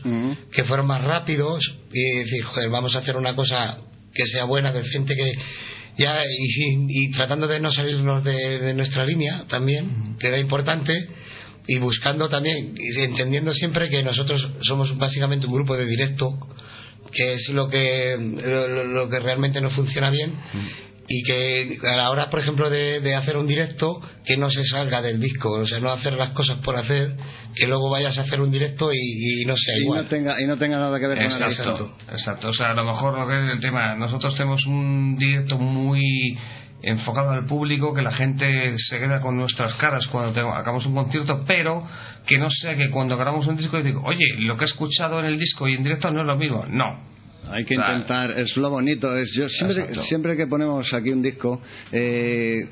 que 0.52 0.64
fueron 0.64 0.88
más 0.88 1.04
rápidos 1.04 1.60
y 1.94 2.12
decir, 2.24 2.44
joder, 2.44 2.70
vamos 2.72 2.96
a 2.96 3.00
hacer 3.00 3.16
una 3.18 3.36
cosa 3.36 3.78
que 4.16 4.26
sea 4.26 4.46
buena, 4.46 4.72
decente, 4.72 5.16
que 5.16 5.34
ya 5.98 6.24
y, 6.26 6.86
y 6.89 7.12
tratando 7.12 7.48
de 7.48 7.60
no 7.60 7.72
salirnos 7.72 8.24
de, 8.24 8.60
de 8.60 8.74
nuestra 8.74 9.06
línea 9.06 9.45
también, 9.50 10.16
que 10.20 10.28
era 10.28 10.39
importante 10.39 11.08
y 11.68 11.80
buscando 11.80 12.30
también, 12.30 12.76
y 12.78 13.02
entendiendo 13.02 13.54
siempre 13.54 13.89
que 13.89 14.02
nosotros 14.02 14.48
somos 14.62 14.98
básicamente 14.98 15.48
un 15.48 15.54
grupo 15.54 15.76
de 15.76 15.86
directo, 15.86 16.38
que 17.12 17.34
es 17.34 17.50
lo 17.50 17.70
que, 17.70 18.16
lo, 18.18 18.86
lo 18.86 19.10
que 19.10 19.20
realmente 19.20 19.60
no 19.60 19.70
funciona 19.72 20.10
bien. 20.10 20.34
Y 21.10 21.24
que 21.24 21.80
a 21.88 21.95
la 21.95 22.10
hora, 22.12 22.30
por 22.30 22.39
ejemplo, 22.41 22.70
de, 22.70 22.99
de 22.99 23.16
hacer 23.16 23.38
un 23.38 23.47
directo, 23.47 24.01
que 24.26 24.36
no 24.36 24.49
se 24.49 24.66
salga 24.66 25.01
del 25.01 25.22
disco, 25.22 25.51
o 25.51 25.66
sea, 25.66 25.80
no 25.80 25.89
hacer 25.91 26.14
las 26.14 26.32
cosas 26.32 26.58
por 26.60 26.76
hacer, 26.78 27.16
que 27.55 27.66
luego 27.66 27.89
vayas 27.89 28.18
a 28.18 28.22
hacer 28.24 28.41
un 28.41 28.51
directo 28.51 28.91
y, 28.93 29.41
y 29.41 29.45
no 29.45 29.55
sea 29.55 29.78
y 29.78 29.82
igual. 29.84 30.03
no 30.03 30.10
tenga 30.10 30.41
y 30.41 30.45
no 30.47 30.58
tenga 30.58 30.78
nada 30.80 30.99
que 30.99 31.08
ver 31.08 31.18
con 31.18 31.26
el 31.32 31.49
disco. 31.49 31.64
Exacto, 31.64 31.97
exacto. 32.12 32.47
O 32.49 32.53
sea, 32.53 32.72
a 32.72 32.74
lo 32.74 32.84
mejor 32.84 33.18
lo 33.18 33.26
que 33.28 33.45
es 33.47 33.53
el 33.53 33.60
tema, 33.62 33.95
nosotros 33.95 34.36
tenemos 34.36 34.66
un 34.66 35.16
directo 35.18 35.58
muy 35.58 36.38
enfocado 36.84 37.32
al 37.32 37.45
público, 37.45 37.93
que 37.93 38.01
la 38.01 38.12
gente 38.12 38.76
se 38.78 38.99
queda 38.99 39.20
con 39.22 39.36
nuestras 39.38 39.74
caras 39.76 40.05
cuando 40.08 40.32
te- 40.34 40.41
acabamos 40.41 40.86
un 40.86 40.93
concierto, 40.93 41.43
pero 41.47 41.88
que 42.26 42.38
no 42.38 42.49
sea 42.51 42.76
que 42.76 42.89
cuando 42.91 43.18
grabamos 43.18 43.47
un 43.47 43.55
disco 43.58 43.80
y 43.80 43.84
digo, 43.84 44.01
oye, 44.05 44.26
lo 44.39 44.58
que 44.58 44.66
he 44.66 44.68
escuchado 44.68 45.20
en 45.22 45.26
el 45.26 45.39
disco 45.39 45.68
y 45.70 45.74
en 45.74 45.84
directo 45.84 46.12
no 46.12 46.20
es 46.22 46.28
lo 46.28 46.36
mismo. 46.38 46.66
No. 46.68 47.16
Hay 47.52 47.66
que 47.66 47.76
Claro. 47.76 47.93
intentar, 47.93 48.32
es 48.39 48.56
lo 48.58 48.70
bonito. 48.70 49.16
Es, 49.18 49.32
yo 49.34 49.48
siempre, 49.50 49.80
Exacto. 49.80 50.04
siempre 50.04 50.38
que 50.38 50.48
ponemos 50.48 50.93
aquí 50.93 51.10
un 51.10 51.22
disco, 51.22 51.62
eh, 51.91 52.68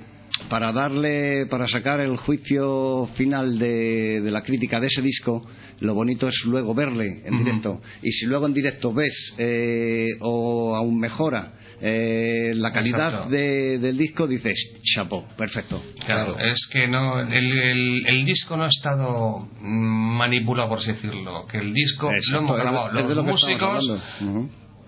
para 0.49 0.71
darle, 0.73 1.45
para 1.49 1.67
sacar 1.67 1.99
el 2.01 2.17
juicio 2.17 3.09
final 3.15 3.57
de, 3.57 4.21
de 4.21 4.31
la 4.31 4.41
crítica 4.43 4.79
de 4.79 4.87
ese 4.87 5.01
disco, 5.01 5.45
lo 5.79 5.93
bonito 5.93 6.27
es 6.27 6.35
luego 6.45 6.73
verle 6.73 7.21
en 7.25 7.37
directo. 7.37 7.81
Y 8.01 8.11
si 8.11 8.25
luego 8.25 8.45
en 8.45 8.53
directo 8.53 8.93
ves, 8.93 9.13
eh, 9.37 10.07
o 10.21 10.75
aún 10.75 10.99
mejora, 10.99 11.53
eh, 11.81 12.51
la 12.55 12.71
calidad 12.71 13.27
de- 13.27 13.77
del 13.79 13.97
disco, 13.97 14.27
dices, 14.27 14.55
chapo, 14.93 15.25
perfecto. 15.37 15.81
Claro, 16.05 16.37
es 16.39 16.65
que 16.71 16.87
no 16.87 17.19
el, 17.19 17.33
el- 17.59 18.05
el 18.07 18.25
disco 18.25 18.55
no 18.57 18.63
ha 18.65 18.69
estado 18.69 19.47
manipulado, 19.61 20.69
por 20.69 20.79
así 20.79 20.93
decirlo. 20.93 21.45
Que 21.47 21.57
el 21.57 21.73
disco 21.73 22.11
lo 22.31 22.37
hemos 22.39 22.57
grabado 22.57 22.91
los 22.91 23.15
lo 23.15 23.23
músicos. 23.23 24.01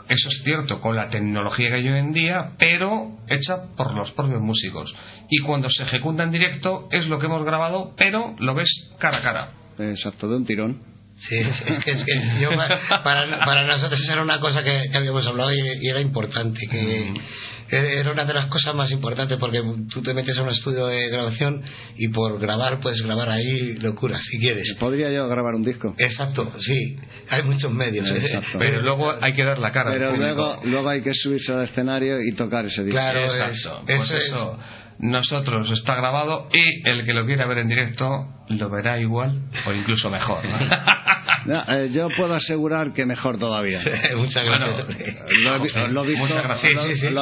Eso 0.09 0.29
es 0.29 0.41
cierto, 0.43 0.79
con 0.79 0.95
la 0.95 1.09
tecnología 1.09 1.69
que 1.69 1.75
hay 1.75 1.89
hoy 1.89 1.99
en 1.99 2.13
día, 2.13 2.51
pero 2.57 3.17
hecha 3.27 3.75
por 3.75 3.93
los 3.93 4.11
propios 4.11 4.41
músicos. 4.41 4.93
Y 5.29 5.39
cuando 5.39 5.69
se 5.69 5.83
ejecuta 5.83 6.23
en 6.23 6.31
directo 6.31 6.87
es 6.91 7.07
lo 7.07 7.19
que 7.19 7.25
hemos 7.25 7.43
grabado, 7.43 7.93
pero 7.97 8.35
lo 8.39 8.53
ves 8.53 8.69
cara 8.99 9.17
a 9.17 9.21
cara. 9.21 9.49
Exacto, 9.77 10.29
de 10.29 10.37
un 10.37 10.45
tirón. 10.45 10.96
Sí, 11.19 11.35
es 11.35 11.47
es 11.71 11.83
que, 11.83 11.91
es 11.91 12.03
que 12.05 12.39
yo, 12.41 12.49
pa- 12.55 13.03
para, 13.03 13.39
para 13.39 13.63
nosotros 13.65 13.99
era 14.07 14.21
una 14.21 14.39
cosa 14.39 14.63
que, 14.63 14.83
que 14.91 14.97
habíamos 14.97 15.25
hablado 15.25 15.51
y, 15.53 15.59
y 15.81 15.89
era 15.89 15.99
importante, 15.99 16.59
que 16.69 17.11
era 17.69 18.11
una 18.11 18.23
de 18.23 18.33
las 18.33 18.45
cosas 18.45 18.73
más 18.75 18.89
importantes 18.91 19.37
porque 19.39 19.61
tú 19.91 20.01
te 20.01 20.13
metes 20.13 20.37
a 20.37 20.43
un 20.43 20.49
estudio 20.49 20.85
de 20.87 21.09
grabación 21.09 21.63
y 21.97 22.07
por 22.09 22.39
grabar 22.39 22.79
puedes 22.79 23.01
grabar 23.01 23.29
ahí 23.29 23.73
locura 23.79 24.19
si 24.21 24.39
quieres. 24.39 24.73
¿Podría 24.79 25.11
yo 25.11 25.27
grabar 25.27 25.55
un 25.55 25.63
disco? 25.65 25.93
Exacto, 25.97 26.49
sí, 26.61 26.97
hay 27.29 27.43
muchos 27.43 27.73
medios. 27.73 28.09
¿eh? 28.09 28.19
Exacto. 28.23 28.57
Pero 28.59 28.81
luego 28.83 29.13
hay 29.19 29.33
que 29.33 29.43
dar 29.43 29.59
la 29.59 29.71
cara 29.73 29.91
Pero 29.91 30.15
luego, 30.15 30.61
luego 30.63 30.87
hay 30.89 31.01
que 31.01 31.13
subirse 31.13 31.51
al 31.51 31.63
escenario 31.65 32.21
y 32.21 32.33
tocar 32.35 32.65
ese 32.67 32.83
disco. 32.83 32.97
Claro, 32.97 33.19
Exacto. 33.35 33.83
es- 33.87 33.97
pues 33.97 34.09
eso 34.11 34.17
es- 34.17 34.25
eso. 34.27 34.59
Nosotros 34.99 35.69
está 35.71 35.95
grabado 35.95 36.49
y 36.53 36.87
el 36.87 37.05
que 37.05 37.13
lo 37.13 37.25
quiera 37.25 37.45
ver 37.45 37.59
en 37.59 37.67
directo 37.67 38.27
lo 38.49 38.69
verá 38.69 38.99
igual 38.99 39.41
o 39.65 39.73
incluso 39.73 40.09
mejor. 40.09 40.43
¿no? 40.45 40.57
No, 41.45 41.63
eh, 41.69 41.89
yo 41.93 42.09
puedo 42.17 42.33
asegurar 42.33 42.93
que 42.93 43.05
mejor 43.05 43.39
todavía. 43.39 43.79
Muchas 44.17 44.43
gracias. 44.43 44.87
Lo 45.39 45.55
he, 45.55 45.59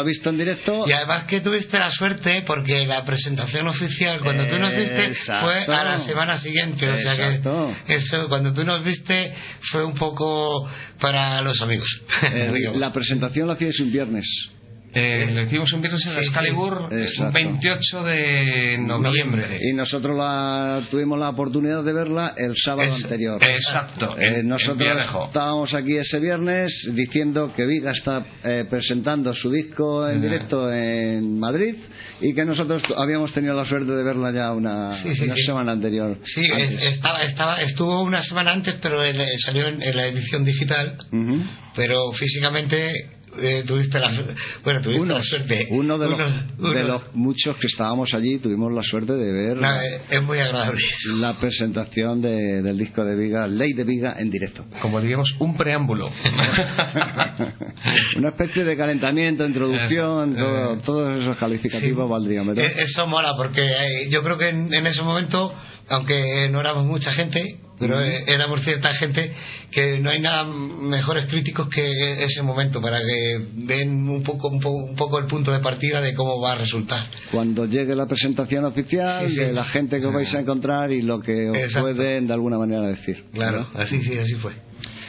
visto, 0.04 0.30
en 0.32 0.38
directo. 0.38 0.86
Y 0.88 0.92
además 0.94 1.26
que 1.26 1.42
tuviste 1.42 1.78
la 1.78 1.92
suerte 1.92 2.44
porque 2.48 2.88
la 2.88 3.06
presentación 3.06 3.68
oficial 3.68 4.22
cuando 4.22 4.48
tú 4.48 4.58
nos 4.58 4.76
viste 4.76 5.06
Exacto. 5.06 5.46
fue 5.46 5.76
a 5.76 5.84
la 5.84 6.02
semana 6.06 6.42
siguiente, 6.42 6.90
o 6.90 6.98
sea 6.98 7.16
que 7.16 7.94
eso 7.94 8.28
cuando 8.28 8.52
tú 8.52 8.64
nos 8.64 8.84
viste 8.84 9.32
fue 9.72 9.86
un 9.86 9.94
poco 9.94 10.68
para 11.00 11.42
los 11.42 11.62
amigos. 11.62 11.88
Eh, 12.24 12.72
la 12.76 12.92
presentación 12.92 13.48
la 13.48 13.54
hacíais 13.54 13.80
un 13.80 13.92
viernes. 13.92 14.26
Eh, 14.98 15.30
lo 15.34 15.42
hicimos 15.42 15.72
un 15.74 15.82
viernes 15.82 16.06
en 16.06 16.14
sí. 16.14 16.20
Excalibur, 16.20 16.88
Exacto. 16.90 17.34
28 17.34 18.04
de 18.04 18.78
noviembre. 18.80 19.60
Y 19.62 19.74
nosotros 19.74 20.16
la, 20.18 20.82
tuvimos 20.90 21.20
la 21.20 21.30
oportunidad 21.30 21.84
de 21.84 21.92
verla 21.92 22.34
el 22.38 22.56
sábado 22.56 22.96
anterior. 22.96 23.42
Exacto, 23.46 24.16
Eh, 24.18 24.40
en- 24.40 24.48
nosotros 24.48 24.88
estábamos 25.28 25.74
aquí 25.74 25.98
ese 25.98 26.20
viernes 26.20 26.72
diciendo 26.94 27.52
que 27.56 27.66
Viga 27.66 27.92
está 27.92 28.26
eh, 28.44 28.66
presentando 28.70 29.34
su 29.34 29.52
disco 29.52 30.08
en 30.08 30.22
directo 30.22 30.72
en 30.72 31.38
Madrid 31.40 31.76
y 32.22 32.34
que 32.34 32.46
nosotros 32.46 32.82
habíamos 32.96 33.34
tenido 33.34 33.54
la 33.54 33.66
suerte 33.66 33.92
de 33.92 34.02
verla 34.04 34.32
ya 34.32 34.54
una, 34.54 35.04
Sí, 35.04 35.14
sí, 35.16 35.24
una 35.26 35.36
sí. 35.36 35.42
semana 35.44 35.72
anterior. 35.74 36.18
Sí, 36.24 36.50
antes. 36.50 36.82
estaba, 36.94 37.22
estaba, 37.24 37.62
estuvo 37.62 38.02
una 38.02 38.24
semana 38.24 38.54
antes, 38.54 38.76
pero 38.82 39.04
en- 39.04 39.18
salió 39.40 39.68
en, 39.68 39.82
en 39.82 39.96
la 39.98 40.08
edición 40.08 40.46
digital, 40.46 40.98
pero 41.76 42.14
físicamente 42.14 42.94
eh, 43.40 43.64
tuviste 43.66 44.00
la 44.00 44.12
bueno 44.64 44.82
tuviste 44.82 45.02
Uno, 45.02 45.18
la 45.18 45.24
suerte. 45.24 45.68
uno 45.72 45.98
de, 45.98 46.10
los, 46.10 46.20
Uno- 46.60 46.70
de 46.72 46.84
los 46.84 47.16
muchos 47.16 47.56
que 47.58 47.68
estábamos 47.68 48.14
allí 48.14 48.38
tuvimos 48.40 48.72
la 48.72 48.84
suerte 48.84 49.14
de 49.14 49.32
ver 49.32 49.58
No, 49.58 49.82
eh, 49.82 50.02
es 50.10 50.22
muy 50.24 50.40
agradable. 50.40 50.82
la 51.16 51.38
presentación 51.40 52.22
de- 52.22 52.62
del 52.62 52.78
disco 52.78 53.04
de 53.04 53.16
Viga, 53.16 53.48
Ley 53.48 53.74
de 53.74 53.84
Viga, 53.84 54.16
en 54.18 54.30
directo. 54.30 54.66
Como 54.82 55.02
diríamos, 55.02 55.34
un 55.40 55.56
preámbulo. 55.58 56.10
Una 58.18 58.30
especie 58.30 58.64
de 58.64 58.78
calentamiento, 58.78 59.46
introducción, 59.46 60.34
Eso, 60.36 60.44
todo- 60.46 60.74
eh, 60.74 60.78
todos 60.86 61.22
esos 61.22 61.38
calificativos 61.38 62.10
valdrían, 62.10 62.48
¿verdad? 62.48 62.66
Eh, 62.66 62.74
Eso 62.86 63.08
mola 63.08 63.34
porque 63.38 63.62
eh, 63.66 64.10
yo 64.10 64.24
creo 64.24 64.38
que 64.38 64.50
en, 64.50 64.74
en 64.74 64.88
ese 64.88 65.02
momento, 65.02 65.54
aunque 65.90 66.48
no 66.50 66.60
éramos 66.60 66.86
mucha 66.86 67.12
gente, 67.14 67.58
pero 67.78 68.00
eh, 68.02 68.24
éramos 68.28 68.62
cierta 68.64 68.94
gente, 68.96 69.32
que 69.70 70.00
no 70.00 70.10
hay 70.10 70.22
nada 70.22 70.46
mejores 70.46 71.26
críticos 71.26 71.68
que 71.68 72.24
ese 72.24 72.42
momento 72.42 72.82
para 72.82 73.00
que 73.00 73.40
ven 73.54 74.08
un 74.10 74.24
poco, 74.24 74.48
un 74.48 74.62
poco, 74.62 74.78
un 74.78 74.96
poco 74.96 75.20
el 75.20 75.26
punto 75.26 75.52
de 75.52 75.60
partida 75.60 76.00
de 76.00 76.14
cómo 76.14 76.40
va 76.40 76.54
a 76.54 76.56
resultar. 76.56 77.06
Cuando 77.32 77.66
llegue 77.66 77.94
la 77.96 78.06
presentación 78.06 78.64
oficial, 78.66 79.28
Sí, 79.28 79.34
sí. 79.34 79.40
de 79.42 79.52
la 79.54 79.66
gente 79.66 80.00
que 80.00 80.06
os 80.06 80.14
vais 80.14 80.34
a 80.34 80.40
encontrar 80.40 80.92
y 80.92 81.02
lo 81.02 81.20
que 81.20 81.50
os 81.50 81.58
Exacto. 81.58 81.82
pueden 81.94 82.28
de 82.28 82.34
alguna 82.34 82.58
manera 82.58 82.82
decir. 82.88 83.26
Claro, 83.34 83.68
así 83.74 84.02
sí, 84.04 84.18
así 84.18 84.36
fue. 84.36 84.54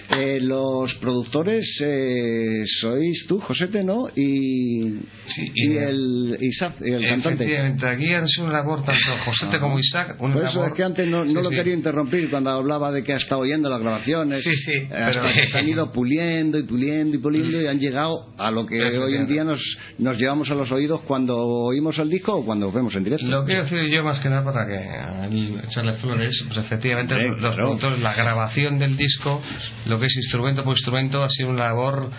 Eh, 0.09 0.39
los 0.41 0.95
productores 0.95 1.67
eh, 1.83 2.63
sois 2.81 3.27
tú, 3.27 3.41
Josete, 3.41 3.83
¿no? 3.83 4.07
Y, 4.15 5.01
Sí, 5.27 5.51
y, 5.55 5.73
y- 5.73 5.77
el 5.79 6.39
Isaac, 6.41 6.75
el 6.81 7.05
cantante. 7.09 7.43
Efectivamente, 7.45 7.87
aquí 7.89 8.15
han 8.15 8.29
sido 8.29 8.45
una 8.47 8.55
labor 8.59 8.85
tanto 8.85 9.01
Josete 9.25 9.59
como 9.59 9.79
Isaac. 9.81 10.17
Una 10.21 10.35
Por 10.35 10.45
eso 10.45 10.55
labor- 10.55 10.69
es 10.69 10.75
que 10.75 10.85
antes 10.85 11.09
no, 11.09 11.25
no 11.25 11.31
Sí, 11.31 11.35
lo 11.35 11.51
sí. 11.51 11.57
quería 11.57 11.75
interrumpir 11.75 12.31
cuando 12.31 12.51
hablaba 12.51 12.93
de 12.93 13.03
que 13.03 13.13
ha 13.15 13.17
estado 13.17 13.41
oyendo 13.41 13.69
las 13.69 13.81
grabaciones. 13.81 14.45
Sí, 14.45 14.55
sí, 14.65 14.83
hasta 14.85 15.23
pero- 15.23 15.35
que 15.35 15.49
se 15.49 15.59
han 15.59 15.69
ido 15.69 15.91
puliendo 15.93 16.59
y 16.59 16.63
puliendo 16.63 17.17
y 17.17 17.19
puliendo 17.21 17.61
y 17.61 17.67
han 17.67 17.81
llegado 17.81 18.29
a 18.39 18.51
lo 18.53 18.65
que 18.65 18.81
hoy 18.99 19.17
en 19.17 19.27
día 19.27 19.43
nos, 19.43 19.61
nos 19.99 20.17
llevamos 20.17 20.49
a 20.51 20.55
los 20.55 20.71
oídos 20.71 21.01
cuando 21.03 21.37
oímos 21.37 21.99
el 21.99 22.09
disco 22.09 22.35
o 22.37 22.45
cuando 22.47 22.71
vemos 22.71 22.95
en 22.95 23.03
directo. 23.05 23.27
Lo 23.27 23.45
quiero 23.45 23.65
decir 23.65 23.83
yo 23.93 24.05
más 24.05 24.21
que 24.21 24.29
nada 24.29 24.45
para 24.45 24.67
que 24.69 24.75
a 24.77 25.27
él 25.27 25.61
echarle 25.69 25.95
flores, 25.95 26.33
pues 26.47 26.59
efectivamente 26.59 27.15
los 27.17 27.39
claro. 27.41 27.57
productores, 27.57 28.01
la 28.01 28.15
grabación 28.15 28.79
del 28.79 28.97
disco, 28.97 29.43
lo 29.87 29.96
que 30.01 30.07
es 30.07 30.17
instrumento 30.17 30.65
por 30.65 30.77
instrumento, 30.77 31.23
ha 31.25 31.31
sido 31.31 31.51
una 31.51 31.65
labor 31.65 32.11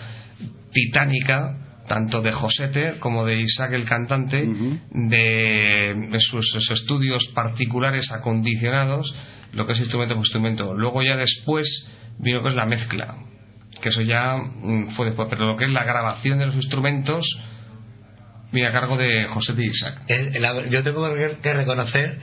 titánica, 0.72 1.56
tanto 1.88 2.20
de 2.20 2.32
Josete 2.32 2.98
como 2.98 3.24
de 3.24 3.40
Isaac 3.40 3.72
el 3.72 3.84
cantante, 3.84 4.46
de 4.90 6.18
sus, 6.20 6.44
sus 6.50 6.70
estudios 6.70 7.24
particulares 7.34 8.10
acondicionados, 8.12 9.14
lo 9.52 9.66
que 9.66 9.72
es 9.72 9.80
instrumento 9.80 10.14
por 10.14 10.24
instrumento. 10.24 10.74
Luego 10.74 11.02
ya 11.02 11.16
después 11.16 11.66
vino 12.18 12.42
que 12.42 12.50
es 12.50 12.54
la 12.54 12.66
mezcla, 12.66 13.16
que 13.80 13.88
eso 13.88 14.02
ya 14.02 14.36
mm, 14.36 14.90
fue 14.96 15.06
después, 15.06 15.28
pero 15.30 15.46
lo 15.46 15.56
que 15.56 15.64
es 15.64 15.70
la 15.70 15.84
grabación 15.84 16.38
de 16.38 16.46
los 16.46 16.54
instrumentos 16.56 17.24
viene 18.52 18.68
a 18.68 18.72
cargo 18.72 18.96
de 18.96 19.24
Josete 19.26 19.62
y 19.64 19.68
Isaac. 19.70 20.02
La- 20.40 20.66
yo 20.66 20.82
tengo 20.82 21.08
que 21.42 21.52
reconocer 21.54 22.18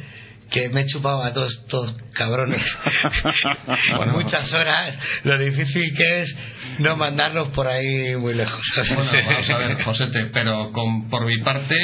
que 0.51 0.69
me 0.69 0.81
he 0.81 0.85
chupado 0.87 1.23
a 1.23 1.33
todos 1.33 1.53
estos 1.53 1.95
cabrones 2.13 2.61
Bueno. 3.97 4.13
muchas 4.13 4.51
horas 4.53 4.95
lo 5.23 5.37
difícil 5.37 5.95
que 5.95 6.21
es 6.21 6.35
no 6.79 6.95
mandarlos 6.95 7.49
por 7.49 7.67
ahí 7.67 8.15
muy 8.15 8.33
lejos 8.33 8.61
Bueno, 8.75 9.11
vamos 9.27 9.49
a 9.49 9.57
ver, 9.57 9.83
Josete, 9.83 10.25
pero 10.33 10.71
con, 10.71 11.09
por 11.09 11.25
mi 11.25 11.37
parte 11.39 11.75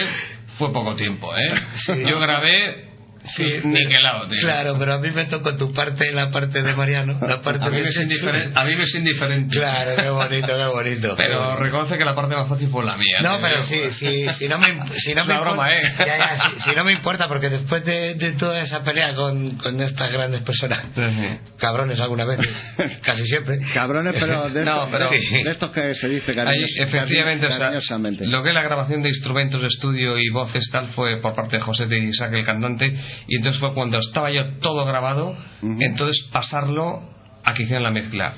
fue 0.58 0.72
poco 0.72 0.96
tiempo, 0.96 1.36
¿eh? 1.36 1.62
Yo 2.06 2.20
grabé 2.20 2.91
Sí, 3.36 3.62
niquelado, 3.64 4.28
tío. 4.28 4.40
claro 4.42 4.76
pero 4.80 4.94
a 4.94 4.98
mí 5.00 5.12
me 5.12 5.26
tocó 5.26 5.56
tu 5.56 5.72
parte 5.74 6.12
la 6.12 6.32
parte 6.32 6.62
de 6.64 6.74
Mariano 6.76 7.20
la 7.22 7.42
parte 7.42 7.64
A 7.66 7.70
mí, 7.70 7.78
de 7.78 7.84
me 7.84 7.90
es 7.90 7.98
indiferente, 7.98 8.52
a 8.60 8.64
mí 8.66 8.76
me 8.76 8.84
es 8.84 8.96
indiferente. 8.96 9.56
claro 9.58 9.92
qué 9.96 10.10
bonito 10.10 10.48
qué 10.48 10.66
bonito 10.66 11.14
Pero 11.18 11.56
reconoce 11.58 11.98
que 11.98 12.06
la 12.06 12.16
parte 12.16 12.36
más 12.36 12.48
fácil 12.50 12.70
fue 12.70 12.84
la 12.84 12.96
mía. 12.98 13.20
No, 13.22 13.38
pero 13.42 13.64
sí, 13.68 13.80
sí, 14.00 14.26
si 14.40 14.48
no 14.48 14.58
me, 14.58 14.66
si 15.00 15.14
no 15.14 15.22
Es 15.22 15.28
me 15.28 15.34
una 15.34 15.40
broma, 15.42 15.76
importa, 15.76 16.04
¿eh? 16.04 16.08
Ya, 16.08 16.18
ya, 16.18 16.42
si, 16.50 16.70
si 16.70 16.76
no 16.76 16.84
me 16.84 16.92
importa, 16.94 17.28
porque 17.28 17.50
después 17.50 17.86
de, 17.86 18.16
de 18.16 18.32
toda 18.34 18.62
esa 18.64 18.84
pelea 18.84 19.14
con, 19.16 19.52
con 19.58 19.80
estas 19.82 20.12
grandes 20.12 20.42
personas, 20.42 20.80
Sí, 20.96 21.02
sí. 21.02 21.40
cabrones 21.58 22.00
alguna 22.00 22.26
vez, 22.26 22.40
casi 23.04 23.26
siempre, 23.28 23.60
Cabrones, 23.74 24.16
pero 24.20 24.50
de, 24.50 24.66
No, 24.66 24.86
estos, 24.86 24.90
pero- 24.92 25.10
de- 25.10 25.44
de 25.44 25.52
estos 25.52 25.72
que 25.72 25.96
se 25.96 26.10
dice 26.10 26.32
Ahí, 26.32 26.36
cariños, 26.38 26.70
efectivamente, 26.78 27.46
o 27.46 27.50
sea, 27.50 27.60
cariñosamente. 27.60 28.26
lo 28.28 28.42
que 28.44 28.50
es 28.50 28.56
la 28.56 28.64
grabación 28.64 29.02
de 29.04 29.10
instrumentos 29.10 29.62
de 29.62 29.68
estudio 29.68 30.18
y 30.18 30.30
voces 30.30 30.68
tal 30.72 30.88
fue 30.90 31.18
por 31.18 31.36
parte 31.36 31.58
de 31.58 31.62
José 31.62 31.86
de 31.86 32.00
Isaac 32.00 32.34
el 32.34 32.46
cantante 32.46 32.94
y 33.28 33.38
entonces 33.38 33.60
fue 33.60 33.74
cuando 33.74 34.00
estaba 34.00 34.32
yo 34.32 34.46
todo 34.60 34.86
grabado, 34.86 35.36
entonces 35.62 36.26
pasarlo 36.32 37.02
a 37.44 37.54
que 37.54 37.64
hicieran 37.64 37.84
la 37.84 37.92
mezcla 37.92 38.34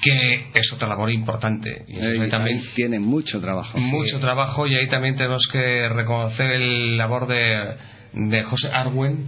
que 0.00 0.46
es 0.54 0.72
otra 0.72 0.88
labor 0.88 1.10
importante. 1.10 1.84
Y 1.88 1.98
ahí, 1.98 2.28
también 2.28 2.62
tiene 2.74 3.00
mucho 3.00 3.40
trabajo. 3.40 3.78
Mucho 3.78 4.20
trabajo 4.20 4.66
y 4.66 4.74
ahí 4.74 4.88
también 4.88 5.16
tenemos 5.16 5.42
que 5.50 5.88
reconocer 5.88 6.52
el 6.52 6.96
labor 6.96 7.26
de, 7.26 7.74
de 8.12 8.42
José 8.44 8.68
Arwen. 8.68 9.26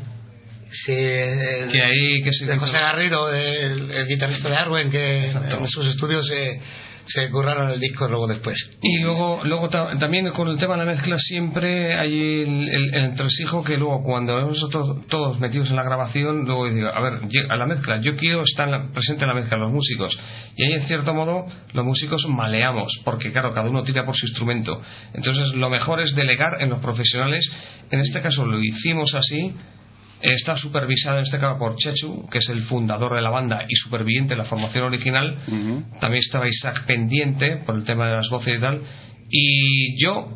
Sí, 0.86 0.92
que 0.92 1.82
ahí 1.82 2.22
que 2.22 2.46
de 2.46 2.56
José 2.56 2.78
Garrido, 2.78 3.32
el, 3.34 4.06
guitarrista 4.06 4.48
de 4.48 4.56
Arwen, 4.56 4.90
que 4.90 5.30
en 5.30 5.68
sus 5.68 5.88
estudios 5.88 6.30
eh, 6.30 6.60
se 7.12 7.30
curraron 7.30 7.70
el 7.70 7.80
disco 7.80 8.08
luego 8.08 8.26
después. 8.26 8.56
Y 8.82 9.00
luego, 9.00 9.40
luego 9.44 9.68
también 9.68 10.30
con 10.30 10.48
el 10.48 10.58
tema 10.58 10.74
de 10.74 10.84
la 10.84 10.92
mezcla 10.92 11.18
siempre 11.18 11.94
hay 11.94 12.42
el, 12.42 12.68
el, 12.68 12.94
entresijo 12.94 13.64
que 13.64 13.76
luego 13.76 14.02
cuando 14.02 14.38
hemos 14.38 14.58
todos, 14.70 15.06
todos 15.06 15.40
metidos 15.40 15.70
en 15.70 15.76
la 15.76 15.82
grabación, 15.82 16.44
luego 16.44 16.68
digo, 16.70 16.88
a 16.88 17.00
ver, 17.00 17.20
a 17.48 17.56
la 17.56 17.66
mezcla, 17.66 18.00
yo 18.00 18.16
quiero 18.16 18.42
estar 18.42 18.92
presente 18.92 19.24
en 19.24 19.28
la 19.28 19.34
mezcla, 19.34 19.56
los 19.56 19.72
músicos. 19.72 20.16
Y 20.56 20.64
ahí 20.64 20.72
en 20.74 20.86
cierto 20.86 21.14
modo 21.14 21.46
los 21.72 21.84
músicos 21.84 22.24
maleamos, 22.28 22.92
porque 23.04 23.32
claro, 23.32 23.52
cada 23.52 23.68
uno 23.68 23.82
tira 23.82 24.04
por 24.04 24.16
su 24.16 24.26
instrumento. 24.26 24.80
Entonces 25.14 25.54
lo 25.54 25.68
mejor 25.70 26.00
es 26.00 26.14
delegar 26.14 26.60
en 26.60 26.70
los 26.70 26.78
profesionales. 26.80 27.44
En 27.90 28.00
este 28.00 28.20
caso 28.20 28.46
lo 28.46 28.60
hicimos 28.62 29.14
así 29.14 29.54
Está 30.22 30.56
supervisado 30.56 31.18
en 31.18 31.24
este 31.24 31.38
caso 31.38 31.58
por 31.58 31.76
Chechu, 31.76 32.28
que 32.30 32.38
es 32.38 32.48
el 32.50 32.62
fundador 32.64 33.14
de 33.14 33.22
la 33.22 33.30
banda 33.30 33.64
y 33.66 33.74
superviviente 33.76 34.34
de 34.34 34.38
la 34.38 34.44
formación 34.44 34.84
original. 34.84 35.38
También 36.00 36.22
estaba 36.22 36.48
Isaac 36.48 36.84
pendiente 36.86 37.56
por 37.64 37.74
el 37.74 37.84
tema 37.84 38.08
de 38.08 38.16
las 38.16 38.28
voces 38.28 38.58
y 38.58 38.60
tal. 38.60 38.82
Y 39.30 40.02
yo 40.02 40.28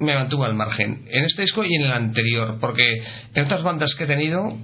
me 0.00 0.14
mantuve 0.14 0.46
al 0.46 0.54
margen 0.54 1.04
en 1.10 1.24
este 1.24 1.42
disco 1.42 1.64
y 1.64 1.74
en 1.74 1.82
el 1.82 1.92
anterior, 1.92 2.58
porque 2.60 3.02
en 3.34 3.44
otras 3.44 3.62
bandas 3.62 3.94
que 3.96 4.04
he 4.04 4.06
tenido, 4.06 4.56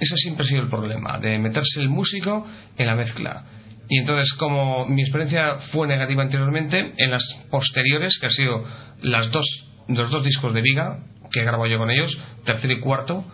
ese 0.00 0.16
siempre 0.16 0.46
ha 0.46 0.48
sido 0.48 0.62
el 0.62 0.68
problema, 0.68 1.18
de 1.18 1.38
meterse 1.38 1.80
el 1.80 1.88
músico 1.88 2.46
en 2.78 2.86
la 2.86 2.94
mezcla. 2.94 3.44
Y 3.90 3.98
entonces, 3.98 4.32
como 4.34 4.86
mi 4.86 5.02
experiencia 5.02 5.56
fue 5.72 5.86
negativa 5.86 6.22
anteriormente, 6.22 6.92
en 6.96 7.10
las 7.10 7.24
posteriores, 7.50 8.18
que 8.18 8.26
han 8.26 8.32
sido 8.32 8.64
las 9.02 9.30
dos, 9.30 9.46
los 9.88 10.10
dos 10.10 10.24
discos 10.24 10.54
de 10.54 10.62
Viga, 10.62 10.98
que 11.30 11.42
grabo 11.44 11.66
yo 11.66 11.78
con 11.78 11.90
ellos, 11.90 12.16
tercero 12.44 12.72
y 12.72 12.80
cuarto, 12.80 13.24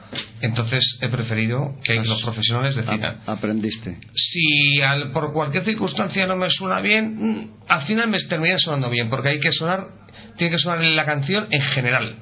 entonces 0.40 0.82
he 1.01 1.09
preferido 1.09 1.74
que 1.84 1.95
los 1.95 2.22
profesionales 2.22 2.74
decidan. 2.76 3.20
Aprendiste. 3.26 3.99
Si 4.14 4.80
por 5.12 5.32
cualquier 5.32 5.64
circunstancia 5.64 6.26
no 6.26 6.36
me 6.36 6.51
suena 6.51 6.80
bien, 6.80 7.16
mm, 7.16 7.51
al 7.68 7.82
final 7.82 8.09
me 8.09 8.18
termina 8.24 8.59
sonando 8.59 8.90
bien, 8.90 9.11
porque 9.11 9.30
hay 9.30 9.40
que 9.40 9.53
sonar, 9.53 9.88
tiene 10.36 10.53
que 10.57 10.59
sonar 10.59 10.80
la 10.80 11.05
canción 11.05 11.47
en 11.51 11.62
general, 11.62 12.16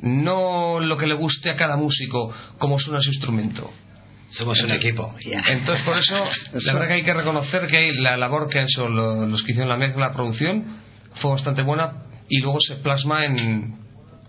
no 0.00 0.80
lo 0.80 0.96
que 0.96 1.06
le 1.06 1.14
guste 1.14 1.50
a 1.50 1.56
cada 1.56 1.76
músico, 1.76 2.32
como 2.58 2.78
suena 2.78 3.00
su 3.00 3.10
instrumento. 3.10 3.70
Somos 4.32 4.60
un 4.62 4.70
equipo. 4.70 5.14
Entonces, 5.48 5.84
por 5.84 5.98
eso, 5.98 6.14
la 6.52 6.72
verdad 6.72 6.88
que 6.88 6.94
hay 6.94 7.02
que 7.02 7.14
reconocer 7.14 7.66
que 7.66 7.92
la 7.94 8.16
labor 8.16 8.48
que 8.48 8.60
han 8.60 8.66
hecho 8.66 8.88
los 8.88 9.42
que 9.42 9.52
hicieron 9.52 9.68
la 9.68 9.76
mezcla, 9.76 10.08
la 10.08 10.12
producción, 10.12 10.64
fue 11.16 11.32
bastante 11.32 11.62
buena 11.62 12.04
y 12.28 12.38
luego 12.40 12.58
se 12.60 12.76
plasma 12.76 13.24
en, 13.24 13.74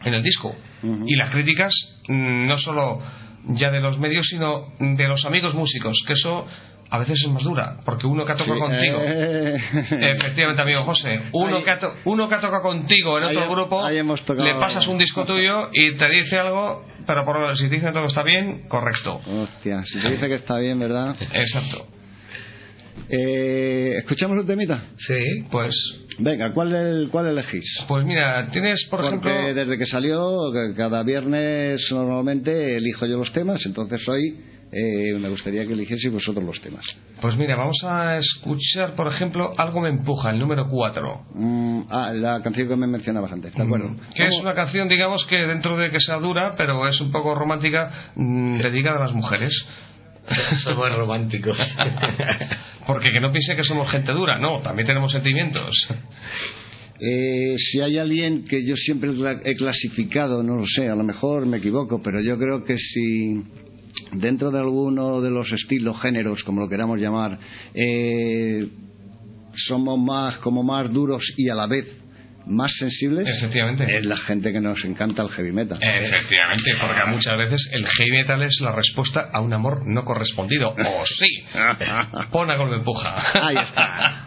en 0.03 0.13
el 0.13 0.23
disco. 0.23 0.55
Y 0.83 1.15
las 1.15 1.29
críticas, 1.29 1.73
mm, 2.07 2.47
no 2.47 2.57
solo 2.57 2.99
ya 3.49 3.71
de 3.71 3.79
los 3.79 3.97
medios, 3.99 4.27
sino 4.27 4.73
de 4.79 5.07
los 5.07 5.25
amigos 5.25 5.53
músicos, 5.53 5.97
que 6.05 6.13
eso 6.13 6.45
a 6.91 6.97
veces 6.97 7.21
es 7.23 7.31
más 7.31 7.43
dura, 7.43 7.77
porque 7.85 8.05
uno 8.05 8.25
que 8.25 8.33
ha 8.33 8.35
tocado 8.35 8.59
contigo, 8.59 8.99
eh. 9.01 9.55
efectivamente, 9.91 10.61
amigo 10.61 10.83
José, 10.83 11.21
uno, 11.31 11.63
que 11.63 11.71
ha 11.71 11.79
uno 12.03 12.27
que 12.27 12.35
ha 12.35 12.41
tocado 12.41 12.63
contigo 12.63 13.17
en 13.17 13.23
otro 13.23 13.49
grupo, 13.49 13.89
le 13.89 14.55
pasas 14.55 14.85
un 14.87 14.97
disco 14.97 15.23
tuyo 15.23 15.69
y 15.71 15.95
te 15.95 16.09
dice 16.09 16.37
algo, 16.37 16.85
pero 17.07 17.23
por, 17.23 17.57
si 17.57 17.69
te 17.69 17.75
dice 17.75 17.91
todo 17.93 18.07
está 18.07 18.23
bien, 18.23 18.67
correcto. 18.67 19.21
Hostia, 19.25 19.83
si 19.85 19.99
te 19.99 20.11
dice 20.11 20.27
que 20.27 20.35
está 20.35 20.57
bien, 20.57 20.79
¿verdad? 20.79 21.15
Exacto. 21.31 21.87
Eh, 23.09 23.95
¿Escuchamos 23.99 24.37
un 24.37 24.47
temita? 24.47 24.83
Sí, 25.07 25.45
pues 25.51 25.75
Venga, 26.19 26.53
¿cuál, 26.53 27.09
¿cuál 27.11 27.27
elegís? 27.27 27.65
Pues 27.87 28.05
mira, 28.05 28.47
tienes, 28.51 28.85
por 28.89 29.01
Porque 29.01 29.07
ejemplo... 29.29 29.53
desde 29.55 29.77
que 29.77 29.85
salió, 29.87 30.51
cada 30.75 31.03
viernes 31.03 31.81
normalmente 31.89 32.77
elijo 32.77 33.05
yo 33.05 33.17
los 33.17 33.31
temas, 33.33 33.65
entonces 33.65 34.07
hoy 34.07 34.37
eh, 34.71 35.17
me 35.19 35.29
gustaría 35.29 35.65
que 35.65 35.73
eligieseis 35.73 36.13
vosotros 36.13 36.45
los 36.45 36.61
temas. 36.61 36.85
Pues 37.21 37.35
mira, 37.35 37.55
vamos 37.55 37.77
a 37.83 38.17
escuchar, 38.17 38.95
por 38.95 39.07
ejemplo, 39.07 39.51
Algo 39.57 39.81
me 39.81 39.89
empuja, 39.89 40.29
el 40.29 40.39
número 40.39 40.67
4. 40.69 41.21
Mm, 41.33 41.81
ah, 41.89 42.11
la 42.13 42.41
canción 42.41 42.69
que 42.69 42.75
me 42.75 42.87
mencionabas 42.87 43.31
antes, 43.31 43.53
¿de 43.53 43.63
acuerdo? 43.63 43.89
Mm, 43.89 43.99
que 44.15 44.27
es 44.27 44.35
una 44.39 44.53
canción, 44.53 44.87
digamos, 44.87 45.25
que 45.25 45.35
dentro 45.35 45.77
de 45.77 45.89
que 45.91 45.99
sea 45.99 46.17
dura, 46.17 46.53
pero 46.55 46.87
es 46.87 46.99
un 47.01 47.11
poco 47.11 47.35
romántica, 47.35 48.11
mm, 48.15 48.59
dedicada 48.59 48.97
a 48.97 49.05
las 49.05 49.13
mujeres. 49.13 49.53
Somos 50.63 50.95
románticos. 50.95 51.57
Porque 52.87 53.11
que 53.11 53.19
no 53.19 53.31
piense 53.31 53.55
que 53.55 53.63
somos 53.63 53.89
gente 53.91 54.11
dura, 54.11 54.39
no, 54.39 54.61
también 54.61 54.87
tenemos 54.87 55.11
sentimientos. 55.11 55.87
Eh, 56.99 57.55
si 57.57 57.81
hay 57.81 57.97
alguien 57.97 58.45
que 58.45 58.63
yo 58.63 58.75
siempre 58.75 59.11
he 59.43 59.55
clasificado, 59.55 60.43
no 60.43 60.55
lo 60.55 60.67
sé, 60.67 60.87
a 60.87 60.95
lo 60.95 61.03
mejor 61.03 61.45
me 61.45 61.57
equivoco, 61.57 62.01
pero 62.03 62.21
yo 62.21 62.37
creo 62.37 62.63
que 62.63 62.77
si 62.77 63.41
dentro 64.13 64.51
de 64.51 64.59
alguno 64.59 65.21
de 65.21 65.31
los 65.31 65.51
estilos, 65.51 65.99
géneros, 66.01 66.43
como 66.43 66.61
lo 66.61 66.69
queramos 66.69 66.99
llamar, 66.99 67.39
eh, 67.73 68.67
somos 69.67 69.99
más 69.99 70.37
como 70.37 70.63
más 70.63 70.91
duros 70.91 71.23
y 71.37 71.49
a 71.49 71.55
la 71.55 71.67
vez 71.67 72.00
más 72.45 72.71
sensibles 72.77 73.27
Efectivamente. 73.27 73.85
es 73.97 74.05
la 74.05 74.17
gente 74.17 74.51
que 74.51 74.59
nos 74.59 74.83
encanta 74.83 75.23
el 75.23 75.29
heavy 75.29 75.51
metal. 75.51 75.77
Efectivamente, 75.81 76.75
porque 76.79 77.05
muchas 77.07 77.37
veces 77.37 77.69
el 77.71 77.87
heavy 77.87 78.11
metal 78.11 78.41
es 78.43 78.59
la 78.61 78.71
respuesta 78.71 79.29
a 79.31 79.41
un 79.41 79.53
amor 79.53 79.85
no 79.85 80.03
correspondido. 80.03 80.69
¡O 80.69 81.05
sí! 81.05 81.43
Pon 82.31 82.49
a 82.49 82.57
me 82.57 82.75
empuja. 82.75 83.47
Ahí 83.47 83.57
está. 83.57 84.20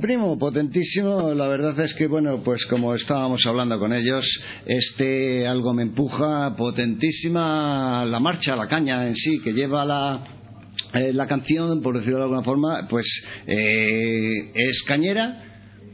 Primo, 0.00 0.36
potentísimo. 0.36 1.32
La 1.34 1.46
verdad 1.46 1.78
es 1.78 1.94
que, 1.94 2.08
bueno, 2.08 2.42
pues 2.42 2.66
como 2.66 2.96
estábamos 2.96 3.46
hablando 3.46 3.78
con 3.78 3.92
ellos, 3.92 4.26
este 4.66 5.46
algo 5.46 5.72
me 5.72 5.84
empuja, 5.84 6.56
potentísima 6.56 8.04
la 8.04 8.18
marcha, 8.18 8.56
la 8.56 8.66
caña 8.66 9.06
en 9.06 9.14
sí, 9.14 9.38
que 9.38 9.52
lleva 9.52 9.84
la, 9.84 10.24
eh, 10.94 11.12
la 11.12 11.28
canción, 11.28 11.80
por 11.80 11.96
decirlo 11.96 12.18
de 12.18 12.24
alguna 12.24 12.42
forma, 12.42 12.88
pues 12.88 13.06
eh, 13.46 14.50
es 14.52 14.82
cañera, 14.82 15.44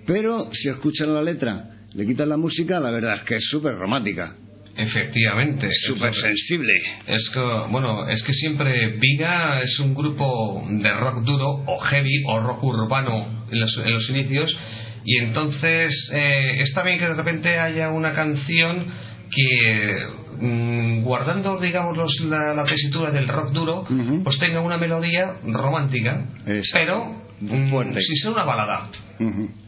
pero 0.06 0.48
si 0.54 0.70
escuchan 0.70 1.12
la 1.12 1.22
letra, 1.22 1.76
le 1.92 2.06
quitan 2.06 2.30
la 2.30 2.38
música, 2.38 2.80
la 2.80 2.90
verdad 2.90 3.16
es 3.16 3.22
que 3.24 3.36
es 3.36 3.44
súper 3.50 3.76
romántica. 3.76 4.34
Efectivamente. 4.76 5.68
Súper 5.86 6.14
sensible. 6.14 6.72
Es 7.06 7.28
que, 7.32 7.40
bueno, 7.70 8.06
es 8.08 8.22
que 8.22 8.32
siempre 8.34 8.88
Viga 8.98 9.60
es 9.62 9.78
un 9.78 9.94
grupo 9.94 10.64
de 10.68 10.90
rock 10.92 11.22
duro 11.24 11.62
o 11.66 11.78
heavy 11.78 12.22
o 12.26 12.40
rock 12.40 12.62
urbano 12.64 13.44
en 13.50 13.60
los, 13.60 13.76
en 13.84 13.92
los 13.94 14.08
inicios 14.10 14.56
y 15.04 15.18
entonces 15.18 15.92
eh, 16.12 16.56
está 16.62 16.82
bien 16.82 16.98
que 16.98 17.06
de 17.06 17.14
repente 17.14 17.58
haya 17.58 17.90
una 17.90 18.14
canción 18.14 18.86
que 19.30 19.96
mm, 20.40 21.02
guardando 21.02 21.58
digamos 21.60 21.96
los- 21.96 22.20
la, 22.22 22.54
la 22.54 22.64
tesitura 22.64 23.10
del 23.10 23.28
rock 23.28 23.50
duro 23.52 23.84
pues 24.24 24.38
tenga 24.38 24.60
una 24.60 24.78
melodía 24.78 25.34
romántica 25.46 26.24
Exacto. 26.46 26.72
pero 26.72 27.23
mm, 27.44 27.70
Fuerte. 27.70 28.00
sin 28.00 28.16
ser 28.16 28.30
una 28.32 28.44
balada 28.44 28.90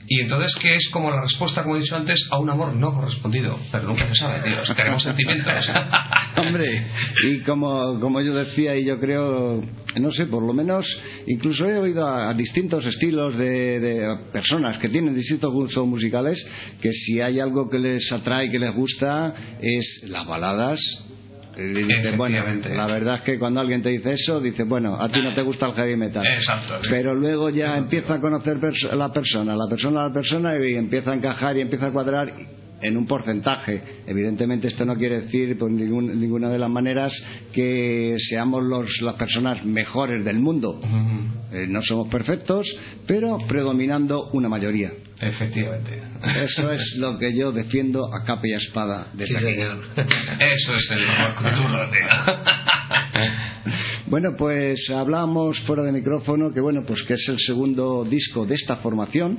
y 0.09 0.20
entonces 0.20 0.53
que 0.61 0.74
es 0.74 0.89
como 0.93 1.11
la 1.11 1.20
respuesta 1.20 1.62
como 1.62 1.77
he 1.77 1.81
dicho 1.81 1.97
antes 1.97 2.20
a 2.31 2.39
un 2.39 2.51
amor 2.51 2.74
no 2.74 2.93
correspondido 2.93 3.59
pero 3.70 3.85
nunca 3.89 4.07
se 4.09 4.15
sabe 4.15 4.40
tío 4.40 4.74
tenemos 4.74 5.03
sentimientos 5.03 5.53
Hombre, 6.36 6.82
y 7.27 7.39
como, 7.40 7.98
como 7.98 8.20
yo 8.20 8.35
decía, 8.35 8.77
y 8.77 8.85
yo 8.85 9.01
creo, 9.01 9.65
no 9.98 10.12
sé, 10.12 10.27
por 10.27 10.43
lo 10.43 10.53
menos, 10.53 10.86
incluso 11.27 11.66
he 11.66 11.78
oído 11.78 12.07
a, 12.07 12.28
a 12.28 12.35
distintos 12.35 12.85
estilos 12.85 13.39
de, 13.39 13.81
de 13.81 14.16
personas 14.32 14.77
que 14.78 14.90
tienen 14.90 15.15
distintos 15.15 15.51
gustos 15.51 15.86
musicales, 15.86 16.39
que 16.82 16.93
si 16.93 17.23
hay 17.23 17.40
algo 17.40 17.70
que 17.70 17.78
les 17.78 18.12
atrae, 18.12 18.51
que 18.51 18.59
les 18.59 18.74
gusta, 18.74 19.35
es 19.62 20.03
las 20.09 20.27
baladas. 20.27 20.78
Y 21.56 21.62
dices, 21.62 22.16
bueno, 22.16 22.44
la 22.74 22.86
verdad 22.86 23.16
es 23.16 23.20
que 23.22 23.38
cuando 23.38 23.60
alguien 23.60 23.82
te 23.82 23.88
dice 23.88 24.12
eso, 24.12 24.40
dices, 24.40 24.68
bueno, 24.68 25.00
a 25.00 25.08
ti 25.08 25.22
no 25.22 25.34
te 25.34 25.42
gusta 25.42 25.66
el 25.66 25.72
heavy 25.72 25.96
metal. 25.96 26.24
Exacto, 26.26 26.82
sí. 26.82 26.88
Pero 26.90 27.14
luego 27.14 27.48
ya 27.48 27.78
empieza 27.78 28.14
a 28.14 28.20
conocer 28.20 28.58
la 28.92 29.12
persona, 29.12 29.56
la 29.56 29.68
persona 29.68 30.04
a 30.04 30.08
la 30.08 30.14
persona, 30.14 30.58
y 30.58 30.74
empieza 30.74 31.12
a 31.12 31.14
encajar 31.14 31.56
y 31.56 31.62
empieza 31.62 31.86
a 31.86 31.90
cuadrar 31.92 32.30
en 32.86 32.96
un 32.96 33.06
porcentaje. 33.06 33.82
Evidentemente 34.06 34.68
esto 34.68 34.84
no 34.84 34.96
quiere 34.96 35.22
decir 35.22 35.58
por 35.58 35.70
ningún- 35.70 36.18
ninguna 36.20 36.48
de 36.48 36.58
las 36.58 36.70
maneras 36.70 37.12
que 37.52 38.16
seamos 38.28 38.62
los, 38.64 38.88
las 39.02 39.14
personas 39.16 39.64
mejores 39.64 40.24
del 40.24 40.38
mundo. 40.38 40.80
Eh, 41.52 41.66
no 41.68 41.82
somos 41.82 42.08
perfectos, 42.08 42.66
pero 43.06 43.38
predominando 43.48 44.28
una 44.32 44.48
mayoría. 44.48 44.90
efectivamente 45.20 46.02
Eso 46.44 46.70
es 46.72 46.96
lo 46.98 47.18
que 47.18 47.34
yo 47.36 47.52
defiendo 47.52 48.04
a 48.14 48.24
capa 48.24 48.46
y 48.46 48.52
a 48.52 48.58
espada 48.58 49.08
desde 49.14 49.38
Sí, 49.38 49.44
aquí. 49.46 49.54
señor. 49.54 49.78
eso 49.96 50.74
es 50.76 50.90
el 50.90 50.98
tío 50.98 52.06
Bueno, 54.06 54.30
pues 54.38 54.78
hablamos 54.90 55.58
fuera 55.60 55.82
de 55.82 55.92
micrófono 55.92 56.52
que 56.52 56.60
bueno, 56.60 56.82
pues 56.86 57.02
que 57.04 57.14
es 57.14 57.28
el 57.28 57.38
segundo 57.40 58.04
disco 58.04 58.46
de 58.46 58.54
esta 58.54 58.76
formación 58.76 59.38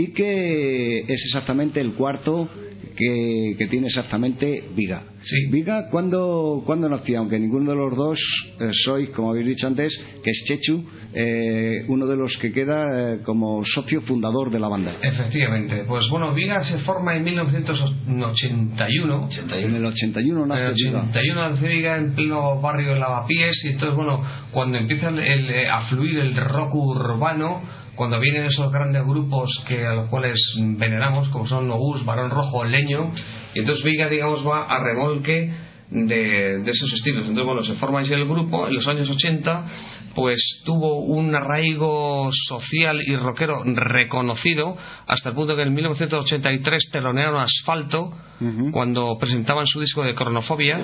y 0.00 0.12
que 0.12 1.00
es 1.00 1.22
exactamente 1.26 1.80
el 1.80 1.92
cuarto 1.94 2.48
que, 2.96 3.54
que 3.58 3.66
tiene 3.68 3.86
exactamente 3.88 4.64
Viga. 4.74 5.02
Sí. 5.22 5.46
Viga, 5.50 5.88
¿cuándo, 5.90 6.62
cuándo 6.66 6.88
nació? 6.88 7.18
Aunque 7.18 7.38
ninguno 7.38 7.70
de 7.70 7.76
los 7.76 7.94
dos 7.96 8.18
eh, 8.60 8.70
sois, 8.84 9.10
como 9.10 9.30
habéis 9.30 9.46
dicho 9.46 9.66
antes, 9.66 9.92
que 10.24 10.30
es 10.30 10.44
Chechu, 10.46 10.84
eh, 11.14 11.84
uno 11.88 12.06
de 12.06 12.16
los 12.16 12.36
que 12.38 12.52
queda 12.52 13.14
eh, 13.14 13.18
como 13.24 13.62
socio 13.64 14.00
fundador 14.02 14.50
de 14.50 14.58
la 14.60 14.68
banda. 14.68 14.96
Efectivamente, 15.02 15.84
pues 15.86 16.04
bueno, 16.10 16.32
Viga 16.34 16.64
se 16.64 16.78
forma 16.78 17.16
en 17.16 17.24
1981. 17.24 19.28
En 19.52 19.74
el 19.74 19.84
81 19.84 20.42
En 20.42 20.48
nace 20.48 20.66
el 20.66 20.74
Viga. 20.74 21.00
81 21.10 21.50
nace 21.50 21.68
Viga 21.68 21.96
en 21.96 22.14
pleno 22.14 22.60
barrio 22.60 22.94
de 22.94 23.00
Lavapiés 23.00 23.64
y 23.64 23.68
entonces 23.68 23.96
bueno, 23.96 24.22
cuando 24.52 24.78
empieza 24.78 25.08
el- 25.08 25.18
el, 25.20 25.50
eh, 25.50 25.68
a 25.68 25.82
fluir 25.88 26.18
el 26.18 26.36
rock 26.36 26.74
urbano, 26.74 27.62
cuando 27.98 28.20
vienen 28.20 28.44
esos 28.44 28.72
grandes 28.72 29.04
grupos 29.04 29.50
que 29.66 29.84
a 29.84 29.92
los 29.92 30.08
cuales 30.08 30.40
veneramos, 30.56 31.28
como 31.30 31.48
son 31.48 31.68
Obús, 31.68 32.04
Barón 32.04 32.30
Rojo, 32.30 32.64
Leño, 32.64 33.12
y 33.54 33.58
entonces 33.58 33.84
Viga 33.84 34.08
digamos 34.08 34.46
va 34.46 34.66
a 34.66 34.78
remolque 34.78 35.50
de, 35.90 36.58
de 36.58 36.70
esos 36.70 36.92
estilos. 36.92 37.26
Entonces 37.26 37.44
bueno, 37.44 37.64
se 37.64 37.74
forma 37.74 38.00
así 38.00 38.12
el 38.12 38.24
grupo 38.24 38.68
en 38.68 38.74
los 38.76 38.86
años 38.86 39.10
80 39.10 39.64
pues 40.14 40.40
tuvo 40.64 41.00
un 41.00 41.34
arraigo 41.34 42.30
social 42.48 43.00
y 43.04 43.16
rockero 43.16 43.62
reconocido 43.64 44.76
hasta 45.06 45.30
el 45.30 45.34
punto 45.34 45.56
que 45.56 45.62
en 45.62 45.74
1983 45.74 46.90
telonearon 46.92 47.40
Asfalto 47.40 48.12
cuando 48.72 49.18
presentaban 49.18 49.66
su 49.66 49.80
disco 49.80 50.04
de 50.04 50.14
Cronofobia 50.14 50.80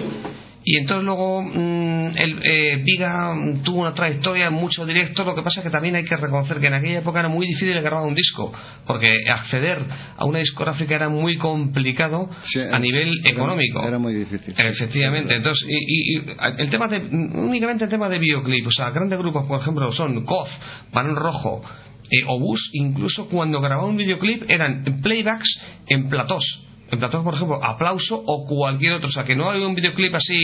y 0.66 0.78
entonces 0.78 1.04
luego 1.04 1.42
mm, 1.42 2.16
el, 2.16 2.40
eh, 2.42 2.80
Viga 2.82 3.34
mm, 3.34 3.62
tuvo 3.62 3.80
una 3.82 3.92
trayectoria 3.94 4.46
en 4.46 4.54
mucho 4.54 4.86
directo 4.86 5.24
lo 5.24 5.34
que 5.34 5.42
pasa 5.42 5.60
es 5.60 5.64
que 5.64 5.70
también 5.70 5.94
hay 5.96 6.04
que 6.04 6.16
reconocer 6.16 6.58
que 6.60 6.66
en 6.68 6.74
aquella 6.74 6.98
época 7.00 7.20
era 7.20 7.28
muy 7.28 7.46
difícil 7.46 7.80
grabar 7.82 8.06
un 8.06 8.14
disco 8.14 8.52
porque 8.86 9.08
acceder 9.28 9.78
a 10.16 10.24
una 10.24 10.38
discográfica 10.38 10.94
era 10.94 11.08
muy 11.08 11.36
complicado 11.36 12.30
Sí, 12.52 12.60
a 12.60 12.78
nivel 12.78 13.08
era- 13.24 13.30
económico 13.34 13.86
Era 13.86 13.98
muy 13.98 14.14
difícil. 14.14 14.54
Efectivamente, 14.56 15.34
entonces, 15.36 15.66
y, 15.68 15.76
y- 15.76 16.16
y 16.18 16.22
el 16.58 16.70
tema 16.70 16.88
de, 16.88 16.98
únicamente 16.98 17.84
el 17.84 17.90
tema 17.90 18.08
de 18.08 18.18
videoclip, 18.18 18.66
o 18.66 18.72
sea, 18.72 18.90
grandes 18.90 19.18
grupos, 19.18 19.46
por 19.46 19.60
ejemplo, 19.60 19.92
son 19.92 20.24
Goth, 20.24 20.48
Barón 20.92 21.16
Rojo, 21.16 21.62
eh, 22.04 22.24
Obús, 22.26 22.60
incluso 22.72 23.28
cuando 23.28 23.60
grababan 23.60 23.90
un 23.90 23.96
videoclip 23.96 24.48
eran 24.50 24.84
playbacks 25.02 25.48
en 25.88 26.08
platós. 26.08 26.44
En 26.90 26.98
platós, 26.98 27.24
por 27.24 27.34
ejemplo, 27.34 27.64
aplauso 27.64 28.22
o 28.26 28.46
cualquier 28.46 28.92
otro. 28.92 29.08
O 29.08 29.12
sea, 29.12 29.24
que 29.24 29.34
no 29.34 29.50
hay 29.50 29.62
un 29.62 29.74
videoclip 29.74 30.14
así. 30.14 30.38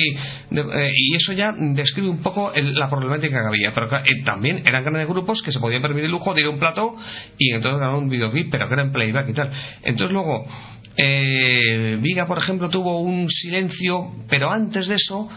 de- 0.51 0.61
eh, 0.63 0.93
y 0.97 1.15
eso 1.17 1.33
ya 1.33 1.53
describe 1.57 2.09
un 2.09 2.23
poco 2.23 2.53
el- 2.53 2.75
la 2.75 2.89
problemática 2.89 3.41
que 3.41 3.47
había. 3.47 3.73
Pero 3.75 3.87
eh, 3.99 4.23
también 4.25 4.63
eran 4.67 4.83
grandes 4.83 5.07
grupos 5.07 5.43
que 5.43 5.53
se 5.53 5.61
podían 5.61 5.83
permitir 5.83 6.07
el 6.07 6.11
lujo 6.11 6.35
de 6.35 6.41
ir 6.41 6.47
a 6.47 6.51
un 6.51 6.59
plató 6.59 6.97
y 7.39 7.53
entonces 7.53 7.79
grababan 7.79 8.05
un 8.05 8.09
videoclip, 8.11 8.51
pero 8.51 8.67
que 8.69 8.75
era 8.75 8.83
en 8.83 8.93
playback 8.93 9.29
y 9.29 9.33
tal. 9.35 9.51
Entonces 9.83 10.13
luego, 10.13 10.45
eh, 10.97 11.99
Viga, 12.01 12.27
por 12.27 12.39
ejemplo, 12.39 12.69
tuvo 12.69 13.01
un 13.01 13.29
silencio, 13.31 14.11
pero 14.29 14.51
antes 14.51 14.87
de 14.89 14.95
eso, 14.97 15.29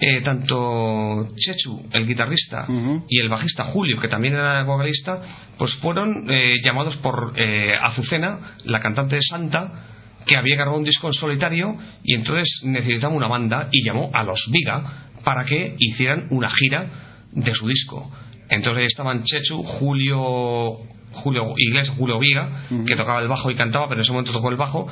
eh, 0.00 0.20
tanto 0.22 1.28
Chechu, 1.36 1.82
el 1.92 2.06
guitarrista, 2.06 2.66
y 3.08 3.18
el 3.20 3.28
bajista 3.28 3.64
Julio, 3.64 3.98
que 4.00 4.08
también 4.08 4.34
era 4.34 4.62
vocalista, 4.64 5.22
pues 5.58 5.72
fueron 5.76 6.26
eh, 6.30 6.56
llamados 6.64 6.96
por 6.96 7.32
eh, 7.36 7.74
Azucena, 7.80 8.56
la 8.64 8.80
cantante 8.80 9.16
de 9.16 9.22
Santa, 9.22 9.86
que 10.26 10.36
había 10.36 10.56
grabado 10.56 10.78
un 10.78 10.84
disco 10.84 11.08
en 11.08 11.14
solitario 11.14 11.76
y 12.04 12.14
entonces 12.14 12.60
necesitaba 12.64 13.14
una 13.14 13.28
banda 13.28 13.68
y 13.70 13.84
llamó 13.84 14.10
a 14.12 14.22
los 14.24 14.44
Viga 14.50 15.10
para 15.24 15.44
que 15.44 15.74
hicieran 15.78 16.26
una 16.30 16.50
gira 16.50 16.86
de 17.32 17.54
su 17.54 17.66
disco. 17.66 18.10
Entonces 18.48 18.80
ahí 18.80 18.86
estaban 18.86 19.24
Chechu, 19.24 19.62
Julio, 19.62 20.78
Julio 21.12 21.54
Iglesias, 21.56 21.96
Julio 21.96 22.18
Viga, 22.18 22.66
que 22.86 22.96
tocaba 22.96 23.20
el 23.20 23.28
bajo 23.28 23.50
y 23.50 23.54
cantaba, 23.54 23.88
pero 23.88 24.00
en 24.00 24.02
ese 24.02 24.12
momento 24.12 24.32
tocó 24.32 24.50
el 24.50 24.56
bajo, 24.56 24.86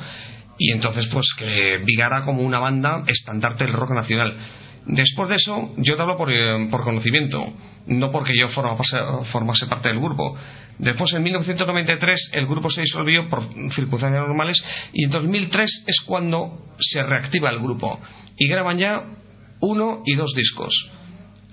y 0.57 0.71
entonces 0.71 1.07
pues 1.07 1.27
que 1.37 1.79
Viga 1.85 2.07
era 2.07 2.23
como 2.23 2.41
una 2.41 2.59
banda 2.59 3.03
estandarte 3.07 3.65
del 3.65 3.73
rock 3.73 3.91
nacional. 3.91 4.35
Después 4.85 5.29
de 5.29 5.35
eso, 5.35 5.71
yo 5.77 5.95
te 5.95 6.01
hablo 6.01 6.17
por, 6.17 6.31
eh, 6.31 6.67
conocimiento, 6.83 7.53
no 7.85 8.11
porque 8.11 8.33
yo 8.35 8.49
formase, 8.49 8.97
formase 9.31 9.67
parte 9.67 9.89
del 9.89 9.99
grupo. 9.99 10.35
Después, 10.79 11.13
en 11.13 11.23
1993, 11.23 12.29
el 12.33 12.47
grupo 12.47 12.69
se 12.71 12.81
disolvió 12.81 13.29
por 13.29 13.43
circunstancias 13.73 14.27
normales 14.27 14.61
y 14.93 15.05
en 15.05 15.11
2003 15.11 15.83
es 15.87 15.97
cuando 16.05 16.73
se 16.79 17.03
reactiva 17.03 17.51
el 17.51 17.59
grupo 17.59 17.99
y 18.37 18.47
graban 18.47 18.79
ya 18.79 19.03
uno 19.59 20.01
y 20.05 20.15
dos 20.15 20.33
discos, 20.35 20.73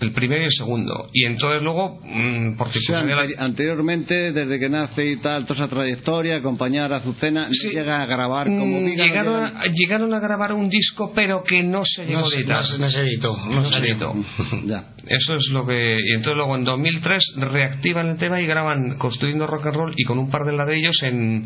el 0.01 0.13
primero 0.13 0.43
y 0.43 0.45
el 0.45 0.53
segundo. 0.53 1.09
Y 1.13 1.25
entonces 1.25 1.61
luego, 1.63 2.01
mm, 2.05 2.57
por 2.57 2.69
O 2.69 2.73
sea, 2.73 3.03
anteri- 3.03 3.35
anteriormente, 3.37 4.33
desde 4.33 4.59
que 4.61 4.69
nace 4.69 5.05
y 5.07 5.17
tal, 5.17 5.45
toda 5.47 5.65
esa 5.65 5.69
trayectoria, 5.75 6.37
acompañar 6.37 6.93
a 6.93 6.97
Azucena, 6.99 7.49
Sí. 7.51 7.67
no 7.67 7.73
llega 7.73 8.03
a 8.03 8.07
grabar 8.07 8.47
como 8.47 8.81
Mm, 8.81 8.85
Viga, 8.85 8.97
no 8.97 9.05
llegaron, 9.05 9.35
llegan- 9.45 9.57
a, 9.57 9.65
llegaron 9.67 10.15
a 10.15 10.21
grabar 10.21 10.53
un 10.53 10.69
disco, 10.69 11.13
pero 11.15 11.43
que 11.43 11.63
no 11.65 11.85
se 11.85 12.07
llegó 12.07 12.21
No, 12.21 12.27
a 12.27 12.35
editar. 12.35 12.61
no 12.63 12.67
se- 12.69 12.79
no 12.79 12.91
se 12.91 13.01
editó. 13.01 13.37
No 13.49 13.73
se 13.73 13.79
editó. 13.79 14.15
Ya. 14.67 14.85
Eso 15.07 15.35
es 15.37 15.49
lo 15.49 15.67
que. 15.67 15.99
Y 16.05 16.13
entonces 16.13 16.37
luego 16.37 16.55
en 16.57 16.65
2003 16.65 17.23
reactivan 17.37 18.09
el 18.11 18.19
tema 18.19 18.41
y 18.41 18.47
graban 18.47 18.99
Construyendo 18.99 19.47
Rock 19.47 19.67
and 19.67 19.77
Roll 19.77 19.95
y 19.97 20.05
con 20.05 20.19
un 20.19 20.31
par 20.31 20.45
de 20.45 20.53
ladrillos 20.53 21.03
en 21.03 21.45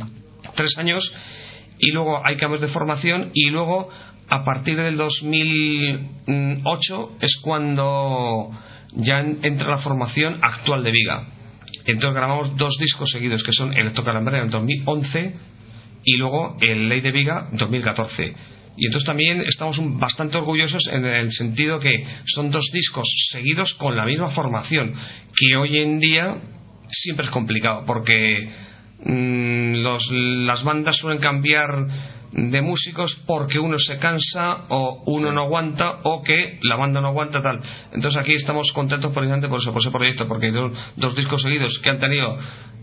tres 0.56 0.76
años. 0.76 1.10
Y 1.78 1.90
luego 1.92 2.20
hay 2.24 2.36
cambios 2.36 2.60
de 2.60 2.68
formación 2.68 3.30
y 3.34 3.50
luego 3.50 3.88
a 4.34 4.44
partir 4.44 4.76
del 4.78 4.96
2008 4.96 7.12
es 7.20 7.36
cuando 7.42 8.50
ya 8.94 9.20
en- 9.20 9.38
entra 9.42 9.68
la 9.68 9.78
formación 9.78 10.38
actual 10.42 10.82
de 10.84 10.90
Viga. 10.90 11.26
Entonces 11.84 12.14
grabamos 12.14 12.56
dos 12.56 12.76
discos 12.78 13.10
seguidos 13.10 13.42
que 13.42 13.52
son 13.52 13.76
Electrocalambrera 13.76 14.44
en 14.44 14.50
2011 14.50 15.34
y 16.04 16.16
luego 16.16 16.56
el 16.60 16.88
Ley 16.88 17.00
de 17.00 17.12
Viga 17.12 17.48
2014. 17.52 18.34
Y 18.76 18.86
entonces 18.86 19.06
también 19.06 19.42
estamos 19.42 19.76
bastante 19.98 20.38
orgullosos 20.38 20.82
en 20.90 21.04
el 21.04 21.30
sentido 21.32 21.78
que 21.78 22.04
son 22.34 22.50
dos 22.50 22.64
discos 22.72 23.06
seguidos 23.30 23.74
con 23.74 23.96
la 23.96 24.06
misma 24.06 24.30
formación, 24.30 24.94
que 25.36 25.56
hoy 25.56 25.78
en 25.78 25.98
día 25.98 26.36
siempre 26.88 27.26
es 27.26 27.30
complicado, 27.30 27.84
porque 27.86 28.48
mm, 29.04 29.82
los- 29.82 30.10
las 30.10 30.62
bandas 30.64 30.96
suelen 30.96 31.20
cambiar 31.20 31.86
de 32.32 32.62
músicos 32.62 33.14
porque 33.26 33.58
uno 33.58 33.78
se 33.78 33.98
cansa 33.98 34.64
o 34.68 35.02
uno 35.06 35.32
no 35.32 35.42
aguanta 35.42 36.00
o 36.04 36.22
que 36.22 36.58
la 36.62 36.76
banda 36.76 37.00
no 37.00 37.08
aguanta 37.08 37.42
tal. 37.42 37.60
Entonces 37.92 38.20
aquí 38.20 38.34
estamos 38.34 38.72
contentos 38.72 39.12
precisamente 39.12 39.48
por 39.48 39.60
eso, 39.60 39.72
por 39.72 39.82
ese 39.82 39.90
proyecto, 39.90 40.26
porque 40.26 40.46
hay 40.46 40.52
dos, 40.52 40.72
dos 40.96 41.14
discos 41.14 41.42
seguidos 41.42 41.78
que 41.80 41.90
han 41.90 42.00
tenido 42.00 42.38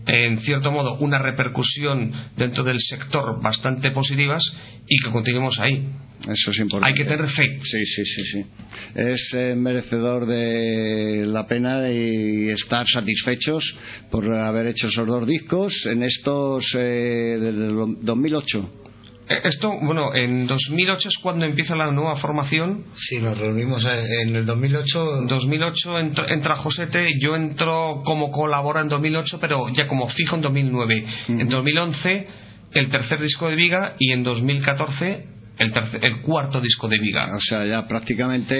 en 0.06 0.40
cierto 0.40 0.72
modo 0.72 0.94
una 0.98 1.18
repercusión 1.18 2.12
dentro 2.36 2.64
del 2.64 2.80
sector 2.80 3.40
bastante 3.42 3.90
positivas 3.90 4.42
y 4.88 4.96
que 4.96 5.10
continuemos 5.10 5.58
ahí. 5.58 5.86
Eso 6.20 6.50
es 6.50 6.58
importante. 6.58 6.86
Hay 6.86 6.94
que 6.94 7.10
tener 7.10 7.28
fe. 7.30 7.60
Sí, 7.62 7.86
sí, 7.86 8.04
sí, 8.04 8.24
sí. 8.32 8.44
Es 8.94 9.30
eh, 9.32 9.54
merecedor 9.56 10.26
de 10.26 11.24
la 11.26 11.46
pena 11.46 11.90
y 11.90 12.50
estar 12.50 12.86
satisfechos 12.86 13.64
por 14.10 14.32
haber 14.34 14.66
hecho 14.66 14.88
esos 14.88 15.06
dos 15.06 15.26
discos 15.26 15.72
en 15.86 16.02
estos 16.02 16.64
eh, 16.74 17.38
desde 17.40 17.66
el 17.66 17.96
2008. 18.02 18.70
Eh, 19.30 19.40
Esto, 19.44 19.72
bueno, 19.80 20.12
en 20.14 20.46
2008 20.48 21.08
es 21.08 21.18
cuando 21.22 21.46
empieza 21.46 21.76
la 21.76 21.90
nueva 21.92 22.16
formación. 22.16 22.84
Sí, 23.08 23.18
nos 23.20 23.38
reunimos 23.38 23.84
en 23.84 24.34
el 24.36 24.44
2008. 24.44 25.18
En 25.20 25.26
2008 25.28 25.98
entro- 26.00 26.28
entra 26.28 26.56
Josete, 26.56 27.08
yo 27.20 27.36
entro 27.36 28.02
como 28.04 28.30
colabora 28.32 28.80
en 28.80 28.88
2008, 28.88 29.38
pero 29.40 29.68
ya 29.70 29.86
como 29.86 30.08
fijo 30.08 30.34
en 30.36 30.42
2009. 30.42 31.04
En 31.28 31.48
2011 31.48 32.26
el 32.72 32.88
tercer 32.88 33.20
disco 33.20 33.48
de 33.48 33.54
Viga 33.56 33.94
y 33.98 34.12
en 34.12 34.22
2014 34.24 35.24
el, 35.60 35.72
tercer- 35.72 36.02
el 36.04 36.20
cuarto 36.22 36.60
disco 36.60 36.88
de 36.88 36.98
Viga. 36.98 37.30
O 37.36 37.40
sea, 37.40 37.64
ya 37.66 37.86
prácticamente 37.86 38.54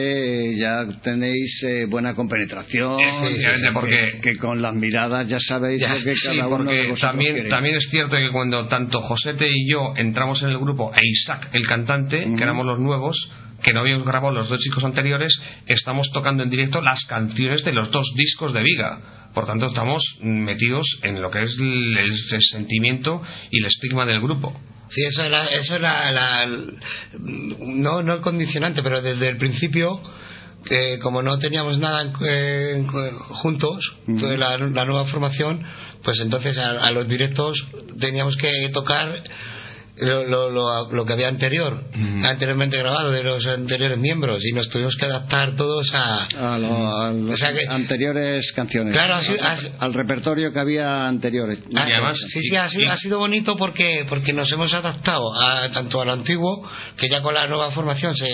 eh, 0.52 0.56
ya 0.58 0.86
tenéis 1.02 1.62
eh, 1.64 1.86
buena 1.88 2.14
compenetración. 2.14 2.98
Que- 2.98 3.72
porque- 3.72 4.20
que, 4.22 4.36
con 4.36 4.62
las 4.62 4.74
miradas 4.74 5.26
ya 5.26 5.38
sabéis 5.40 5.80
Ya, 5.80 5.94
lo 5.94 6.04
que 6.04 6.14
Sí, 6.14 6.26
cada 6.26 6.46
uno 6.46 6.58
de 6.58 6.64
porque 6.64 6.76
vosotros 6.90 7.00
también, 7.00 7.48
también 7.48 7.74
es 7.76 7.88
cierto 7.90 8.16
que 8.16 8.30
cuando 8.30 8.66
tanto 8.68 9.00
Josete 9.00 9.48
y 9.50 9.70
yo 9.70 9.94
entramos 9.96 10.42
en 10.42 10.50
el 10.50 10.58
grupo 10.58 10.92
e 10.94 11.00
Isaac, 11.06 11.48
el 11.52 11.66
cantante, 11.66 12.18
que 12.36 12.42
éramos 12.42 12.66
los 12.66 12.78
nuevos, 12.78 13.16
que 13.62 13.72
no 13.72 13.80
habíamos 13.80 14.06
grabado 14.06 14.34
los 14.34 14.48
dos 14.48 14.58
discos 14.60 14.84
anteriores, 14.84 15.32
estamos 15.66 16.10
tocando 16.12 16.42
en 16.42 16.50
directo 16.50 16.80
las 16.80 17.04
canciones 17.06 17.64
de 17.64 17.72
los 17.72 17.90
dos 17.90 18.06
discos 18.14 18.52
de 18.54 18.62
Viga. 18.62 19.00
Por 19.34 19.46
tanto, 19.46 19.66
estamos 19.66 20.02
metidos 20.22 20.86
en 21.02 21.20
lo 21.22 21.30
que 21.30 21.42
es 21.42 21.54
el, 21.58 21.96
el 21.98 22.42
sentimiento 22.50 23.22
y 23.50 23.60
el 23.60 23.66
estigma 23.66 24.04
del 24.06 24.20
grupo. 24.20 24.58
Sí, 24.94 25.02
eso 25.04 25.22
era, 25.22 25.46
eso 25.46 25.76
era 25.76 26.10
la, 26.10 26.46
no, 27.18 28.02
no 28.02 28.14
el 28.14 28.20
condicionante, 28.20 28.82
pero 28.82 29.00
desde 29.02 29.28
el 29.28 29.36
principio, 29.36 30.00
eh, 30.68 30.98
como 31.02 31.22
no 31.22 31.38
teníamos 31.38 31.78
nada 31.78 32.02
en- 32.02 32.86
juntos, 32.86 33.78
toda 34.18 34.36
la, 34.36 34.58
la 34.58 34.84
nueva 34.84 35.06
formación, 35.06 35.62
pues 36.02 36.18
entonces 36.20 36.58
a, 36.58 36.70
a 36.82 36.90
los 36.90 37.06
directos 37.08 37.56
teníamos 38.00 38.36
que 38.36 38.68
tocar 38.72 39.22
lo, 40.00 40.24
lo, 40.24 40.50
lo, 40.50 40.90
lo 40.92 41.04
que 41.06 41.12
había 41.12 41.28
anterior, 41.28 41.74
Ujú. 41.94 42.26
anteriormente 42.26 42.76
grabado 42.78 43.10
de 43.10 43.22
los 43.22 43.44
anteriores 43.46 43.98
miembros, 43.98 44.42
y 44.44 44.52
nos 44.52 44.68
tuvimos 44.68 44.96
que 44.96 45.06
adaptar 45.06 45.56
todos 45.56 45.92
a, 45.94 46.24
a, 46.54 46.58
lo- 46.58 46.96
a 47.02 47.12
las 47.12 47.34
O 47.34 47.36
sea 47.36 47.52
que- 47.52 47.66
anteriores 47.68 48.50
canciones. 48.52 48.92
Claro, 48.92 49.14
así- 49.16 49.36
al, 49.78 49.94
repertorio 49.94 50.52
que 50.52 50.58
había 50.60 51.06
anteriores. 51.08 51.58
Ah, 51.74 51.86
Y 51.88 51.92
además- 51.92 52.18
sí, 52.32 52.40
sí, 52.42 52.56
ha 52.56 52.68
sido, 52.68 52.92
ha 52.92 52.96
sido 52.96 53.18
bonito 53.18 53.56
porque, 53.56 54.04
porque 54.08 54.32
nos 54.32 54.50
hemos 54.52 54.72
adaptado 54.72 55.32
a, 55.40 55.70
tanto 55.72 56.00
a 56.00 56.04
lo 56.04 56.12
antiguo, 56.12 56.68
que 56.96 57.08
ya 57.08 57.22
con 57.22 57.34
la 57.34 57.46
nueva 57.46 57.70
formación 57.72 58.16
se 58.16 58.28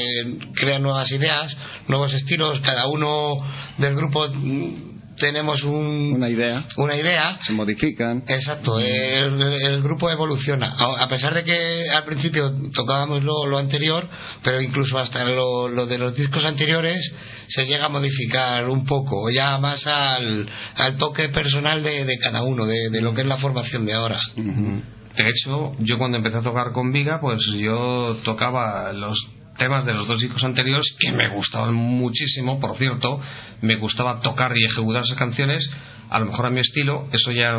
crean 0.55 0.83
nuevas 0.83 1.11
ideas, 1.11 1.55
nuevos 1.89 2.13
estilos, 2.13 2.61
cada 2.61 2.87
uno 2.89 3.35
del 3.79 3.95
grupo 3.95 4.29
mm, 4.29 4.96
tenemos 5.19 5.63
un, 5.65 6.13
Una 6.17 6.29
idea, 6.29 6.65
una 6.77 6.97
idea. 6.97 7.39
se 7.47 7.53
modifican. 7.53 8.23
Exacto, 8.27 8.79
el, 8.81 9.41
el 9.43 9.83
grupo 9.83 10.11
evoluciona. 10.11 10.75
A 10.79 11.09
pesar 11.09 11.35
de 11.35 11.45
que 11.45 11.89
al 11.91 12.05
principio 12.05 12.53
tocábamos 12.75 13.23
lo, 13.25 13.47
lo 13.47 13.59
anterior, 13.59 14.09
pero 14.43 14.61
incluso 14.61 14.99
hasta 14.99 15.25
lo, 15.25 15.69
lo 15.69 15.87
de 15.87 15.99
los 15.99 16.15
discos 16.15 16.45
anteriores 16.45 17.01
se 17.49 17.67
llega 17.67 17.87
a 17.87 17.89
modificar 17.89 18.69
un 18.69 18.85
poco, 18.87 19.31
ya 19.31 19.59
más 19.59 19.87
al, 19.87 20.49
al 20.77 20.97
toque 20.97 21.29
personal 21.29 21.83
de, 21.83 22.05
de 22.05 22.19
cada 22.19 22.43
uno, 22.43 22.67
de, 22.67 22.91
de 22.91 23.01
lo 23.01 23.15
que 23.15 23.23
es 23.23 23.27
la 23.27 23.37
formación 23.39 23.87
de 23.87 23.95
ahora. 23.95 24.19
De 24.37 25.29
hecho, 25.31 25.75
yo 25.79 25.97
cuando 25.99 26.19
empecé 26.19 26.37
a 26.39 26.43
tocar 26.43 26.73
con 26.73 26.93
Viga, 26.93 27.21
pues 27.23 27.39
yo 27.59 28.19
tocaba 28.23 28.93
los 28.93 29.17
temas 29.59 29.85
de 29.85 29.95
los 29.95 30.07
dos 30.07 30.21
discos 30.21 30.45
anteriores 30.45 30.87
que 30.99 31.13
me 31.13 31.29
gustaban 31.29 31.75
muchísimo, 31.75 32.61
por 32.61 32.77
cierto, 32.79 33.21
me 33.63 33.77
gustaba 33.77 34.21
tocar 34.21 34.57
y 34.57 34.65
ejecutar 34.65 35.03
esas 35.05 35.19
canciones, 35.19 35.69
a 36.11 36.19
lo 36.21 36.27
mejor 36.27 36.47
a 36.47 36.51
mi 36.51 36.61
estilo, 36.61 37.09
eso 37.13 37.33
ya 37.33 37.59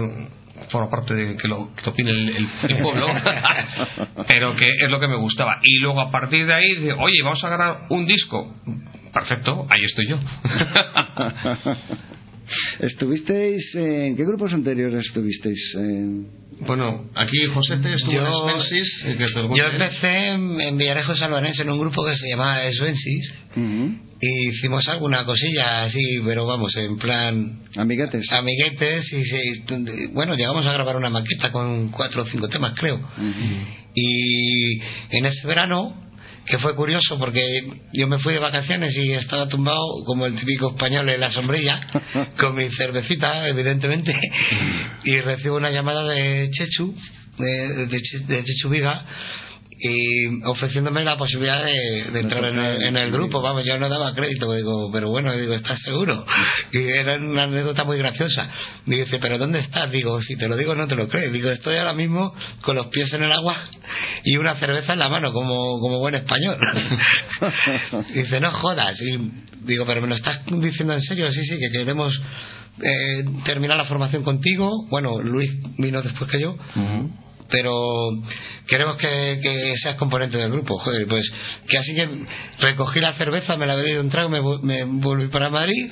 forma 0.69 0.89
parte 0.89 1.13
de 1.13 1.37
que 1.37 1.47
lo, 1.47 1.69
que 1.75 1.89
opine 1.89 2.11
el, 2.11 2.29
el- 2.29 2.49
el 2.69 2.77
pueblo, 2.81 3.07
pero 4.27 4.55
que 4.55 4.65
es 4.79 4.89
lo 4.89 4.99
que 4.99 5.07
me 5.07 5.15
gustaba. 5.15 5.59
Y 5.63 5.79
luego 5.79 6.01
a 6.01 6.11
partir 6.11 6.45
de 6.47 6.53
ahí, 6.53 6.89
oye, 6.97 7.21
vamos 7.23 7.43
a 7.43 7.49
grabar 7.49 7.81
un 7.89 8.05
disco. 8.05 8.55
Perfecto, 9.13 9.67
ahí 9.69 9.83
estoy 9.83 10.07
yo. 10.07 10.17
¿Estuvisteis 12.79 13.63
en 13.75 14.15
qué 14.15 14.23
grupos 14.25 14.53
anteriores 14.53 15.05
estuvisteis? 15.05 15.75
En- 15.75 16.27
bueno, 16.61 17.05
aquí 17.13 17.37
Josete 17.53 17.93
estuvo 17.93 18.13
Yo- 18.13 18.49
en 18.49 18.61
Spensis, 18.61 19.03
eh, 19.05 19.17
Yo 19.55 19.65
empecé 19.67 20.27
en, 20.29 20.59
en 20.59 20.77
Villarejo 20.77 21.15
Salvanense 21.15 21.61
en 21.61 21.69
un 21.69 21.79
grupo 21.79 22.03
que 22.03 22.15
se 22.17 22.29
llamaba 22.29 22.61
Svensis 22.73 23.31
Ujú. 23.55 23.91
y 24.19 24.49
hicimos 24.49 24.87
alguna 24.87 25.23
cosilla 25.23 25.83
así, 25.83 26.19
pero 26.25 26.47
vamos, 26.47 26.75
en 26.77 26.97
plan 26.97 27.59
Amiguetes. 27.75 28.31
amiguetes 28.31 29.05
y 29.13 29.23
se- 29.25 30.07
bueno, 30.13 30.33
llegamos 30.35 30.65
a 30.65 30.73
grabar 30.73 30.95
una 30.95 31.11
maqueta 31.11 31.51
con 31.51 31.89
cuatro 31.89 32.23
o 32.23 32.25
cinco 32.25 32.47
temas, 32.49 32.73
creo. 32.75 32.99
Y 33.93 34.79
en 35.11 35.25
ese 35.25 35.45
verano, 35.47 36.06
que 36.47 36.59
fue 36.59 36.75
curioso 36.75 37.19
porque 37.19 37.41
yo 37.93 38.07
me 38.07 38.19
fui 38.19 38.33
de 38.33 38.39
vacaciones 38.39 38.95
y 38.95 39.11
estaba 39.11 39.47
tumbado 39.49 40.03
como 40.05 40.25
el 40.25 40.35
típico 40.35 40.69
español 40.69 41.09
en 41.09 41.19
la 41.19 41.31
sombrilla, 41.31 41.81
con 42.39 42.55
mi 42.55 42.69
cervecita, 42.69 43.47
evidentemente, 43.47 44.17
y 45.03 45.19
recibo 45.21 45.57
una 45.57 45.71
llamada 45.71 46.03
de 46.03 46.49
Chechu, 46.51 46.95
de, 47.37 47.87
de, 47.87 48.01
de 48.27 48.43
Chechu 48.45 48.69
Viga, 48.69 49.05
y 49.79 50.43
ofreciéndome 50.43 51.03
la 51.03 51.17
posibilidad 51.17 51.63
de, 51.63 52.11
de 52.11 52.19
entrar 52.19 52.45
en 52.45 52.57
el, 52.57 52.83
en 52.83 52.97
el 52.97 53.11
grupo. 53.11 53.41
Vamos, 53.41 53.63
yo 53.63 53.77
no 53.77 53.89
daba 53.89 54.13
crédito, 54.13 54.51
digo, 54.53 54.89
pero 54.91 55.09
bueno, 55.09 55.35
digo, 55.35 55.53
¿estás 55.53 55.79
seguro? 55.81 56.25
Y 56.71 56.79
era 56.79 57.15
una 57.17 57.43
anécdota 57.43 57.83
muy 57.83 57.97
graciosa. 57.97 58.49
Y 58.87 58.95
dice, 58.95 59.19
¿pero 59.19 59.37
dónde 59.37 59.59
estás? 59.59 59.91
Digo, 59.91 60.19
si 60.21 60.35
te 60.35 60.47
lo 60.47 60.57
digo, 60.57 60.73
no 60.73 60.87
te 60.87 60.95
lo 60.95 61.07
crees. 61.07 61.31
Digo, 61.31 61.49
estoy 61.49 61.77
ahora 61.77 61.93
mismo 61.93 62.33
con 62.61 62.75
los 62.75 62.87
pies 62.87 63.13
en 63.13 63.23
el 63.23 63.31
agua 63.31 63.55
y 64.23 64.37
una 64.37 64.55
cerveza 64.55 64.93
en 64.93 64.99
la 64.99 65.09
mano, 65.09 65.31
como, 65.31 65.79
como 65.79 65.99
buen 65.99 66.15
español. 66.15 66.57
dice, 68.15 68.39
no 68.39 68.51
jodas. 68.51 68.99
Y 68.99 69.31
digo, 69.61 69.85
¿pero 69.85 70.01
me 70.01 70.07
lo 70.07 70.15
estás 70.15 70.39
diciendo 70.45 70.93
en 70.93 71.01
serio? 71.01 71.31
Sí, 71.31 71.45
sí, 71.45 71.59
que 71.59 71.69
queremos 71.69 72.19
eh, 72.81 73.25
terminar 73.45 73.77
la 73.77 73.85
formación 73.85 74.23
contigo. 74.23 74.87
Bueno, 74.89 75.21
Luis 75.21 75.51
vino 75.77 76.01
después 76.01 76.31
que 76.31 76.39
yo 76.39 76.57
pero 77.49 77.71
queremos 78.67 78.97
que, 78.97 79.39
que 79.41 79.73
seas 79.81 79.95
componente 79.95 80.37
del 80.37 80.51
grupo. 80.51 80.77
Joder, 80.79 81.07
pues 81.07 81.23
que 81.67 81.77
así 81.77 81.93
que 81.95 82.07
recogí 82.59 82.99
la 82.99 83.13
cerveza, 83.13 83.55
me 83.57 83.65
la 83.65 83.75
bebí 83.75 83.91
de 83.93 83.99
un 83.99 84.09
trago, 84.09 84.29
me, 84.29 84.41
me 84.61 84.83
volví 84.85 85.27
para 85.29 85.49
Madrid 85.49 85.89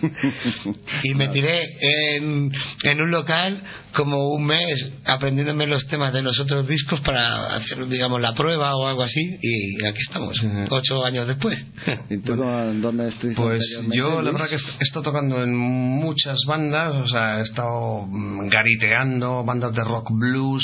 y 1.03 1.13
me 1.15 1.27
tiré 1.29 1.67
en, 2.15 2.51
en 2.83 3.01
un 3.01 3.11
local 3.11 3.61
como 3.93 4.27
un 4.33 4.45
mes 4.45 4.85
aprendiéndome 5.05 5.67
los 5.67 5.85
temas 5.87 6.11
de 6.11 6.21
los 6.21 6.37
otros 6.39 6.67
discos 6.67 6.99
para 7.01 7.55
hacer, 7.55 7.87
digamos, 7.87 8.19
la 8.19 8.33
prueba 8.33 8.75
o 8.75 8.87
algo 8.87 9.03
así 9.03 9.37
y 9.41 9.85
aquí 9.85 9.99
estamos, 10.01 10.35
ocho 10.69 11.05
años 11.05 11.27
después. 11.27 11.57
¿Y 12.09 12.17
tú 12.17 12.35
con- 12.35 12.81
dónde 12.81 13.07
estuviste? 13.09 13.41
Pues 13.41 13.61
yo 13.93 14.21
la 14.21 14.31
verdad 14.31 14.49
que 14.49 14.55
he 14.55 14.83
estado 14.83 15.03
tocando 15.03 15.41
en 15.41 15.55
muchas 15.55 16.37
bandas, 16.47 16.93
o 16.95 17.07
sea, 17.07 17.39
he 17.39 17.43
estado 17.43 18.05
mm, 18.07 18.49
gariteando, 18.49 19.43
bandas 19.45 19.71
de 19.73 19.83
rock 19.83 20.09
blues, 20.11 20.63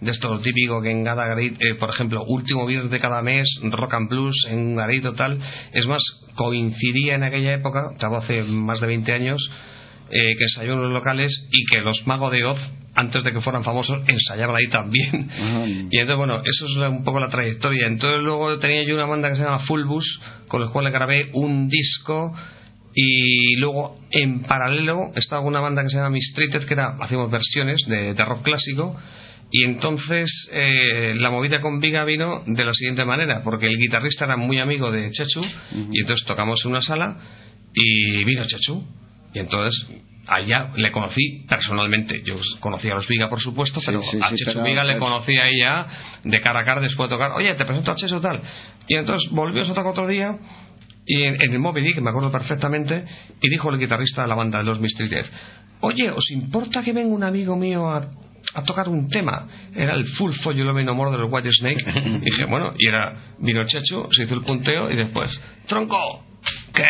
de 0.00 0.10
esto 0.10 0.28
lo 0.28 0.40
típico 0.40 0.80
que 0.80 0.90
en 0.90 1.04
cada 1.04 1.26
garito, 1.26 1.58
eh, 1.60 1.74
por 1.74 1.90
ejemplo, 1.90 2.24
último 2.24 2.66
viernes 2.66 2.90
de 2.90 3.00
cada 3.00 3.22
mes, 3.22 3.46
rock 3.62 3.94
and 3.94 4.08
blues 4.08 4.34
en 4.48 4.58
un 4.58 4.76
garito 4.76 5.14
tal. 5.14 5.38
Es 5.72 5.86
más, 5.86 6.02
coincidía 6.34 7.16
en 7.16 7.22
aquella 7.22 7.52
época, 7.52 7.90
estaba 7.92 8.18
hace 8.18 8.42
más 8.44 8.80
de 8.80 8.86
20 8.86 9.12
años, 9.12 9.50
eh, 10.10 10.36
que 10.36 10.44
ensayó 10.44 10.72
en 10.72 10.82
los 10.82 10.92
locales 10.92 11.32
y 11.52 11.66
que 11.66 11.80
los 11.82 12.06
magos 12.06 12.32
de 12.32 12.44
Oz, 12.44 12.58
antes 12.94 13.22
de 13.22 13.32
que 13.32 13.40
fueran 13.40 13.62
famosos, 13.62 14.02
ensayaban 14.08 14.56
ahí 14.56 14.68
también. 14.68 15.30
Ajá. 15.30 15.66
Y 15.90 15.98
entonces, 15.98 16.16
bueno, 16.16 16.42
eso 16.44 16.66
es 16.66 16.76
un 16.76 17.04
poco 17.04 17.20
la 17.20 17.28
trayectoria. 17.28 17.86
Entonces, 17.86 18.22
luego 18.22 18.58
tenía 18.58 18.82
yo 18.84 18.94
una 18.94 19.06
banda 19.06 19.28
que 19.28 19.36
se 19.36 19.42
llama 19.42 19.60
Full 19.60 19.84
Bus, 19.84 20.20
con 20.48 20.60
los 20.60 20.70
cuales 20.70 20.92
grabé 20.92 21.30
un 21.34 21.68
disco. 21.68 22.34
Y 22.94 23.56
luego, 23.56 24.00
en 24.10 24.42
paralelo, 24.42 25.12
estaba 25.14 25.42
una 25.42 25.60
banda 25.60 25.82
que 25.82 25.90
se 25.90 25.96
llama 25.96 26.10
Mistreated, 26.10 26.64
que 26.66 26.74
era, 26.74 26.96
hacíamos 27.00 27.30
versiones 27.30 27.80
de, 27.86 28.14
de 28.14 28.24
rock 28.24 28.42
clásico. 28.42 28.96
Y 29.52 29.64
entonces 29.64 30.30
eh, 30.52 31.14
la 31.16 31.30
movida 31.30 31.60
con 31.60 31.80
Viga 31.80 32.04
vino 32.04 32.42
de 32.46 32.64
la 32.64 32.72
siguiente 32.72 33.04
manera, 33.04 33.42
porque 33.42 33.66
el 33.66 33.76
guitarrista 33.78 34.24
era 34.24 34.36
muy 34.36 34.58
amigo 34.58 34.92
de 34.92 35.10
Chechu, 35.10 35.42
y 35.92 36.00
entonces 36.00 36.26
tocamos 36.26 36.60
en 36.64 36.70
una 36.70 36.82
sala 36.82 37.16
y 37.74 38.24
vino 38.24 38.44
Chechu. 38.46 38.84
Y 39.32 39.38
entonces 39.38 39.86
allá 40.26 40.70
le 40.76 40.92
conocí 40.92 41.44
personalmente. 41.48 42.22
Yo 42.22 42.36
conocía 42.60 42.92
a 42.92 42.96
los 42.96 43.08
Viga, 43.08 43.28
por 43.28 43.40
supuesto, 43.40 43.80
pero 43.84 44.02
sí, 44.02 44.18
a 44.22 44.32
Chechu 44.34 44.62
Viga 44.62 44.84
le 44.84 44.98
conocí 44.98 45.36
a 45.36 45.48
ella 45.48 45.86
de 46.22 46.40
cara 46.40 46.60
a 46.60 46.64
cara 46.64 46.80
después 46.80 47.10
de 47.10 47.16
tocar. 47.16 47.32
Oye, 47.32 47.52
te 47.54 47.64
presento 47.64 47.90
a 47.90 47.96
Chechu 47.96 48.20
tal. 48.20 48.40
Y 48.86 48.94
entonces 48.94 49.30
volvió 49.32 49.62
a 49.62 49.66
tocar 49.66 49.86
otro 49.86 50.06
día 50.06 50.38
y 51.06 51.22
en, 51.22 51.42
en 51.42 51.52
el 51.52 51.58
Moby 51.58 51.80
Dick, 51.80 52.00
me 52.00 52.10
acuerdo 52.10 52.30
perfectamente, 52.30 53.04
y 53.40 53.48
dijo 53.48 53.70
el 53.70 53.78
guitarrista 53.78 54.22
de 54.22 54.28
la 54.28 54.36
banda 54.36 54.58
de 54.58 54.64
los 54.64 54.78
Mystery 54.78 55.08
Death, 55.08 55.26
oye, 55.80 56.10
¿os 56.10 56.30
importa 56.30 56.82
que 56.82 56.92
venga 56.92 57.12
un 57.12 57.24
amigo 57.24 57.56
mío 57.56 57.90
a, 57.90 58.08
a 58.54 58.62
tocar 58.64 58.88
un 58.88 59.08
tema? 59.08 59.46
Era 59.74 59.94
el 59.94 60.06
Full 60.16 60.32
For 60.42 60.54
You 60.54 60.64
Love 60.64 60.84
No 60.84 60.94
More 60.94 61.10
de 61.10 61.18
los 61.18 61.32
White 61.32 61.50
Snake. 61.52 61.84
Y 62.20 62.30
dije, 62.30 62.44
bueno, 62.44 62.74
y 62.78 62.88
era, 62.88 63.14
vino 63.38 63.60
el 63.60 63.66
Chechu, 63.66 64.08
se 64.10 64.24
hizo 64.24 64.34
el 64.34 64.42
punteo 64.42 64.90
y 64.90 64.96
después, 64.96 65.30
tronco, 65.66 66.24
que 66.74 66.86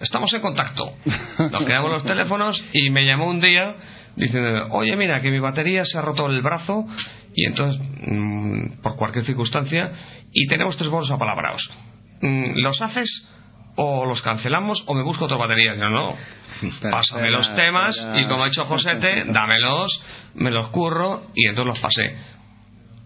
estamos 0.00 0.32
en 0.32 0.40
contacto. 0.40 0.94
Nos 1.50 1.64
quedamos 1.64 1.90
los 1.90 2.04
teléfonos 2.04 2.62
y 2.72 2.90
me 2.90 3.06
llamó 3.06 3.26
un 3.26 3.40
día 3.40 3.76
diciendo, 4.16 4.68
oye, 4.70 4.96
mira, 4.96 5.20
que 5.22 5.30
mi 5.30 5.38
batería 5.38 5.84
se 5.84 5.98
ha 5.98 6.02
roto 6.02 6.26
el 6.26 6.42
brazo 6.42 6.86
y 7.34 7.46
entonces, 7.46 7.80
mm, 8.06 8.82
por 8.82 8.96
cualquier 8.96 9.24
circunstancia, 9.24 9.90
y 10.32 10.46
tenemos 10.48 10.76
tres 10.76 10.90
bolos 10.90 11.10
apalabrados. 11.10 11.62
Mm, 12.20 12.60
¿Los 12.62 12.80
haces 12.80 13.08
o 13.76 14.04
los 14.04 14.20
cancelamos 14.22 14.82
o 14.86 14.94
me 14.94 15.02
busco 15.02 15.24
otra 15.24 15.36
batería? 15.36 15.74
Yo 15.74 15.88
no. 15.88 16.16
Pásame 16.90 17.30
los 17.30 17.54
temas 17.54 17.96
y 18.16 18.24
como 18.26 18.44
ha 18.44 18.48
hecho 18.48 18.64
Josete, 18.64 19.24
dámelos, 19.28 20.00
me 20.34 20.50
los 20.50 20.68
curro 20.70 21.26
y 21.34 21.46
entonces 21.48 21.74
los 21.74 21.78
pasé. 21.80 22.16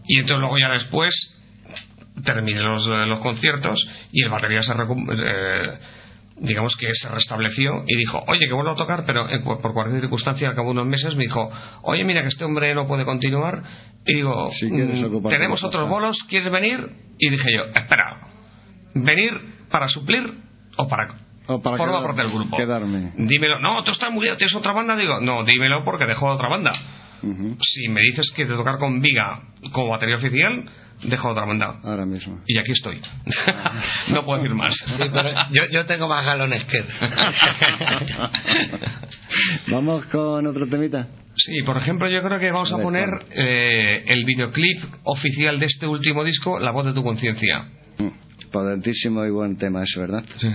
Y 0.07 0.19
entonces 0.21 0.41
luego 0.41 0.59
ya 0.59 0.71
después 0.71 1.13
terminé 2.25 2.61
los, 2.61 2.87
eh, 2.87 3.07
los 3.07 3.21
conciertos 3.21 3.79
y 4.13 4.23
el 4.23 4.29
batería 4.31 4.63
se 4.63 4.73
recu- 4.73 5.15
eh, 5.25 5.79
digamos 6.39 6.77
que 6.77 6.89
se 6.95 7.09
restableció 7.09 7.85
y 7.87 7.97
dijo, 7.97 8.23
oye, 8.27 8.47
que 8.47 8.53
vuelvo 8.53 8.73
a 8.73 8.77
tocar, 8.77 9.05
pero 9.07 9.29
eh, 9.29 9.41
por 9.41 9.73
cualquier 9.73 10.01
circunstancia, 10.01 10.49
al 10.49 10.55
cabo 10.55 10.69
de 10.69 10.73
unos 10.73 10.87
meses, 10.87 11.15
me 11.17 11.25
dijo, 11.25 11.51
oye, 11.83 12.05
mira 12.05 12.23
que 12.23 12.29
este 12.29 12.45
hombre 12.45 12.75
no 12.75 12.87
puede 12.87 13.05
continuar. 13.05 13.63
Y 14.07 14.15
digo, 14.17 14.51
Si 14.59 14.67
"Mm, 14.71 15.29
tenemos 15.29 15.63
otros 15.65 15.85
tocar". 15.85 15.91
bolos, 15.91 16.17
¿quieres 16.29 16.51
venir? 16.53 16.89
Y 17.19 17.31
dije 17.31 17.53
yo, 17.53 17.65
espera, 17.75 18.21
¿venir 18.95 19.33
para 19.71 19.89
suplir 19.89 20.33
o 20.77 20.89
para 20.89 21.09
O 21.49 21.61
para 21.63 21.77
quedar- 21.77 22.03
parte 22.03 22.23
del 22.23 22.31
grupo? 22.33 22.57
quedarme. 22.57 23.13
Dímelo, 23.17 23.61
no, 23.61 23.83
tú 23.85 23.93
estás 23.93 24.11
muy 24.11 24.25
bien, 24.25 24.37
tienes 24.37 24.55
otra 24.55 24.73
banda, 24.73 24.97
digo, 24.97 25.21
no, 25.21 25.45
dímelo 25.45 25.85
porque 25.85 26.07
dejo 26.07 26.27
otra 26.27 26.49
banda. 26.49 26.73
Si 27.61 27.89
me 27.89 28.01
dices 28.03 28.31
que 28.37 28.45
de 28.45 28.55
tocar 28.55 28.79
con 28.79 29.01
Viga 29.01 29.41
como 29.73 29.89
batería 29.89 30.17
oficial, 30.17 30.65
dejo 31.03 31.29
otra 31.31 31.45
banda. 31.45 31.81
Ahora 31.83 32.05
mismo. 32.07 32.41
Y 32.47 32.57
aquí 32.59 32.71
estoy. 32.73 33.01
no 34.09 34.25
puedo 34.25 34.41
decir 34.43 34.55
más. 34.55 34.75
Sí, 34.77 35.11
pero 35.13 35.31
yo, 35.51 35.63
yo 35.73 35.87
tengo 35.87 36.07
más 36.09 36.25
galones 36.25 36.65
que 36.67 36.79
él. 36.79 36.87
Vamos 39.69 40.05
con 40.07 40.47
otro 40.47 40.69
temita. 40.69 41.09
Sí, 41.35 41.63
por 41.65 41.77
ejemplo, 41.77 42.09
yo 42.09 42.23
creo 42.23 42.39
que 42.39 42.51
vamos 42.51 42.71
A 42.73 42.75
a 42.75 42.79
ver, 42.79 42.85
poner 42.85 43.09
eh, 43.31 44.05
el 44.07 44.25
videoclip 44.25 44.85
oficial 45.05 45.59
de 45.59 45.67
este 45.67 45.87
último 45.87 46.25
disco, 46.25 46.59
La 46.59 46.71
voz 46.71 46.87
de 46.87 46.93
tu 46.93 47.03
conciencia. 47.03 47.65
Mm, 47.99 48.51
Potentísimo 48.51 49.25
y 49.25 49.31
buen 49.31 49.57
tema, 49.59 49.83
eso, 49.83 50.01
¿verdad? 50.01 50.25
Sí. 50.39 50.49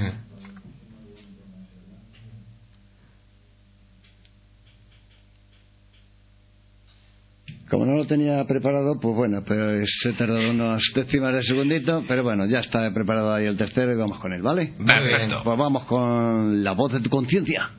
Como 7.71 7.85
no 7.85 7.95
lo 7.95 8.05
tenía 8.05 8.43
preparado, 8.43 8.99
pues 8.99 9.15
bueno, 9.15 9.43
pues 9.47 9.89
se 10.03 10.11
tardó 10.11 10.37
unos 10.49 10.83
décimas 10.93 11.33
de 11.33 11.43
segundito, 11.43 12.03
pero 12.05 12.21
bueno, 12.21 12.45
ya 12.45 12.59
está 12.59 12.93
preparado 12.93 13.33
ahí 13.33 13.45
el 13.45 13.55
tercero 13.55 13.93
y 13.93 13.95
vamos 13.95 14.19
con 14.19 14.33
él, 14.33 14.41
¿vale? 14.41 14.73
Perfecto. 14.85 15.39
Pues 15.45 15.57
vamos 15.57 15.85
con 15.85 16.65
la 16.65 16.73
voz 16.73 16.91
de 16.91 16.99
tu 16.99 17.09
conciencia. 17.09 17.69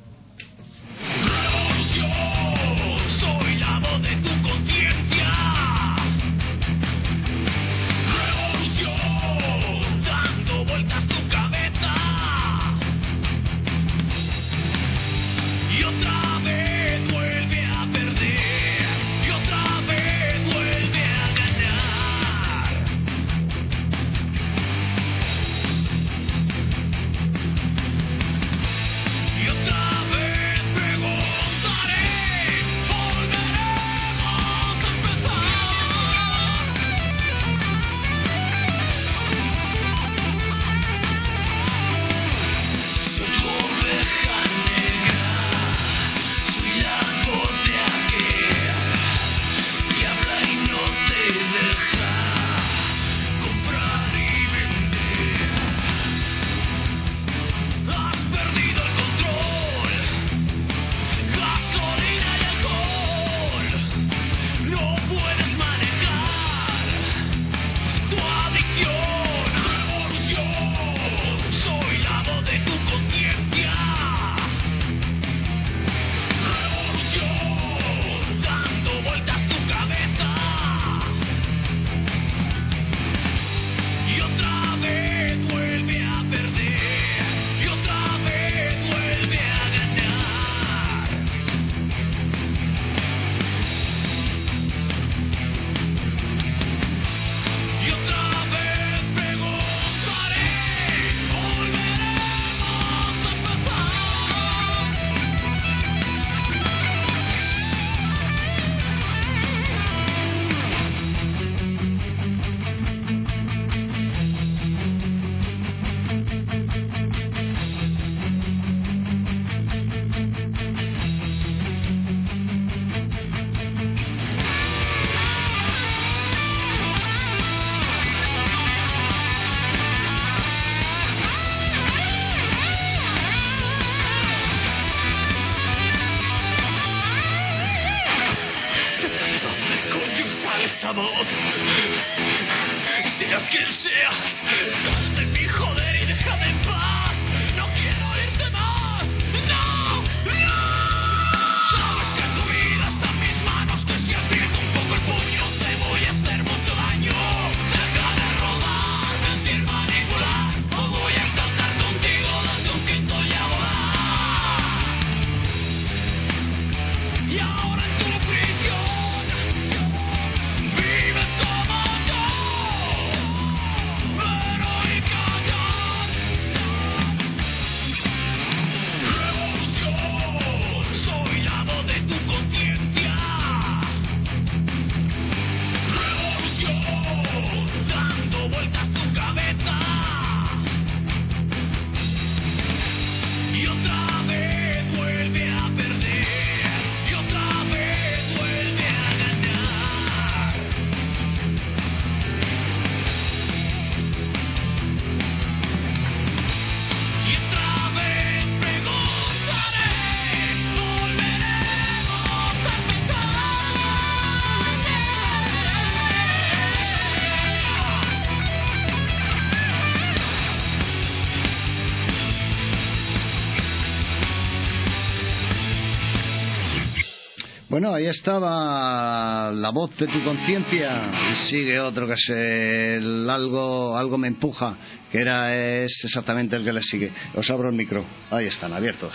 Bueno, 227.82 227.96
ahí 227.96 228.06
estaba 228.06 229.50
la 229.50 229.70
voz 229.70 229.90
de 229.98 230.06
tu 230.06 230.22
conciencia 230.22 231.10
y 231.32 231.48
sigue 231.50 231.80
otro 231.80 232.06
que 232.06 232.12
es 232.12 232.28
el 232.28 233.28
algo, 233.28 233.96
algo 233.98 234.16
me 234.18 234.28
empuja, 234.28 234.76
que 235.10 235.18
era 235.18 235.52
es 235.82 235.92
exactamente 236.04 236.54
el 236.54 236.62
que 236.62 236.72
le 236.72 236.80
sigue. 236.84 237.10
Os 237.34 237.50
abro 237.50 237.70
el 237.70 237.74
micro, 237.74 238.04
ahí 238.30 238.46
están, 238.46 238.72
abiertos. 238.72 239.12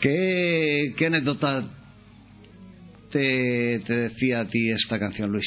¿Qué, 0.00 0.92
qué 0.96 1.06
anécdota 1.06 1.62
te, 3.12 3.78
te 3.86 3.94
decía 3.94 4.40
a 4.40 4.48
ti 4.48 4.72
esta 4.72 4.98
canción, 4.98 5.30
Luis? 5.30 5.46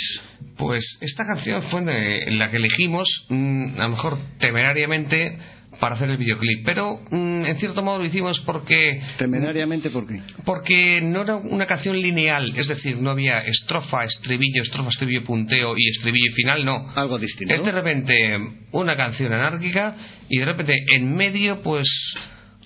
Pues 0.55 0.85
esta 1.01 1.25
canción 1.25 1.63
fue 1.63 1.81
de- 1.81 2.31
la 2.31 2.49
que 2.49 2.55
elegimos, 2.57 3.09
mm, 3.27 3.77
a 3.77 3.83
lo 3.83 3.89
mejor 3.89 4.17
temerariamente, 4.39 5.37
para 5.79 5.95
hacer 5.95 6.09
el 6.09 6.17
videoclip. 6.17 6.65
Pero 6.65 6.99
mm, 7.09 7.45
en 7.45 7.57
cierto 7.59 7.81
modo 7.81 7.99
lo 7.99 8.05
hicimos 8.05 8.39
porque 8.41 9.01
Temerariamente, 9.17 9.89
¿por 9.89 10.07
qué? 10.07 10.21
porque 10.45 11.01
no 11.01 11.21
era 11.21 11.35
una 11.35 11.65
canción 11.65 11.99
lineal, 11.99 12.53
es 12.55 12.67
decir, 12.67 12.97
no 12.97 13.11
había 13.11 13.39
estrofa, 13.39 14.03
estribillo, 14.03 14.63
estrofa, 14.63 14.89
estribillo, 14.89 15.23
punteo 15.23 15.77
y 15.77 15.89
estribillo 15.89 16.33
final, 16.33 16.65
no. 16.65 16.91
Algo 16.95 17.17
distinto. 17.17 17.53
Es 17.53 17.63
de 17.63 17.71
repente 17.71 18.37
una 18.71 18.95
canción 18.95 19.33
anárquica 19.33 19.95
y 20.29 20.39
de 20.39 20.45
repente 20.45 20.85
en 20.95 21.15
medio, 21.15 21.61
pues, 21.61 21.87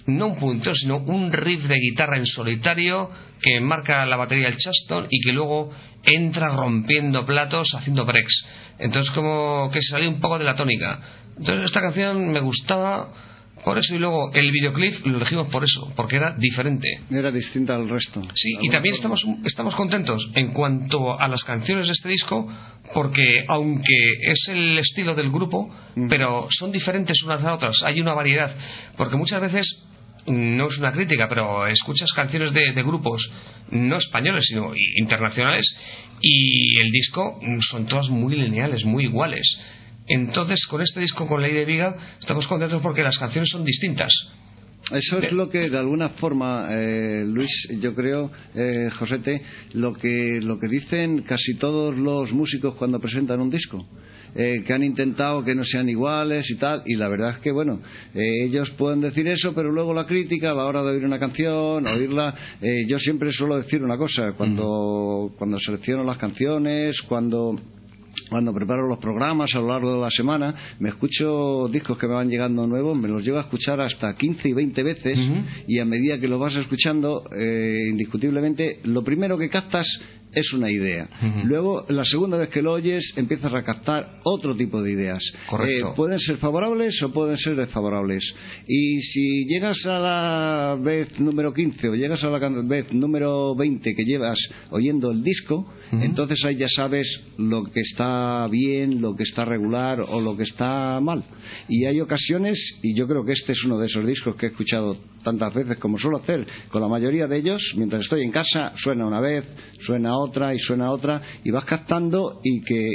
no 0.06 0.28
un 0.28 0.36
punteo, 0.36 0.76
sino 0.76 0.98
un 0.98 1.32
riff 1.32 1.64
de 1.64 1.76
guitarra 1.76 2.18
en 2.18 2.26
solitario 2.26 3.10
que 3.42 3.60
marca 3.60 4.06
la 4.06 4.18
batería 4.18 4.48
del 4.50 4.58
Chaston 4.58 5.08
y 5.10 5.20
que 5.22 5.34
luego 5.34 5.72
entra 6.04 6.50
rompiendo 6.50 7.26
platos, 7.26 7.68
haciendo 7.76 8.06
breaks. 8.06 8.46
Entonces, 8.80 9.12
como 9.14 9.70
que 9.72 9.82
se 9.82 9.90
salió 9.92 10.10
un 10.10 10.20
poco 10.20 10.38
de 10.40 10.46
la 10.46 10.56
tónica. 10.56 11.00
Entonces, 11.38 11.66
esta 11.66 11.82
canción 11.82 12.32
me 12.32 12.40
gustaba 12.42 13.10
por 13.64 13.78
eso 13.78 13.96
y 13.96 13.98
luego 14.00 14.32
el 14.34 14.52
videoclip 14.52 15.06
lo 15.06 15.18
elegimos 15.18 15.48
por 15.48 15.64
eso, 15.64 15.92
porque 15.96 16.18
era 16.18 16.36
diferente. 16.38 16.88
Era 17.10 17.32
distinta 17.32 17.76
al 17.76 17.88
resto. 17.88 18.22
Sí, 18.36 18.50
y 18.62 18.70
también 18.70 18.96
forma. 18.98 19.16
estamos, 19.16 19.46
estamos 19.46 19.76
contentos 19.76 20.30
en 20.36 20.52
cuanto 20.52 21.18
a 21.20 21.28
las 21.30 21.44
canciones 21.44 21.88
de 21.88 21.94
este 21.94 22.10
disco, 22.10 22.46
porque 22.94 23.46
aunque 23.48 23.96
es 24.22 24.48
el 24.50 24.78
estilo 24.78 25.16
del 25.16 25.32
grupo, 25.32 25.74
Ujú. 25.96 26.08
pero 26.10 26.48
son 26.60 26.72
diferentes 26.72 27.22
unas 27.24 27.44
a 27.44 27.54
otras, 27.54 27.76
hay 27.84 28.02
una 28.02 28.14
variedad, 28.14 28.54
porque 28.98 29.16
muchas 29.16 29.40
veces 29.40 29.66
no 30.28 30.70
es 30.70 30.78
una 30.78 30.92
crítica, 30.92 31.28
pero 31.28 31.68
escuchas 31.68 32.12
canciones 32.16 32.54
de, 32.54 32.72
de 32.72 32.84
grupos 32.84 33.22
no 33.72 33.98
españoles, 33.98 34.46
sino 34.48 34.72
internacionales, 34.98 35.66
y 36.22 36.80
el 36.80 36.92
disco 36.92 37.40
son 37.70 37.86
todas 37.88 38.10
muy 38.10 38.36
lineales, 38.36 38.86
muy 38.86 39.06
iguales. 39.06 39.46
Entonces, 40.08 40.66
con 40.68 40.82
este 40.82 41.00
disco, 41.00 41.28
con 41.28 41.42
Ley 41.42 41.54
de 41.54 41.66
Viga, 41.66 41.96
estamos 42.20 42.48
contentos 42.48 42.82
porque 42.82 43.04
las 43.04 43.18
canciones 43.18 43.50
son 43.50 43.64
distintas. 43.64 44.12
Eso 44.94 45.20
es 45.20 45.32
lo 45.32 45.50
que 45.50 45.70
de 45.70 45.78
alguna 45.78 46.10
forma, 46.10 46.68
eh, 46.70 47.24
Luis, 47.28 47.50
yo 47.82 47.96
creo, 47.96 48.32
eh, 48.56 48.90
Josete, 48.98 49.42
lo 49.74 49.94
que, 49.94 50.40
lo 50.42 50.60
que 50.60 50.68
dicen 50.68 51.24
casi 51.24 51.56
todos 51.56 51.98
los 51.98 52.32
músicos 52.32 52.76
cuando 52.76 53.00
presentan 53.00 53.42
un 53.42 53.50
disco. 53.50 53.86
eh, 54.36 54.64
que 54.66 54.74
han 54.74 54.84
intentado 54.84 55.44
que 55.44 55.56
no 55.56 55.64
sean 55.64 55.90
iguales 55.90 56.50
y 56.50 56.56
tal, 56.56 56.82
y 56.86 56.96
la 56.96 57.08
verdad 57.08 57.32
es 57.32 57.38
que, 57.40 57.52
bueno, 57.52 57.80
eh, 58.16 58.46
ellos 58.46 58.70
pueden 58.72 59.02
decir 59.02 59.28
eso, 59.28 59.54
pero 59.54 59.72
luego 59.72 59.94
la 59.94 60.06
crítica 60.06 60.52
a 60.52 60.54
la 60.56 60.66
hora 60.66 60.82
de 60.82 60.92
oír 60.92 61.06
una 61.06 61.20
canción, 61.20 61.86
oírla, 61.86 62.34
eh, 62.62 62.86
yo 62.88 63.00
siempre 63.00 63.32
suelo 63.32 63.58
decir 63.58 63.84
una 63.84 63.98
cosa, 63.98 64.34
cuando, 64.34 65.32
cuando 65.38 65.60
selecciono 65.60 66.04
las 66.04 66.18
canciones, 66.18 67.00
cuando 67.04 67.60
cuando 68.30 68.54
preparo 68.54 68.88
los 68.88 69.00
programas 69.00 69.54
a 69.54 69.60
lo 69.60 69.68
largo 69.68 69.94
de 69.96 70.02
la 70.02 70.10
semana, 70.10 70.56
me 70.80 70.90
escucho 70.90 71.68
discos 71.72 71.98
que 71.98 72.08
me 72.08 72.14
van 72.14 72.30
llegando 72.30 72.66
nuevos, 72.68 72.98
me 72.98 73.08
los 73.08 73.24
llevo 73.24 73.38
a 73.38 73.42
escuchar 73.42 73.80
hasta 73.82 74.16
15 74.16 74.50
y 74.50 74.54
20 74.54 74.84
veces 74.84 75.18
Ujú. 75.18 75.36
y 75.68 75.80
a 75.80 75.86
medida 75.86 76.20
que 76.20 76.28
los 76.28 76.40
vas 76.40 76.56
escuchando, 76.56 77.24
eh, 77.36 77.88
indiscutiblemente, 77.90 78.80
lo 78.84 79.04
primero 79.04 79.38
que 79.38 79.50
captas 79.50 79.88
es 80.36 80.52
una 80.54 80.72
idea. 80.72 81.08
Ujú. 81.22 81.48
Luego, 81.48 81.86
la 81.90 82.04
segunda 82.06 82.38
vez 82.38 82.50
que 82.50 82.64
lo 82.64 82.72
oyes, 82.74 83.04
empiezas 83.16 83.54
a 83.54 83.64
captar 83.64 84.20
otro 84.24 84.56
tipo 84.56 84.82
de 84.82 84.92
ideas. 84.92 85.22
Correcto. 85.48 85.90
Eh, 85.90 85.94
pueden 85.96 86.20
ser 86.20 86.38
favorables 86.38 87.00
o 87.04 87.14
pueden 87.14 87.38
ser 87.38 87.56
desfavorables. 87.56 88.24
Y 88.68 89.00
si 89.02 89.46
llegas 89.46 89.78
a 89.86 90.00
la 90.00 90.78
vez 90.82 91.20
número 91.20 91.54
15 91.54 91.88
o 91.90 91.96
llegas 91.96 92.24
a 92.24 92.30
la 92.30 92.40
vez 92.64 92.92
número 92.92 93.56
20 93.56 93.94
que 93.94 94.06
llevas 94.06 94.38
oyendo 94.72 95.12
el 95.12 95.24
disco, 95.24 95.72
Ujú. 95.92 96.02
entonces 96.04 96.44
ahí 96.46 96.56
ya 96.56 96.70
sabes 96.70 97.08
lo 97.38 97.64
que 97.66 97.82
está 97.82 98.03
bien, 98.50 99.02
lo 99.02 99.16
que 99.16 99.24
está 99.24 99.46
regular 99.46 100.02
o 100.02 100.22
lo 100.22 100.36
que 100.38 100.44
está 100.44 101.00
mal. 101.02 101.24
Y 101.68 101.86
hay 101.86 102.00
ocasiones, 102.02 102.58
y 102.82 102.96
yo 102.96 103.08
creo 103.08 103.26
que 103.26 103.34
este 103.34 103.54
es 103.54 103.64
uno 103.64 103.78
de 103.78 103.88
esos 103.88 104.06
discos 104.06 104.36
que 104.36 104.48
he 104.48 104.50
escuchado 104.50 104.98
tantas 105.24 105.54
veces 105.54 105.78
como 105.78 105.98
suelo 105.98 106.18
hacer 106.18 106.46
con 106.70 106.82
la 106.82 106.88
mayoría 106.88 107.28
de 107.28 107.38
ellos, 107.38 107.62
mientras 107.76 108.02
estoy 108.02 108.24
en 108.24 108.32
casa, 108.32 108.74
suena 108.78 109.06
una 109.06 109.22
vez, 109.22 109.46
suena 109.86 110.18
otra 110.18 110.54
y 110.54 110.60
suena 110.60 110.92
otra, 110.92 111.22
y 111.44 111.52
vas 111.52 111.66
captando 111.66 112.42
y 112.44 112.62
que 112.62 112.90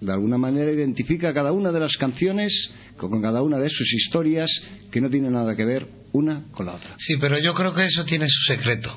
de 0.00 0.12
alguna 0.12 0.38
manera 0.38 0.70
identifica 0.70 1.34
cada 1.34 1.52
una 1.52 1.72
de 1.72 1.80
las 1.80 1.96
canciones 1.96 2.52
con 2.96 3.20
cada 3.22 3.42
una 3.42 3.58
de 3.58 3.68
sus 3.70 3.92
historias 3.94 4.50
que 4.90 5.00
no 5.00 5.10
tienen 5.10 5.32
nada 5.32 5.56
que 5.56 5.64
ver 5.64 5.88
una 6.12 6.44
con 6.52 6.66
la 6.66 6.74
otra. 6.74 6.96
Sí, 6.98 7.14
pero 7.20 7.38
yo 7.38 7.54
creo 7.54 7.74
que 7.74 7.86
eso 7.86 8.04
tiene 8.04 8.26
su 8.28 8.52
secreto. 8.52 8.90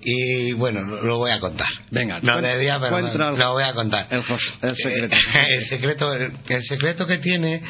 Y 0.00 0.52
bueno, 0.52 0.82
lo, 0.82 1.18
voy 1.18 1.32
a 1.32 1.40
contar. 1.40 1.66
Venga, 1.90 2.20
no 2.22 2.40
debía, 2.40 2.78
pero 2.78 3.00
lo 3.00 3.52
voy 3.52 3.64
a 3.64 3.72
contar. 3.74 4.06
el 4.10 4.22
el 4.62 4.76
secreto. 4.76 5.14
Eh, 5.34 5.54
el 5.54 5.68
secreto, 5.68 6.14
el, 6.14 6.64
secreto 6.66 7.06
que 7.06 7.18
tiene 7.18 7.54
eh, 7.54 7.62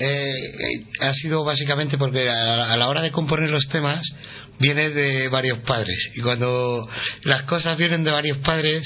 eh, 0.00 0.84
ha 1.00 1.14
sido 1.14 1.44
básicamente 1.44 1.96
porque 1.96 2.28
a, 2.28 2.72
a 2.72 2.76
la 2.76 2.88
hora 2.88 3.00
de 3.00 3.12
componer 3.12 3.50
los 3.50 3.66
temas 3.68 4.02
viene 4.58 4.90
de 4.90 5.28
varios 5.28 5.58
padres 5.60 5.96
y 6.16 6.20
cuando 6.20 6.88
las 7.22 7.44
cosas 7.44 7.78
vienen 7.78 8.02
de 8.02 8.10
varios 8.10 8.38
padres 8.38 8.82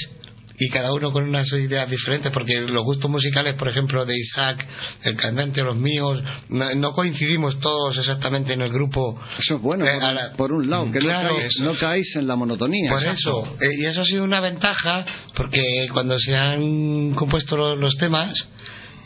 y 0.65 0.69
cada 0.69 0.93
uno 0.93 1.11
con 1.11 1.23
unas 1.23 1.47
ideas 1.53 1.89
diferentes 1.89 2.31
porque 2.31 2.61
los 2.61 2.83
gustos 2.83 3.09
musicales 3.09 3.55
por 3.55 3.67
ejemplo 3.67 4.05
de 4.05 4.15
Isaac 4.17 4.65
el 5.03 5.15
cantante 5.15 5.61
los 5.63 5.75
míos 5.75 6.21
no, 6.49 6.73
no 6.75 6.91
coincidimos 6.93 7.59
todos 7.59 7.97
exactamente 7.97 8.53
en 8.53 8.61
el 8.61 8.71
grupo 8.71 9.19
Eso 9.39 9.55
es 9.55 9.61
bueno, 9.61 9.85
Eh, 9.85 9.93
por, 9.95 10.03
a 10.03 10.13
la- 10.13 10.31
por 10.33 10.51
un 10.53 10.69
lado, 10.69 10.91
que 10.91 10.99
Claro, 10.99 11.35
no, 11.59 11.65
no 11.73 11.77
caéis 11.79 12.15
en 12.15 12.27
la 12.27 12.35
monotonía. 12.35 12.89
por 12.89 12.99
Exacto. 13.01 13.43
eso, 13.45 13.57
eh, 13.61 13.69
y 13.79 13.85
eso 13.85 14.01
ha 14.01 14.05
sido 14.05 14.23
una 14.23 14.39
ventaja, 14.39 15.05
porque 15.35 15.61
cuando 15.91 16.17
se 16.19 16.35
han 16.35 17.13
compuesto 17.15 17.57
lo- 17.57 17.75
los, 17.75 17.95
temas, 17.97 18.33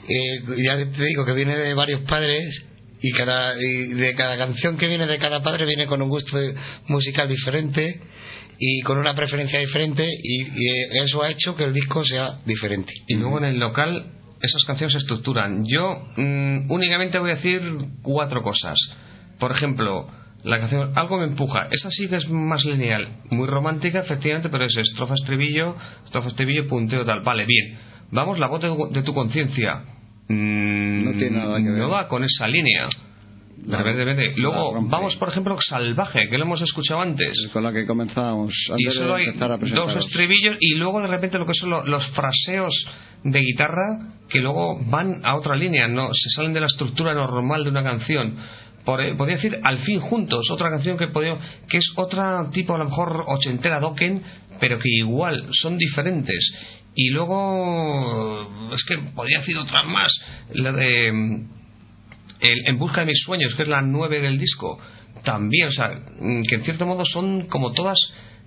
eh, 0.07 0.63
ya 0.63 0.77
te 0.77 1.03
digo 1.05 1.25
que 1.25 1.33
viene 1.33 1.55
de 1.57 1.73
varios 1.73 2.01
padres, 2.01 2.63
y, 2.99 3.11
cada, 3.11 3.53
y 3.61 3.93
de 3.93 4.15
cada 4.15 4.37
canción 4.37 4.75
que 4.77 4.87
viene 4.87 5.05
de 5.05 5.19
cada 5.19 5.43
padre 5.43 5.65
viene 5.65 5.85
con 5.85 6.01
un 6.01 6.09
gusto 6.09 6.35
musical 6.87 7.27
diferente 7.29 7.99
y 8.59 8.81
con 8.81 8.97
una 8.97 9.15
preferencia 9.15 9.59
diferente, 9.59 10.07
y, 10.23 10.41
y, 10.43 10.69
eso 11.03 11.21
ha 11.23 11.29
hecho 11.29 11.55
que 11.55 11.63
el 11.65 11.73
disco 11.73 12.03
sea 12.03 12.39
diferente. 12.45 12.93
Y 13.07 13.15
luego 13.15 13.37
en 13.37 13.45
el 13.45 13.59
local 13.59 14.05
esas 14.41 14.63
canciones 14.65 14.93
se 14.93 14.99
estructuran. 14.99 15.65
Yo 15.65 16.07
mm, 16.15 16.71
únicamente 16.71 17.19
voy 17.19 17.31
a 17.31 17.35
decir 17.35 17.61
cuatro 18.01 18.43
cosas. 18.43 18.77
Por 19.39 19.51
ejemplo, 19.51 20.07
la 20.43 20.59
canción 20.59 20.91
Algo 20.95 21.17
me 21.17 21.25
empuja. 21.25 21.67
Esa 21.71 21.89
sí 21.91 22.07
que 22.07 22.17
es 22.17 22.29
más 22.29 22.63
lineal. 22.65 23.07
Muy 23.29 23.47
romántica, 23.47 23.99
efectivamente, 23.99 24.49
pero 24.49 24.65
es 24.65 24.75
estrofa, 24.77 25.15
estribillo, 25.15 25.75
estrofa, 26.05 26.29
estribillo, 26.29 26.67
punteo, 26.67 27.05
tal. 27.05 27.21
Vale, 27.21 27.45
bien. 27.45 27.77
Vamos, 28.11 28.39
la 28.39 28.47
voz 28.47 28.61
de, 28.61 28.69
de 28.91 29.03
tu 29.03 29.13
conciencia. 29.13 29.83
Mm, 30.29 31.03
No 31.03 31.11
tiene 31.17 31.37
nada 31.37 31.57
que 31.57 31.69
ver. 31.69 31.79
No 31.79 31.89
va 31.89 32.07
con 32.07 32.23
esa 32.23 32.47
línea. 32.47 32.89
De 33.57 33.71
La- 33.71 33.77
repente, 33.79 33.99
de 33.99 34.05
repente. 34.05 34.35
la 34.35 34.41
Luego, 34.41 34.81
vamos, 34.87 35.15
por 35.17 35.29
ejemplo, 35.29 35.57
Salvaje, 35.67 36.29
que 36.29 36.37
lo 36.37 36.45
hemos 36.45 36.61
escuchado 36.61 37.01
antes 37.01 37.33
Con 37.51 37.63
la 37.63 37.73
que 37.73 37.85
comenzábamos 37.85 38.53
y 38.77 38.83
solo 38.91 39.15
de 39.15 39.21
hay 39.23 39.27
a 39.29 39.57
dos 39.75 39.95
estribillos 39.97 40.57
y 40.59 40.75
luego 40.75 41.01
de 41.01 41.07
repente 41.07 41.37
lo 41.39 41.45
que 41.45 41.53
son 41.55 41.71
lo- 41.71 41.83
los 41.85 42.05
fraseos 42.11 42.73
de 43.23 43.39
guitarra 43.39 44.13
que 44.29 44.41
luego 44.41 44.79
van 44.85 45.25
a 45.25 45.35
otra 45.35 45.55
línea, 45.55 45.87
no 45.87 46.09
se 46.13 46.29
salen 46.35 46.53
de 46.53 46.59
la 46.61 46.67
estructura 46.67 47.13
normal 47.13 47.63
de 47.63 47.69
una 47.71 47.83
canción. 47.83 48.35
Por, 48.85 49.01
eh, 49.01 49.15
podría 49.15 49.35
decir 49.35 49.59
Al 49.63 49.79
fin 49.79 49.99
juntos, 49.99 50.49
otra 50.51 50.69
canción 50.69 50.97
que 50.97 51.07
podía, 51.07 51.37
que 51.67 51.77
es 51.79 51.91
otra 51.95 52.49
tipo 52.51 52.75
a 52.75 52.77
lo 52.77 52.85
mejor 52.85 53.23
ochentera 53.27 53.79
Dokken, 53.81 54.21
pero 54.61 54.77
que 54.79 54.89
igual 54.89 55.47
son 55.51 55.77
diferentes. 55.77 56.53
Y 56.95 57.09
luego 57.09 58.47
es 58.73 58.83
que 58.85 58.97
podría 59.13 59.39
decir 59.39 59.57
otras 59.57 59.85
más, 59.85 60.11
la 60.53 60.71
de 60.71 61.11
mm, 61.11 61.56
el 62.39 62.67
En 62.67 62.77
busca 62.79 63.01
de 63.01 63.07
mis 63.07 63.19
sueños, 63.23 63.53
que 63.55 63.63
es 63.63 63.67
la 63.67 63.81
nueve 63.81 64.19
del 64.21 64.37
disco, 64.37 64.79
también, 65.23 65.67
o 65.69 65.71
sea, 65.71 65.89
mm, 66.19 66.43
que 66.43 66.55
en 66.55 66.63
cierto 66.63 66.85
modo 66.85 67.03
son 67.05 67.47
como 67.47 67.71
todas 67.73 67.97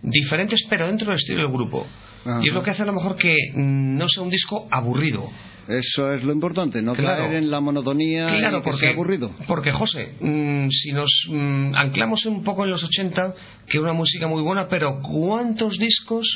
diferentes, 0.02 0.60
pero 0.68 0.86
dentro 0.86 1.08
del 1.08 1.18
estilo 1.18 1.42
del 1.42 1.52
grupo. 1.52 1.86
Ajá. 2.24 2.40
Y 2.42 2.48
es 2.48 2.54
lo 2.54 2.62
que 2.62 2.70
hace 2.70 2.82
a 2.82 2.86
lo 2.86 2.92
mejor 2.92 3.16
que 3.16 3.34
mm, 3.54 3.96
no 3.96 4.08
sea 4.08 4.22
un 4.22 4.30
disco 4.30 4.68
aburrido. 4.70 5.28
Eso 5.68 6.12
es 6.12 6.24
lo 6.24 6.32
importante, 6.32 6.82
no 6.82 6.94
Claro. 6.94 7.22
caer 7.24 7.34
en 7.36 7.50
la 7.50 7.60
monotonía 7.60 8.26
Claro, 8.26 8.58
y 8.58 8.60
que 8.60 8.64
porque, 8.64 8.80
sea 8.86 8.90
aburrido. 8.90 9.30
porque 9.46 9.70
José, 9.72 10.14
mm, 10.20 10.68
si 10.70 10.92
nos 10.92 11.10
mm, 11.28 11.74
anclamos 11.76 12.24
un 12.26 12.42
poco 12.42 12.64
en 12.64 12.70
los 12.70 12.82
80, 12.82 13.34
que 13.68 13.76
era 13.76 13.82
una 13.84 13.92
música 13.92 14.26
muy 14.26 14.42
buena, 14.42 14.68
pero 14.68 15.00
¿cuántos 15.00 15.78
discos 15.78 16.26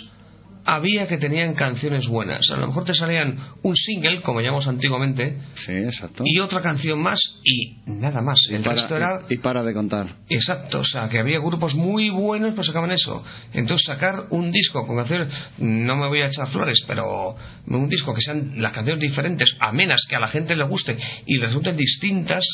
había 0.67 1.07
que 1.07 1.19
tenían 1.19 1.55
canciones 1.55 2.07
buenas. 2.07 2.41
A 2.51 2.57
lo 2.57 2.67
mejor 2.69 2.85
te 2.85 2.95
salían 2.95 3.39
un 3.63 3.77
single, 3.77 4.23
como 4.23 4.41
llamamos 4.41 4.67
antiguamente, 4.67 5.37
Sí, 5.67 5.73
exacto. 5.73 6.23
y 6.27 6.39
otra 6.39 6.61
canción 6.63 7.01
más 7.01 7.19
y 7.45 7.77
nada 7.87 8.23
más. 8.23 8.39
Y 8.51 8.55
El 8.55 8.63
para, 8.63 8.77
resto 8.77 8.97
era 8.97 9.21
y- 9.29 9.35
y 9.35 9.37
para 9.39 9.63
de 9.63 9.75
contar. 9.75 10.17
Exacto, 10.29 10.81
o 10.81 10.85
sea, 10.85 11.09
que 11.09 11.19
había 11.19 11.39
grupos 11.39 11.75
muy 11.75 12.09
buenos 12.11 12.55
pues 12.55 12.67
sacaban 12.67 12.91
eso. 12.93 13.23
Entonces 13.53 13.87
sacar 13.87 14.25
un 14.31 14.51
disco 14.53 14.87
con 14.87 14.97
canciones, 14.97 15.29
no 15.59 15.97
me 15.97 16.09
voy 16.09 16.21
a 16.23 16.27
echar 16.27 16.49
flores, 16.49 16.79
pero 16.87 17.37
un 17.67 17.89
disco 17.89 18.15
que 18.15 18.23
sean 18.23 18.55
las 18.63 18.73
canciones 18.73 19.01
diferentes, 19.03 19.55
amenas, 19.61 20.01
que 20.09 20.17
a 20.17 20.21
la 20.21 20.29
gente 20.29 20.57
le 20.57 20.65
guste 20.65 20.97
y 21.27 21.39
resulten 21.39 21.77
distintas, 21.77 22.45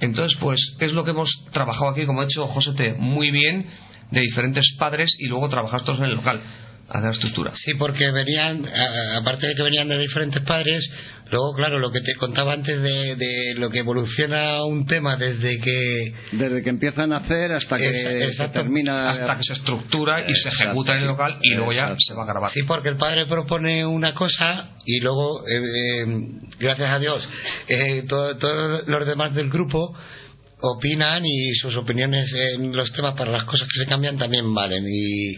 entonces 0.00 0.36
pues 0.40 0.60
es 0.80 0.92
lo 0.92 1.04
que 1.04 1.10
hemos 1.10 1.28
trabajado 1.52 1.90
aquí, 1.90 2.06
como 2.06 2.20
ha 2.20 2.24
hecho 2.24 2.46
José 2.46 2.72
T, 2.72 2.94
muy 2.94 3.30
bien, 3.30 3.66
de 4.10 4.20
diferentes 4.20 4.64
padres 4.78 5.10
y 5.18 5.26
luego 5.28 5.48
trabajar 5.48 5.82
todos 5.84 5.98
en 6.00 6.04
el 6.06 6.14
local, 6.14 6.40
hacer 6.98 7.08
la 7.10 7.14
estructura. 7.14 7.52
Sí, 7.64 7.74
porque 7.74 8.10
venían, 8.10 8.66
a- 8.66 9.16
aparte 9.18 9.46
de 9.46 9.54
que 9.54 9.62
venían 9.62 9.88
de 9.88 9.98
diferentes 9.98 10.42
padres, 10.42 10.84
luego, 11.30 11.54
claro, 11.54 11.78
lo 11.78 11.90
que 11.90 12.00
te 12.02 12.14
contaba 12.16 12.52
antes 12.52 12.80
de, 12.82 13.16
de 13.16 13.54
lo 13.56 13.70
que 13.70 13.78
evoluciona 13.78 14.62
un 14.64 14.86
tema 14.86 15.16
desde 15.16 15.58
que. 15.60 16.14
Desde 16.32 16.62
que 16.62 16.70
empiezan 16.70 17.12
a 17.12 17.18
hacer 17.18 17.52
hasta 17.52 17.78
que 17.78 18.32
se 18.36 18.48
termina. 18.48 19.10
Hasta 19.10 19.38
que 19.38 19.44
se 19.44 19.52
estructura 19.54 20.20
y 20.28 20.34
se 20.34 20.48
ejecuta 20.48 20.92
en 20.96 21.02
el 21.02 21.06
local 21.08 21.38
y 21.42 21.54
luego 21.54 21.72
ya 21.72 21.82
Exacto. 21.84 22.04
se 22.08 22.14
va 22.14 22.22
a 22.24 22.26
grabar. 22.26 22.52
Sí, 22.52 22.62
porque 22.64 22.88
el 22.90 22.96
padre 22.96 23.26
propone 23.26 23.86
una 23.86 24.14
cosa 24.14 24.70
y 24.84 25.00
luego, 25.00 25.46
eh, 25.48 25.60
eh, 25.62 26.06
gracias 26.58 26.90
a 26.90 26.98
Dios, 26.98 27.26
eh, 27.68 28.04
todo- 28.08 28.36
todos 28.36 28.86
los 28.86 29.06
demás 29.06 29.34
del 29.34 29.48
grupo 29.50 29.96
opinan 30.64 31.24
y 31.24 31.54
sus 31.54 31.74
opiniones 31.76 32.30
en 32.54 32.76
los 32.76 32.92
temas 32.92 33.14
para 33.14 33.32
las 33.32 33.44
cosas 33.44 33.66
que 33.72 33.80
se 33.80 33.86
cambian 33.88 34.16
también 34.18 34.54
valen. 34.54 34.84
Y, 34.88 35.34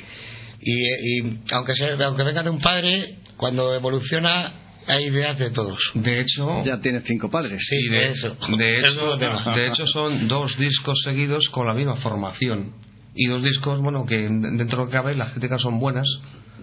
y, 0.65 1.19
y 1.29 1.39
aunque, 1.53 1.75
sea, 1.75 1.97
aunque 2.07 2.23
venga 2.23 2.43
de 2.43 2.51
un 2.51 2.61
padre, 2.61 3.17
cuando 3.37 3.75
evoluciona 3.75 4.53
hay 4.87 5.05
ideas 5.05 5.39
de 5.39 5.51
todos. 5.51 5.79
De 5.95 6.21
hecho, 6.21 6.63
Ya 6.65 6.81
tiene 6.81 7.01
cinco 7.01 7.31
padres. 7.31 7.59
Sí, 7.69 7.87
Y 7.87 7.89
de, 7.89 8.11
eso. 8.11 8.37
de 8.59 8.79
hecho, 8.89 9.85
de 9.85 9.87
son 9.93 10.29
dos 10.29 10.57
discos 10.59 11.01
seguidos 11.05 11.49
con 11.51 11.67
la 11.67 11.75
misma 11.75 11.97
formación 11.97 12.73
y 13.15 13.29
dos 13.29 13.43
discos 13.43 13.81
bueno 13.81 14.05
que 14.07 14.17
dentro 14.19 14.79
de 14.79 14.85
lo 14.85 14.87
que 14.87 14.93
cabe 14.93 15.15
las 15.15 15.31
críticas 15.31 15.63
son 15.63 15.79
buenas 15.79 16.07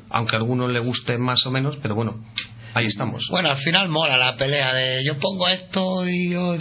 aunque 0.10 0.36
a 0.36 0.40
algunos 0.40 0.70
le 0.70 0.80
guste 0.80 1.18
más 1.18 1.40
o 1.46 1.52
menos 1.52 1.78
pero 1.82 1.96
bueno 1.96 2.26
ahí 2.74 2.88
estamos 2.88 3.26
Bueno, 3.30 3.50
al 3.52 3.58
final 3.60 3.88
mola 3.88 4.18
la 4.18 4.36
pelea 4.36 4.74
de 4.74 5.04
yo 5.06 5.18
pongo 5.18 5.48
esto 5.48 6.06
y 6.08 6.32
yo 6.32 6.58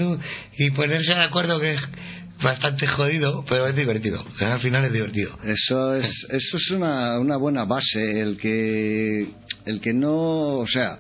y 0.57 0.71
ponerse 0.71 1.13
de 1.13 1.25
acuerdo 1.25 1.59
que 1.59 1.75
es 1.75 1.81
bastante 2.43 2.87
jodido, 2.87 3.45
pero 3.49 3.67
es 3.67 3.77
divertido. 3.77 4.25
Al 4.41 4.61
final 4.61 4.85
es 4.85 4.93
divertido. 4.93 5.39
Eso 5.45 5.95
es, 5.95 6.07
eso 6.31 6.57
es 6.57 6.71
una, 6.71 7.19
una 7.19 7.37
buena 7.37 7.65
base, 7.65 8.21
el 8.21 8.37
que, 8.37 9.29
el 9.67 9.81
que 9.81 9.93
no, 9.93 10.59
o 10.59 10.67
sea, 10.67 10.99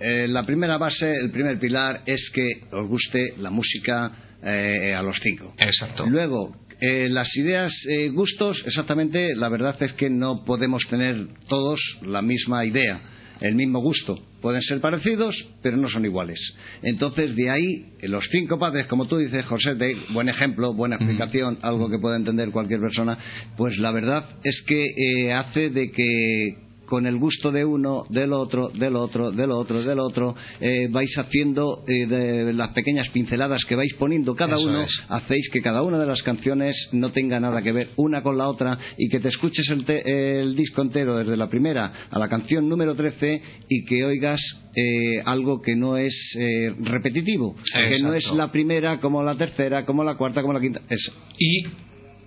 eh, 0.00 0.26
la 0.28 0.44
primera 0.44 0.78
base, 0.78 1.12
el 1.12 1.30
primer 1.30 1.58
pilar 1.58 2.02
es 2.06 2.30
que 2.30 2.48
os 2.72 2.88
guste 2.88 3.34
la 3.38 3.50
música 3.50 4.10
eh, 4.42 4.94
a 4.94 5.02
los 5.02 5.16
cinco. 5.22 5.54
exacto 5.58 6.06
Luego, 6.06 6.54
eh, 6.80 7.08
las 7.08 7.34
ideas, 7.36 7.72
eh, 7.88 8.08
gustos, 8.10 8.62
exactamente, 8.66 9.34
la 9.36 9.48
verdad 9.48 9.76
es 9.82 9.92
que 9.94 10.10
no 10.10 10.44
podemos 10.44 10.82
tener 10.90 11.28
todos 11.48 11.80
la 12.02 12.20
misma 12.20 12.64
idea, 12.64 13.00
el 13.40 13.54
mismo 13.54 13.80
gusto. 13.80 14.18
Pueden 14.40 14.62
ser 14.62 14.80
parecidos, 14.80 15.34
pero 15.62 15.76
no 15.76 15.88
son 15.88 16.04
iguales. 16.04 16.38
Entonces, 16.82 17.34
de 17.34 17.50
ahí, 17.50 17.86
los 18.02 18.24
cinco 18.30 18.58
padres, 18.58 18.86
como 18.86 19.06
tú 19.06 19.16
dices, 19.16 19.44
José, 19.46 19.74
de 19.74 19.96
buen 20.12 20.28
ejemplo, 20.28 20.74
buena 20.74 20.96
explicación, 20.96 21.58
algo 21.62 21.88
que 21.88 21.98
pueda 21.98 22.16
entender 22.16 22.50
cualquier 22.50 22.80
persona, 22.80 23.18
pues 23.56 23.78
la 23.78 23.90
verdad 23.90 24.28
es 24.42 24.62
que 24.66 24.84
eh, 24.84 25.32
hace 25.32 25.70
de 25.70 25.90
que 25.90 26.63
con 26.86 27.06
el 27.06 27.16
gusto 27.16 27.50
de 27.50 27.64
uno, 27.64 28.04
del 28.10 28.32
otro, 28.32 28.68
del 28.68 28.96
otro, 28.96 29.30
del 29.30 29.50
otro, 29.50 29.82
del 29.82 29.98
otro, 29.98 30.34
eh, 30.60 30.88
vais 30.90 31.10
haciendo 31.16 31.82
eh, 31.88 32.06
de 32.06 32.52
las 32.52 32.70
pequeñas 32.70 33.08
pinceladas 33.08 33.64
que 33.64 33.74
vais 33.76 33.94
poniendo 33.94 34.34
cada 34.36 34.56
Eso 34.56 34.66
uno, 34.66 34.82
es. 34.82 34.90
hacéis 35.08 35.48
que 35.50 35.62
cada 35.62 35.82
una 35.82 35.98
de 35.98 36.06
las 36.06 36.22
canciones 36.22 36.76
no 36.92 37.10
tenga 37.12 37.40
nada 37.40 37.62
que 37.62 37.72
ver 37.72 37.88
una 37.96 38.22
con 38.22 38.36
la 38.38 38.48
otra 38.48 38.78
y 38.98 39.08
que 39.08 39.20
te 39.20 39.28
escuches 39.28 39.68
el, 39.70 39.84
te- 39.84 40.40
el 40.40 40.54
disco 40.56 40.82
entero 40.82 41.16
desde 41.16 41.36
la 41.36 41.48
primera 41.48 41.92
a 42.10 42.18
la 42.18 42.28
canción 42.28 42.68
número 42.68 42.94
13 42.94 43.42
y 43.68 43.84
que 43.86 44.04
oigas 44.04 44.40
eh, 44.76 45.22
algo 45.24 45.62
que 45.62 45.76
no 45.76 45.96
es 45.96 46.14
eh, 46.38 46.74
repetitivo, 46.80 47.54
que 47.72 47.98
no 48.00 48.12
es 48.14 48.24
la 48.34 48.50
primera 48.52 49.00
como 49.00 49.22
la 49.22 49.36
tercera, 49.36 49.86
como 49.86 50.04
la 50.04 50.16
cuarta, 50.16 50.42
como 50.42 50.52
la 50.52 50.60
quinta. 50.60 50.80
Eso. 50.88 51.12
y 51.38 51.64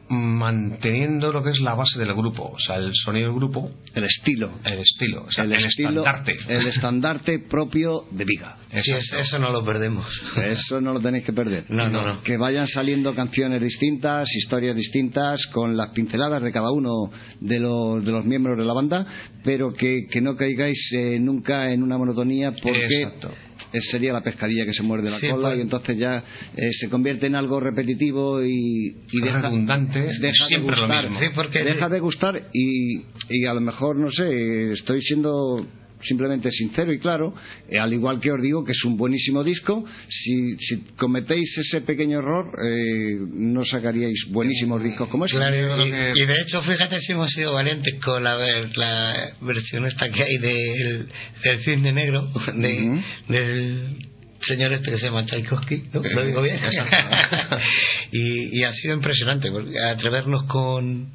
manteniendo 0.09 1.31
lo 1.31 1.43
que 1.43 1.49
es 1.51 1.59
la 1.59 1.73
base 1.75 1.99
del 1.99 2.13
grupo 2.13 2.51
o 2.53 2.59
sea 2.59 2.75
el 2.77 2.91
sonido 2.93 3.27
del 3.27 3.35
grupo 3.35 3.71
El 3.93 4.03
estilo. 4.05 4.51
el 4.63 4.79
estilo 4.79 5.23
o 5.27 5.31
sea 5.31 5.43
el, 5.43 5.53
estilo, 5.53 5.89
estandarte 5.89 6.37
el 6.47 6.67
estandarte 6.67 7.39
propio 7.39 8.03
de 8.11 8.25
Viga. 8.25 8.57
Sí, 8.83 8.91
es- 8.91 9.11
eso 9.13 9.39
no 9.39 9.51
lo 9.51 9.63
perdemos. 9.65 10.05
Eso 10.35 10.81
no 10.81 10.93
lo 10.93 10.99
tenéis 10.99 11.23
que 11.23 11.31
perder. 11.33 11.63
No, 11.69 11.87
no, 11.89 12.05
no. 12.05 12.21
Que 12.21 12.35
vayan 12.37 12.67
saliendo 12.67 13.15
canciones 13.15 13.61
distintas, 13.61 14.27
historias 14.35 14.75
distintas, 14.75 15.45
con 15.47 15.77
las 15.77 15.89
pinceladas 15.91 16.43
de 16.43 16.51
cada 16.51 16.69
uno 16.71 17.09
de 17.39 17.59
los, 17.61 18.03
de 18.05 18.11
los 18.11 18.25
miembros 18.25 18.57
de 18.57 18.65
la 18.65 18.73
banda, 18.73 19.07
pero 19.43 19.73
que, 19.73 20.07
que 20.11 20.19
no 20.21 20.35
caigáis 20.35 20.77
eh, 20.93 21.17
nunca 21.19 21.71
en 21.71 21.81
una 21.81 21.97
monotonía 21.97 22.51
porque 22.61 22.85
Exacto. 23.03 23.31
Sería 23.91 24.13
la 24.13 24.21
pescadilla 24.21 24.65
que 24.65 24.73
se 24.73 24.83
muerde 24.83 25.09
la 25.11 25.19
Sí, 25.19 25.27
cola 25.29 25.49
pues. 25.49 25.59
y 25.59 25.61
entonces 25.61 25.97
ya 25.97 26.23
eh, 26.55 26.69
se 26.79 26.89
convierte 26.89 27.25
en 27.27 27.35
algo 27.35 27.59
repetitivo 27.59 28.41
y, 28.43 28.95
y 29.11 29.21
deja, 29.21 29.41
Redundante, 29.41 29.99
deja 29.99 30.17
de 30.19 30.33
siempre 30.47 30.75
lo 30.75 30.81
gustar. 30.83 31.03
mismo. 31.05 31.19
Sí, 31.19 31.25
porque- 31.35 31.63
deja 31.63 31.89
de 31.89 31.99
gustar 31.99 32.41
y, 32.53 33.01
y 33.29 33.45
a 33.45 33.53
lo 33.53 33.61
mejor, 33.61 33.95
no 33.97 34.11
sé, 34.11 34.71
estoy 34.73 35.01
siendo 35.01 35.65
simplemente 36.03 36.51
sincero 36.51 36.93
y 36.93 36.99
claro, 36.99 37.33
eh, 37.69 37.79
al 37.79 37.91
igual 37.93 38.19
que 38.19 38.31
os 38.31 38.41
digo 38.41 38.63
que 38.63 38.71
es 38.73 38.83
un 38.85 38.97
buenísimo 38.97 39.43
disco, 39.43 39.83
si, 40.09 40.55
si 40.57 40.81
cometéis 40.95 41.49
ese 41.57 41.81
pequeño 41.81 42.19
error, 42.19 42.51
eh, 42.63 43.17
no 43.33 43.65
sacaríais 43.65 44.25
buenísimos 44.29 44.83
discos 44.83 45.07
como 45.09 45.25
ese. 45.25 45.35
Claro, 45.37 45.55
y, 45.85 45.89
que- 45.91 46.13
y 46.15 46.25
de 46.25 46.41
hecho, 46.41 46.61
fíjate 46.61 46.99
si 47.01 47.13
hemos 47.13 47.31
sido 47.31 47.53
valientes 47.53 47.95
con 48.03 48.23
la, 48.23 48.35
ver- 48.35 48.77
la 48.77 49.31
versión 49.41 49.85
esta 49.87 50.09
que 50.09 50.23
hay 50.23 50.37
del, 50.37 51.07
del 51.43 51.59
cisne 51.63 51.91
negro, 51.93 52.29
de- 52.55 53.01
del 53.27 54.07
señor 54.47 54.71
este 54.73 54.91
que 54.91 54.97
se 54.97 55.05
llama 55.07 55.25
Tchaikovsky, 55.25 55.83
¿no? 55.93 56.01
¿Lo 56.03 56.25
digo 56.25 56.41
bien? 56.43 56.59
Y, 58.11 58.59
y 58.59 58.63
ha 58.63 58.71
sido 58.73 58.93
impresionante, 58.93 59.51
porque 59.51 59.77
atrevernos 59.79 60.43
con, 60.43 61.11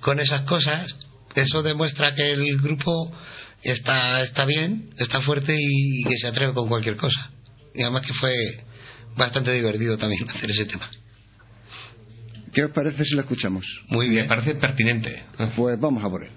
con 0.00 0.18
esas 0.18 0.42
cosas, 0.42 0.92
eso 1.34 1.62
demuestra 1.62 2.14
que 2.14 2.32
el 2.32 2.60
grupo 2.60 3.12
está, 3.64 4.22
está 4.22 4.44
bien, 4.44 4.90
está 4.98 5.20
fuerte 5.22 5.54
y, 5.58 6.04
que 6.04 6.18
se 6.18 6.28
atreve 6.28 6.52
con 6.52 6.68
cualquier 6.68 6.96
cosa. 6.96 7.30
Y 7.74 7.82
además 7.82 8.06
que 8.06 8.14
fue 8.14 8.34
bastante 9.16 9.52
divertido 9.52 9.98
también 9.98 10.28
hacer 10.34 10.50
ese 10.50 10.66
tema. 10.66 10.90
¿Qué 12.52 12.64
os 12.64 12.70
parece 12.70 13.04
si 13.04 13.14
lo 13.14 13.22
escuchamos? 13.22 13.64
Muy 13.88 14.06
me 14.06 14.14
bien. 14.14 14.28
parece 14.28 14.54
pertinente 14.54 15.24
Pues 15.56 15.80
vamos 15.80 16.04
a 16.04 16.08
por 16.08 16.22
él. 16.22 16.30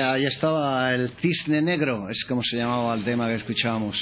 Ahí 0.00 0.26
estaba 0.26 0.94
el 0.94 1.10
cisne 1.20 1.62
negro, 1.62 2.08
es 2.08 2.24
como 2.24 2.42
se 2.42 2.56
llamaba 2.56 2.94
el 2.94 3.04
tema 3.04 3.28
que 3.28 3.34
escuchábamos. 3.36 3.96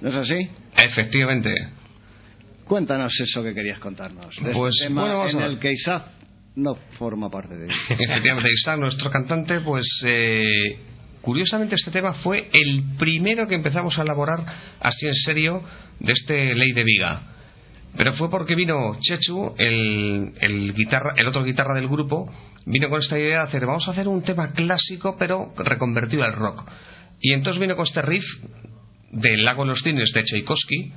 ¿No 0.00 0.08
es 0.10 0.14
así? 0.14 0.48
Efectivamente. 0.82 1.54
Cuéntanos 2.64 3.12
eso 3.20 3.42
que 3.42 3.52
querías 3.54 3.78
contarnos. 3.78 4.34
De 4.42 4.52
Pues, 4.52 4.74
este 4.74 4.88
tema 4.88 5.02
bueno, 5.02 5.18
vamos 5.18 5.34
en 5.34 5.40
a 5.40 5.42
ver. 5.42 5.50
el 5.52 5.58
que 5.58 5.72
Isaac 5.72 6.04
no 6.56 6.74
forma 6.98 7.28
parte 7.30 7.56
de 7.56 7.64
él. 7.66 7.70
Efectivamente, 7.88 8.48
Isaac, 8.52 8.78
nuestro 8.78 9.10
cantante, 9.10 9.60
pues 9.60 9.86
eh, 10.04 10.78
curiosamente 11.20 11.74
este 11.74 11.90
tema 11.90 12.14
fue 12.14 12.48
el 12.52 12.96
primero 12.98 13.46
que 13.48 13.54
empezamos 13.56 13.98
a 13.98 14.02
elaborar 14.02 14.44
así 14.80 15.06
en 15.06 15.14
serio 15.14 15.62
de 15.98 16.12
este 16.12 16.54
Ley 16.54 16.72
de 16.72 16.84
Viga. 16.84 17.22
Pero 17.96 18.12
fue 18.14 18.30
porque 18.30 18.54
vino 18.54 18.96
Chechu, 19.00 19.54
el, 19.58 20.32
el, 20.40 20.74
guitarra, 20.74 21.12
el 21.16 21.26
otro 21.26 21.42
guitarra 21.42 21.74
del 21.74 21.88
grupo, 21.88 22.30
vino 22.66 22.88
con 22.88 23.00
esta 23.00 23.18
idea 23.18 23.38
de 23.38 23.48
hacer, 23.48 23.66
vamos 23.66 23.86
a 23.88 23.90
hacer 23.90 24.08
un 24.08 24.22
tema 24.22 24.52
clásico 24.52 25.16
pero 25.18 25.52
reconvertido 25.56 26.22
al 26.22 26.34
rock. 26.34 26.68
Y 27.20 27.32
entonces 27.32 27.60
vino 27.60 27.76
con 27.76 27.86
este 27.86 28.02
riff 28.02 28.24
del 29.10 29.44
Lago 29.44 29.64
de 29.64 29.70
los 29.70 29.82
Cines 29.82 30.12
de 30.12 30.24
Tchaikovsky, 30.24 30.92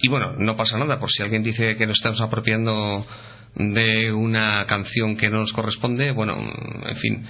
y 0.00 0.08
bueno, 0.08 0.34
no 0.36 0.56
pasa 0.56 0.76
nada, 0.76 0.98
por 0.98 1.10
si 1.10 1.22
alguien 1.22 1.42
dice 1.42 1.76
que 1.76 1.86
nos 1.86 1.96
estamos 1.96 2.20
apropiando 2.20 3.06
de 3.54 4.12
una 4.12 4.66
canción 4.66 5.16
que 5.16 5.30
no 5.30 5.40
nos 5.40 5.52
corresponde, 5.52 6.10
bueno, 6.10 6.36
en 6.36 6.96
fin, 6.96 7.26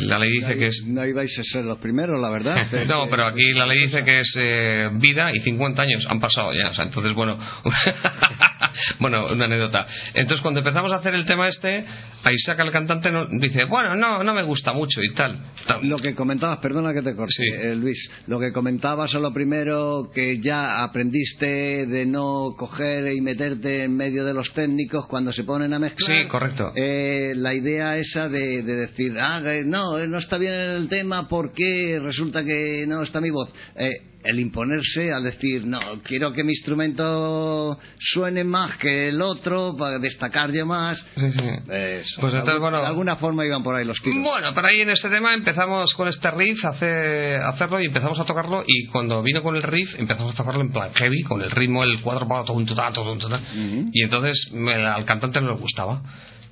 la 0.00 0.18
ley 0.18 0.30
dice 0.30 0.56
que 0.58 0.66
es... 0.68 0.82
No 0.86 1.04
ibais 1.04 1.36
a 1.38 1.42
ser 1.44 1.64
los 1.64 1.78
primeros, 1.78 2.20
la 2.20 2.30
verdad. 2.30 2.66
No, 2.86 3.08
pero 3.10 3.26
aquí 3.26 3.52
la 3.52 3.66
ley 3.66 3.86
dice 3.86 4.02
que 4.04 4.20
es 4.20 4.32
eh, 4.36 4.90
vida 4.94 5.30
y 5.34 5.40
50 5.40 5.82
años 5.82 6.06
han 6.08 6.20
pasado 6.20 6.52
ya, 6.52 6.70
o 6.70 6.74
sea, 6.74 6.84
entonces 6.84 7.12
bueno, 7.14 7.38
bueno, 8.98 9.26
una 9.32 9.44
anécdota. 9.46 9.86
Entonces 10.14 10.40
cuando 10.42 10.60
empezamos 10.60 10.92
a 10.92 10.96
hacer 10.96 11.14
el 11.14 11.24
tema 11.26 11.48
este, 11.48 11.84
ahí 12.24 12.38
saca 12.38 12.62
el 12.62 12.70
cantante 12.72 13.10
nos 13.10 13.28
dice, 13.40 13.64
bueno, 13.64 13.94
no, 13.94 14.22
no 14.22 14.34
me 14.34 14.42
gusta 14.42 14.72
mucho 14.72 15.02
y 15.02 15.10
tal. 15.14 15.38
tal. 15.66 15.86
Lo 15.88 15.98
que 15.98 16.14
comentabas, 16.14 16.58
perdona 16.58 16.92
que 16.92 17.02
te 17.02 17.14
corte, 17.14 17.32
Sí. 17.36 17.44
eh, 17.48 17.74
Luis, 17.74 17.98
lo 18.26 18.38
que 18.38 18.52
comentabas 18.52 19.14
a 19.14 19.18
lo 19.18 19.32
primero 19.32 20.10
que 20.14 20.38
ya 20.40 20.82
aprendiste 20.82 21.86
de 21.86 22.06
no 22.06 22.54
coger 22.56 23.12
y 23.12 23.20
meterte 23.20 23.84
en 23.84 23.96
medio 23.96 24.24
de 24.24 24.34
los 24.34 24.52
técnicos 24.52 25.06
cuando 25.08 25.32
se 25.32 25.44
ponen 25.44 25.72
a 25.72 25.78
mezclar. 25.78 26.10
Sí, 26.22 26.28
correcto. 26.28 26.72
Eh, 26.76 27.32
la 27.36 27.54
idea 27.54 27.96
esa 27.96 28.28
de, 28.28 28.62
de 28.62 28.74
decir, 28.76 29.12
ah, 29.18 29.40
eh, 29.44 29.62
no, 29.72 29.98
no 30.06 30.18
está 30.18 30.36
bien 30.38 30.52
el 30.52 30.88
tema 30.88 31.28
porque 31.28 31.98
resulta 32.02 32.44
que 32.44 32.84
no 32.86 33.02
está 33.02 33.20
mi 33.20 33.30
voz. 33.30 33.48
Eh, 33.76 33.90
el 34.24 34.38
imponerse 34.38 35.10
al 35.12 35.24
decir, 35.24 35.66
no, 35.66 35.80
quiero 36.04 36.32
que 36.32 36.44
mi 36.44 36.52
instrumento 36.52 37.76
suene 37.98 38.44
más 38.44 38.76
que 38.76 39.08
el 39.08 39.20
otro 39.20 39.74
para 39.76 39.98
destacar 39.98 40.52
yo 40.52 40.64
más. 40.64 40.96
Sí, 41.16 41.32
sí. 41.32 41.40
Eso. 41.72 42.20
Pues 42.20 42.32
entonces, 42.34 42.54
de, 42.54 42.58
bueno- 42.60 42.80
de 42.80 42.86
alguna 42.86 43.16
forma 43.16 43.44
iban 43.44 43.64
por 43.64 43.74
ahí 43.74 43.84
los 43.84 44.00
tiros. 44.00 44.22
Bueno, 44.22 44.52
pero 44.54 44.68
ahí 44.68 44.80
en 44.82 44.90
este 44.90 45.08
tema 45.08 45.34
empezamos 45.34 45.92
con 45.94 46.06
este 46.06 46.30
riff 46.30 46.64
a 46.64 46.68
hacerlo 47.48 47.80
y 47.80 47.86
empezamos 47.86 48.18
a 48.20 48.24
tocarlo 48.24 48.62
y 48.64 48.86
cuando 48.86 49.22
vino 49.24 49.42
con 49.42 49.56
el 49.56 49.62
riff 49.64 49.98
empezamos 49.98 50.34
a 50.34 50.36
tocarlo 50.36 50.60
en 50.60 50.70
plan 50.70 50.94
heavy, 50.94 51.22
con 51.24 51.42
el 51.42 51.50
ritmo, 51.50 51.82
el 51.82 52.00
cuadro, 52.00 52.26
y 53.92 54.02
entonces 54.04 54.52
me- 54.52 54.74
al 54.74 55.04
cantante 55.04 55.40
no 55.40 55.48
le 55.48 55.56
gustaba. 55.56 56.00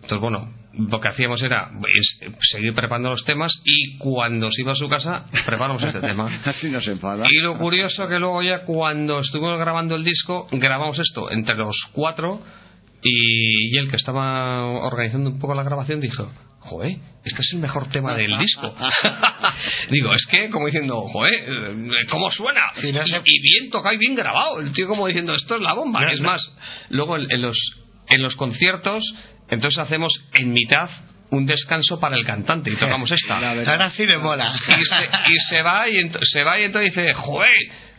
Entonces, 0.02 0.18
bueno, 0.20 0.52
lo 0.72 1.00
que 1.00 1.08
hacíamos 1.08 1.42
era 1.42 1.70
es, 1.88 2.32
seguir 2.52 2.74
preparando 2.74 3.10
los 3.10 3.24
temas 3.24 3.52
y 3.64 3.98
cuando 3.98 4.50
se 4.52 4.62
iba 4.62 4.72
a 4.72 4.76
su 4.76 4.88
casa 4.88 5.26
preparamos 5.44 5.82
este 5.82 6.00
tema. 6.00 6.40
Así 6.44 6.68
enfada. 6.68 7.26
Y 7.28 7.38
lo 7.38 7.58
curioso 7.58 8.08
que 8.08 8.18
luego 8.18 8.42
ya 8.42 8.64
cuando 8.64 9.20
estuvimos 9.20 9.58
grabando 9.58 9.96
el 9.96 10.04
disco, 10.04 10.48
grabamos 10.52 10.98
esto 10.98 11.30
entre 11.30 11.56
los 11.56 11.76
cuatro 11.92 12.40
y, 13.02 13.74
y 13.74 13.78
el 13.78 13.90
que 13.90 13.96
estaba 13.96 14.66
organizando 14.66 15.30
un 15.30 15.38
poco 15.38 15.54
la 15.54 15.62
grabación 15.62 16.00
dijo, 16.00 16.30
joder, 16.60 16.98
este 17.24 17.42
es 17.42 17.52
el 17.52 17.58
mejor 17.58 17.88
tema 17.90 18.14
del 18.14 18.38
disco. 18.38 18.74
Digo, 19.90 20.14
es 20.14 20.26
que 20.26 20.50
como 20.50 20.66
diciendo, 20.66 21.02
joder, 21.08 21.34
eh, 21.34 22.06
¿cómo 22.10 22.30
suena? 22.30 22.60
Y, 22.82 23.40
bien 23.40 23.70
tocado 23.70 23.94
y 23.94 23.98
bien 23.98 24.14
grabado. 24.14 24.60
El 24.60 24.72
tío 24.72 24.86
como 24.86 25.06
diciendo, 25.06 25.34
esto 25.34 25.56
es 25.56 25.62
la 25.62 25.74
bomba. 25.74 26.00
No, 26.02 26.08
es 26.10 26.20
no. 26.20 26.28
más, 26.28 26.42
luego 26.90 27.16
en, 27.16 27.30
en 27.30 27.42
los, 27.42 27.58
en 28.08 28.22
los 28.22 28.36
conciertos, 28.36 29.02
entonces 29.50 29.78
hacemos 29.78 30.12
en 30.34 30.52
mitad 30.52 30.88
un 31.30 31.46
descanso 31.46 32.00
para 32.00 32.16
el 32.16 32.24
cantante 32.24 32.70
y 32.70 32.76
tocamos 32.76 33.10
esta. 33.12 33.36
Ahora 33.38 33.90
sí 33.90 34.04
me 34.06 34.18
mola. 34.18 34.52
y 34.68 34.84
se, 34.84 35.32
y 35.32 35.38
se 35.48 35.62
va 35.62 35.88
y 35.88 36.10
se 36.32 36.42
va 36.44 36.58
y 36.60 36.64
entonces 36.64 36.94
dice 36.94 37.14
joder 37.14 37.50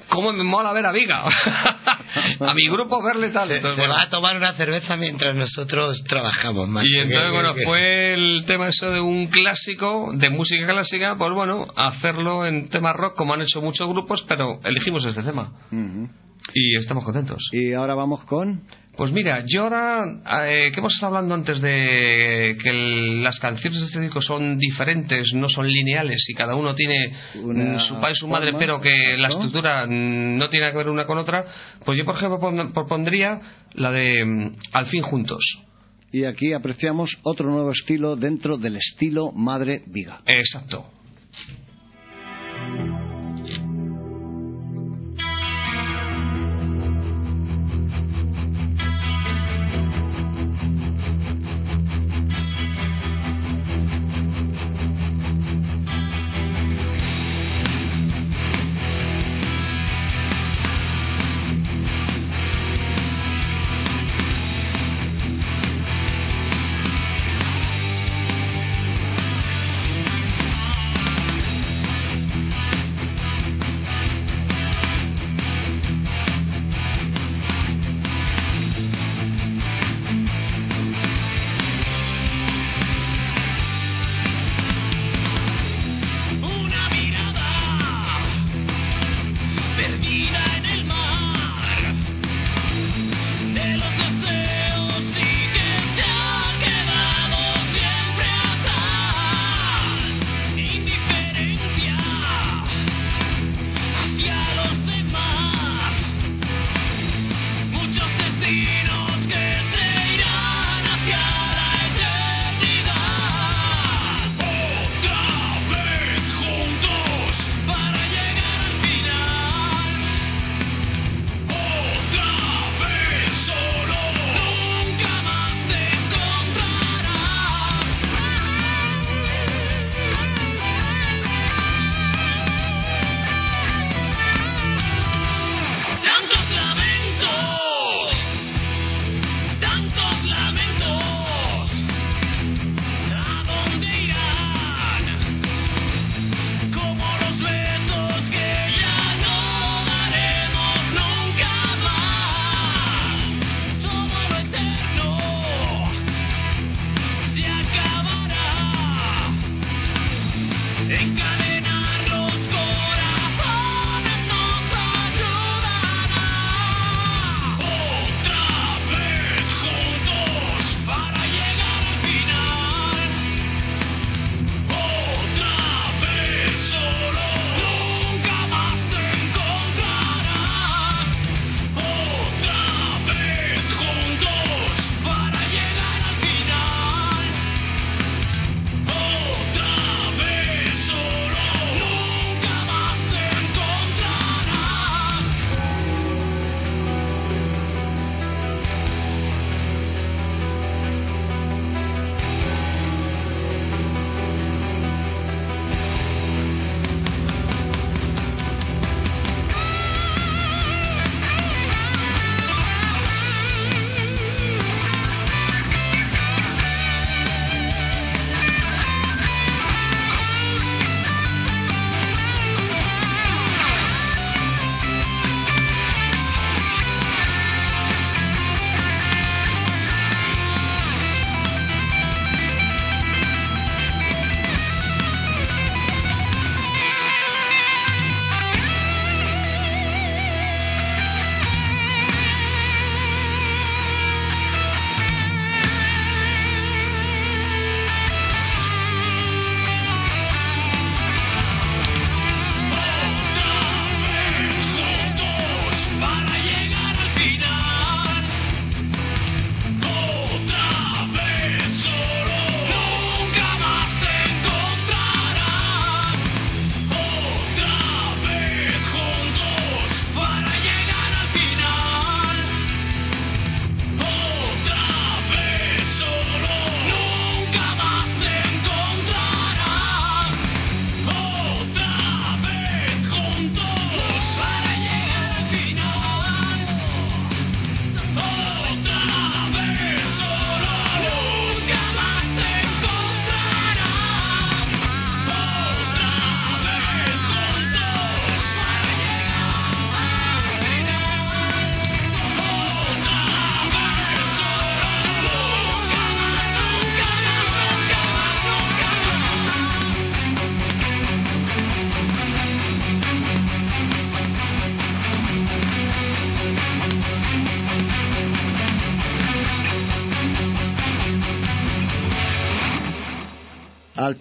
cómo 0.10 0.34
me 0.34 0.44
mola 0.44 0.74
ver 0.74 0.86
a 0.86 0.92
Viga 0.92 1.24
a 2.42 2.54
mi 2.54 2.66
grupo 2.68 3.02
verle 3.02 3.30
tal 3.30 3.48
Se, 3.48 3.56
Entonces, 3.56 3.76
se 3.78 3.82
bueno, 3.82 3.94
va 3.96 4.02
a 4.02 4.10
tomar 4.10 4.36
una 4.36 4.52
cerveza 4.54 4.98
mientras 4.98 5.34
nosotros 5.34 6.04
trabajamos 6.10 6.68
más. 6.68 6.84
y 6.86 6.98
entonces 6.98 7.28
Que- 7.28 7.32
bueno 7.32 7.54
que- 7.56 7.64
fue 7.64 8.14
el 8.16 8.44
tema 8.46 8.68
eso 8.68 8.92
de 8.92 9.00
un 9.00 9.28
clásico 9.28 10.10
de 10.14 10.30
música 10.30 10.68
clásica 10.68 11.16
pues 11.18 11.32
bueno 11.34 11.68
hacerlo 11.78 12.46
en 12.46 12.68
tema 12.68 12.92
rock 12.92 13.16
como 13.16 13.34
han 13.34 13.42
hecho 13.44 13.62
muchos 13.62 13.88
grupos 13.88 14.26
pero 14.28 14.60
elegimos 14.66 15.06
este 15.06 15.24
tema. 15.24 15.52
Y 16.54 16.76
estamos 16.78 17.04
contentos 17.04 17.50
Y 17.52 17.74
ahora 17.74 17.94
vamos 17.96 18.24
con... 18.26 18.62
pues 18.98 19.12
mira, 19.12 19.44
yo 19.48 19.64
ahora, 19.64 20.04
eh, 20.48 20.72
que 20.74 20.80
hemos 20.80 20.94
estado 20.94 21.16
hablando 21.16 21.36
antes 21.36 21.62
de 21.62 22.58
que 22.62 22.70
el- 22.70 23.24
las 23.24 23.40
canciones 23.40 23.80
de 23.80 23.86
este 23.86 24.00
disco 24.02 24.22
son 24.22 24.58
diferentes, 24.58 25.34
no 25.34 25.48
son 25.50 25.68
lineales 25.68 26.24
y 26.28 26.34
cada 26.34 26.56
uno 26.56 26.74
tiene 26.76 27.14
Una 27.42 27.76
mm, 27.78 27.80
su 27.88 27.94
padre 28.00 28.12
y 28.14 28.16
su 28.16 28.28
madre, 28.28 28.54
pero 28.60 28.82
que 28.82 29.18
la 29.18 29.30
estructura 29.30 29.86
mm, 29.88 30.38
no 30.38 30.50
tiene 30.50 30.72
que 30.72 30.78
ver 30.78 30.90
una 30.90 31.06
con 31.06 31.18
otra, 31.18 31.46
pues 31.86 31.98
yo 31.98 32.06
por 32.06 32.16
ejemplo 32.16 32.40
pon- 32.40 32.74
propondría 32.74 33.40
la 33.74 33.92
de 33.92 34.26
mm, 34.26 34.56
Al 34.74 34.88
fin 34.88 35.04
juntos. 35.04 35.44
Y 36.14 36.26
aquí 36.26 36.52
apreciamos 36.52 37.10
otro 37.24 37.50
nuevo 37.50 37.72
estilo 37.72 38.18
dentro 38.18 38.58
del 38.58 38.76
estilo 38.76 39.32
Madre 39.32 39.84
Viga. 39.88 40.20
Exacto. 40.26 40.86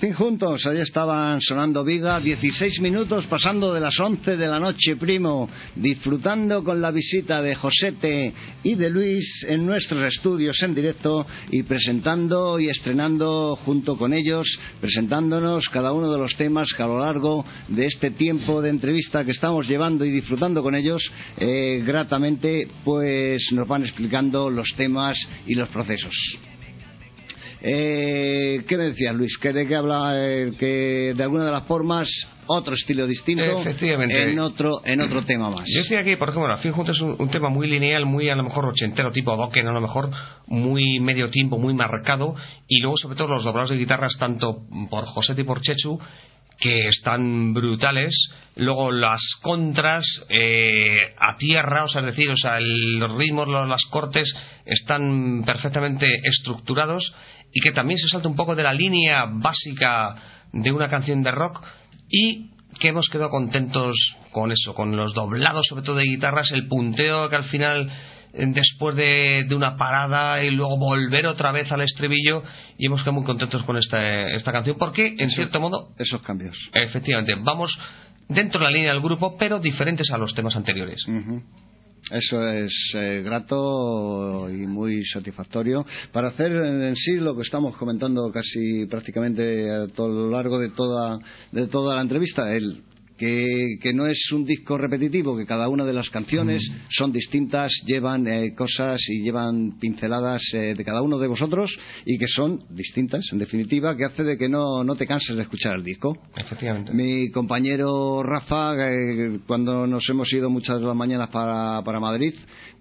Fin 0.01 0.15
juntos, 0.15 0.65
ahí 0.65 0.81
estaban 0.81 1.43
sonando 1.43 1.85
Viga, 1.85 2.21
16 2.21 2.81
minutos 2.81 3.27
pasando 3.27 3.75
de 3.75 3.81
las 3.81 4.01
11 4.01 4.39
de 4.39 4.47
la 4.47 4.59
noche, 4.59 4.97
primo, 4.97 5.47
disfrutando 5.77 6.65
con 6.65 6.81
la 6.81 6.91
visita 6.91 7.43
de 7.43 7.55
Josete 7.55 8.33
y 8.63 8.77
de 8.77 8.89
Luis 8.89 9.27
en 9.47 9.67
nuestros 9.67 10.03
estudios 10.05 10.57
en 10.63 10.75
directo 10.75 11.27
y 11.51 11.65
presentando 11.65 12.59
y 12.59 12.71
estrenando 12.71 13.57
junto 13.57 13.99
con 13.99 14.15
ellos, 14.15 14.47
presentándonos 14.81 15.69
cada 15.69 15.93
uno 15.93 16.11
de 16.11 16.19
los 16.19 16.35
temas 16.35 16.73
que 16.75 16.83
a 16.83 16.87
lo 16.87 17.01
largo 17.01 17.45
de 17.69 17.85
este 17.85 18.11
tiempo 18.13 18.63
de 18.63 18.71
entrevista 18.71 19.27
que 19.27 19.33
estamos 19.33 19.69
llevando 19.69 20.07
y 20.07 20.11
disfrutando 20.11 20.63
con 20.63 20.77
ellos, 20.77 21.03
eh, 21.37 21.83
gratamente, 21.85 22.69
pues 22.87 23.43
nos 23.53 23.69
van 23.69 23.83
explicando 23.83 24.49
los 24.49 24.73
temas 24.79 25.19
y 25.47 25.57
los 25.57 25.69
procesos. 25.69 26.15
Eh, 27.63 28.65
¿Qué 28.67 28.77
me 28.77 28.85
decías, 28.85 29.15
Luis? 29.15 29.37
¿Que 29.39 29.53
¿De 29.53 29.67
qué 29.67 29.75
eh, 29.75 30.53
que 30.59 31.15
de 31.17 31.23
alguna 31.23 31.45
de 31.45 31.53
las 31.53 31.65
formas 31.67 32.09
otro 32.47 32.75
estilo 32.75 33.07
distinto 33.07 33.61
Efectivamente. 33.61 34.31
en 34.31 34.39
otro 34.41 34.81
en 34.85 35.01
otro 35.01 35.23
tema 35.25 35.51
más. 35.51 35.65
Yo 35.73 35.83
estoy 35.83 35.99
aquí, 35.99 36.17
por 36.17 36.31
ejemplo, 36.31 36.51
al 36.51 36.59
fin 36.59 36.73
juntos 36.73 36.97
es 36.97 37.03
un, 37.03 37.15
un 37.19 37.31
tema 37.31 37.49
muy 37.49 37.69
lineal, 37.69 38.07
muy 38.07 38.29
a 38.29 38.35
lo 38.35 38.43
mejor 38.43 38.67
ochentero, 38.67 39.13
tipo 39.13 39.37
Dokken, 39.37 39.69
a 39.69 39.73
lo 39.73 39.81
mejor 39.81 40.11
muy 40.49 40.99
medio 40.99 41.31
tiempo, 41.31 41.59
muy 41.59 41.75
marcado, 41.75 42.35
y 42.67 42.81
luego 42.81 42.97
sobre 42.97 43.17
todo 43.17 43.29
los 43.29 43.45
doblados 43.45 43.71
de 43.71 43.77
guitarras, 43.77 44.17
tanto 44.19 44.63
por 44.91 45.05
José 45.05 45.35
y 45.39 45.45
por 45.45 45.61
Chechu, 45.61 46.01
que 46.61 46.89
están 46.89 47.55
brutales. 47.55 48.15
Luego 48.57 48.93
las 48.93 49.21
contras 49.43 50.05
eh, 50.29 51.15
a 51.19 51.37
tierra, 51.37 51.85
o 51.85 51.89
sea, 51.89 52.01
es 52.03 52.09
decir, 52.09 52.31
o 52.31 52.37
sea, 52.37 52.59
el- 52.59 52.99
los 52.99 53.17
ritmos, 53.17 53.49
los- 53.49 53.69
las 53.69 53.83
cortes 53.91 54.31
están 54.67 55.43
perfectamente 55.47 56.07
estructurados 56.25 57.13
y 57.53 57.61
que 57.61 57.73
también 57.73 57.99
se 57.99 58.09
salta 58.09 58.29
un 58.29 58.37
poco 58.37 58.55
de 58.55 58.63
la 58.63 58.73
línea 58.75 59.25
básica 59.29 60.15
de 60.53 60.71
una 60.73 60.89
canción 60.89 61.23
de 61.23 61.31
rock 61.31 61.65
y 62.09 62.51
que 62.79 62.89
hemos 62.89 63.09
quedado 63.09 63.31
contentos 63.31 63.97
con 64.33 64.53
eso, 64.53 64.75
con 64.75 64.97
los 64.97 65.13
doblados 65.15 65.67
sobre 65.69 65.83
todo 65.83 65.97
de 65.97 66.05
guitarras, 66.05 66.51
el 66.53 66.69
punteo 66.69 67.29
que 67.29 67.37
al 67.37 67.45
final 67.45 67.91
después 68.33 68.97
de, 68.97 69.45
de 69.49 69.55
una 69.55 69.77
parada 69.77 70.43
y 70.45 70.51
luego 70.51 70.79
volver 70.79 71.27
otra 71.27 71.53
vez 71.53 71.71
al 71.73 71.81
estribillo 71.83 72.43
y 72.79 72.87
hemos 72.87 73.01
quedado 73.01 73.15
muy 73.15 73.25
contentos 73.25 73.63
con 73.65 73.77
esta, 73.77 74.29
esta 74.29 74.53
canción 74.53 74.77
porque 74.79 75.15
en 75.19 75.31
cierto 75.31 75.61
modo 75.61 75.89
Esos 75.99 76.23
cambios. 76.23 76.57
efectivamente 76.73 77.35
vamos 77.43 77.71
dentro 78.29 78.61
de 78.61 78.65
la 78.67 78.71
línea 78.71 78.93
del 78.93 79.03
grupo 79.03 79.37
pero 79.39 79.59
diferentes 79.59 80.11
a 80.11 80.19
los 80.19 80.35
temas 80.35 80.55
anteriores 80.57 81.01
Ujú. 81.09 81.43
Eso 82.11 82.49
es 82.49 82.73
eh, 82.95 83.23
grato 83.25 84.49
y 84.51 84.67
muy 84.67 85.05
satisfactorio 85.05 85.85
para 86.13 86.29
hacer 86.29 86.51
en 86.51 86.83
en 86.83 86.97
sí 86.97 87.17
lo 87.17 87.37
que 87.37 87.43
estamos 87.43 87.77
comentando 87.77 88.33
casi 88.33 88.87
prácticamente 88.87 89.71
a 89.71 89.87
todo 89.95 90.09
lo 90.09 90.31
largo 90.31 90.59
de 90.59 90.71
toda 90.71 91.19
de 91.53 91.67
toda 91.69 91.97
la 91.97 92.03
entrevista, 92.03 92.53
el 92.55 92.83
que, 93.21 93.77
que 93.83 93.93
no 93.93 94.07
es 94.07 94.33
un 94.33 94.47
disco 94.47 94.79
repetitivo, 94.79 95.37
que 95.37 95.45
cada 95.45 95.69
una 95.69 95.85
de 95.85 95.93
las 95.93 96.09
canciones 96.09 96.67
son 96.89 97.13
distintas, 97.13 97.71
llevan 97.85 98.27
eh, 98.27 98.55
cosas 98.55 98.99
y 99.09 99.23
llevan 99.23 99.79
pinceladas 99.79 100.43
eh, 100.55 100.75
de 100.75 100.85
cada 100.87 101.03
uno 101.03 101.19
de 101.19 101.29
vosotros 101.29 101.71
y 102.07 102.17
que 102.17 102.27
son 102.29 102.65
distintas, 102.71 103.23
en 103.31 103.39
definitiva, 103.39 103.95
que 103.95 104.07
hace 104.07 104.25
de 104.25 104.39
que 104.39 104.49
no, 104.49 104.83
no 104.85 104.97
te 104.97 105.07
canses 105.07 105.37
de 105.37 105.43
escuchar 105.43 105.75
el 105.75 105.85
disco. 105.85 106.17
efectivamente 106.35 106.95
Mi 106.95 107.31
compañero 107.31 108.23
Rafa, 108.23 108.73
eh, 108.89 109.41
cuando 109.47 109.87
nos 109.87 110.09
hemos 110.09 110.33
ido 110.33 110.49
muchas 110.49 110.81
de 110.81 110.87
las 110.87 110.97
mañanas 110.97 111.29
para, 111.29 111.83
para 111.85 112.01
Madrid, 112.01 112.33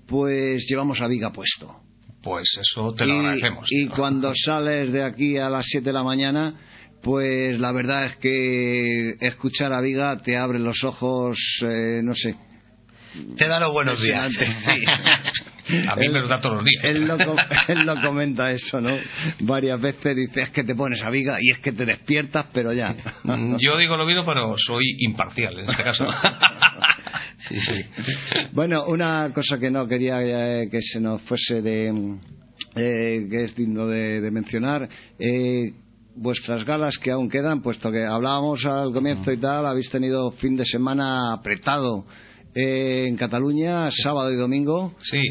pues 0.08 0.66
llevamos 0.70 1.02
a 1.02 1.08
Viga 1.08 1.34
puesto. 1.34 1.82
pues 2.24 2.48
eso 2.62 2.94
te 2.94 3.06
lo 3.06 3.16
y, 3.16 3.18
agradecemos 3.18 3.66
y 3.70 3.88
cuando 3.88 4.32
sales 4.34 4.94
de 4.94 5.04
aquí 5.04 5.36
a 5.36 5.50
las 5.50 5.66
7 5.68 5.84
de 5.84 5.94
la 5.94 6.04
mañana, 6.04 6.56
pues 7.02 7.60
la 7.60 7.72
verdad 7.72 8.06
es 8.06 8.16
que 8.18 9.12
escuchar 9.22 9.74
a 9.74 9.82
Viga 9.82 10.22
te 10.24 10.38
abre 10.38 10.60
los 10.60 10.84
ojos, 10.84 11.38
eh, 11.62 12.02
no 12.04 12.14
sé. 12.16 12.36
Te 13.38 13.48
da 13.48 13.60
los 13.60 13.72
buenos 13.74 14.02
días. 14.02 14.32
Sí. 15.70 15.86
A 15.88 15.96
mí 15.96 16.10
me 16.10 16.20
lo 16.20 16.28
da 16.28 16.42
todos 16.42 16.56
los 16.56 16.66
días. 16.66 16.84
Él 16.84 17.06
lo, 17.06 17.16
com- 17.16 17.38
él 17.68 17.86
lo 17.86 18.02
comenta 18.02 18.50
eso, 18.52 18.82
¿no? 18.82 18.98
Varias 19.42 19.80
veces 19.80 20.16
dice, 20.16 20.42
es 20.42 20.50
que 20.50 20.64
te 20.64 20.74
pones 20.74 21.00
a 21.04 21.12
viga 21.12 21.38
y 21.40 21.52
es 21.52 21.60
que 21.60 21.72
te 21.72 21.86
despiertas, 21.86 22.48
pero 22.52 22.74
ya. 22.74 22.96
Mm, 23.24 23.58
Yo 23.60 23.78
digo 23.78 23.96
lo 23.96 24.08
mismo, 24.08 24.26
pero 24.26 24.56
soy 24.58 24.96
imparcial 24.98 25.60
en 25.60 25.70
este 25.70 25.84
caso. 25.84 26.08
Sí, 27.48 27.56
sí. 27.62 28.46
Bueno, 28.52 28.86
una 28.88 29.32
cosa 29.34 29.60
que 29.60 29.70
no 29.72 29.88
quería 29.88 30.20
eh, 30.22 30.68
que 30.72 30.82
se 30.82 31.00
nos 31.00 31.22
fuese 31.24 31.62
de. 31.62 31.88
eh, 32.76 33.28
que 33.30 33.44
es 33.46 33.56
digno 33.56 33.88
de, 33.88 34.22
de 34.22 34.32
mencionar. 34.32 34.88
eh, 35.20 35.72
vuestras 36.16 36.66
galas 36.66 36.98
que 36.98 37.12
aún 37.12 37.30
quedan, 37.30 37.62
puesto 37.62 37.92
que 37.92 38.06
hablábamos 38.06 38.66
al 38.66 38.92
comienzo 38.94 39.32
y 39.32 39.38
tal, 39.38 39.66
habéis 39.66 39.90
tenido 39.90 40.32
fin 40.32 40.56
de 40.58 40.66
semana 40.66 41.34
apretado 41.34 42.06
eh, 42.56 43.06
en 43.08 43.16
Cataluña, 43.16 43.90
sábado 44.04 44.32
y 44.32 44.36
domingo. 44.36 44.94
Sí, 45.04 45.22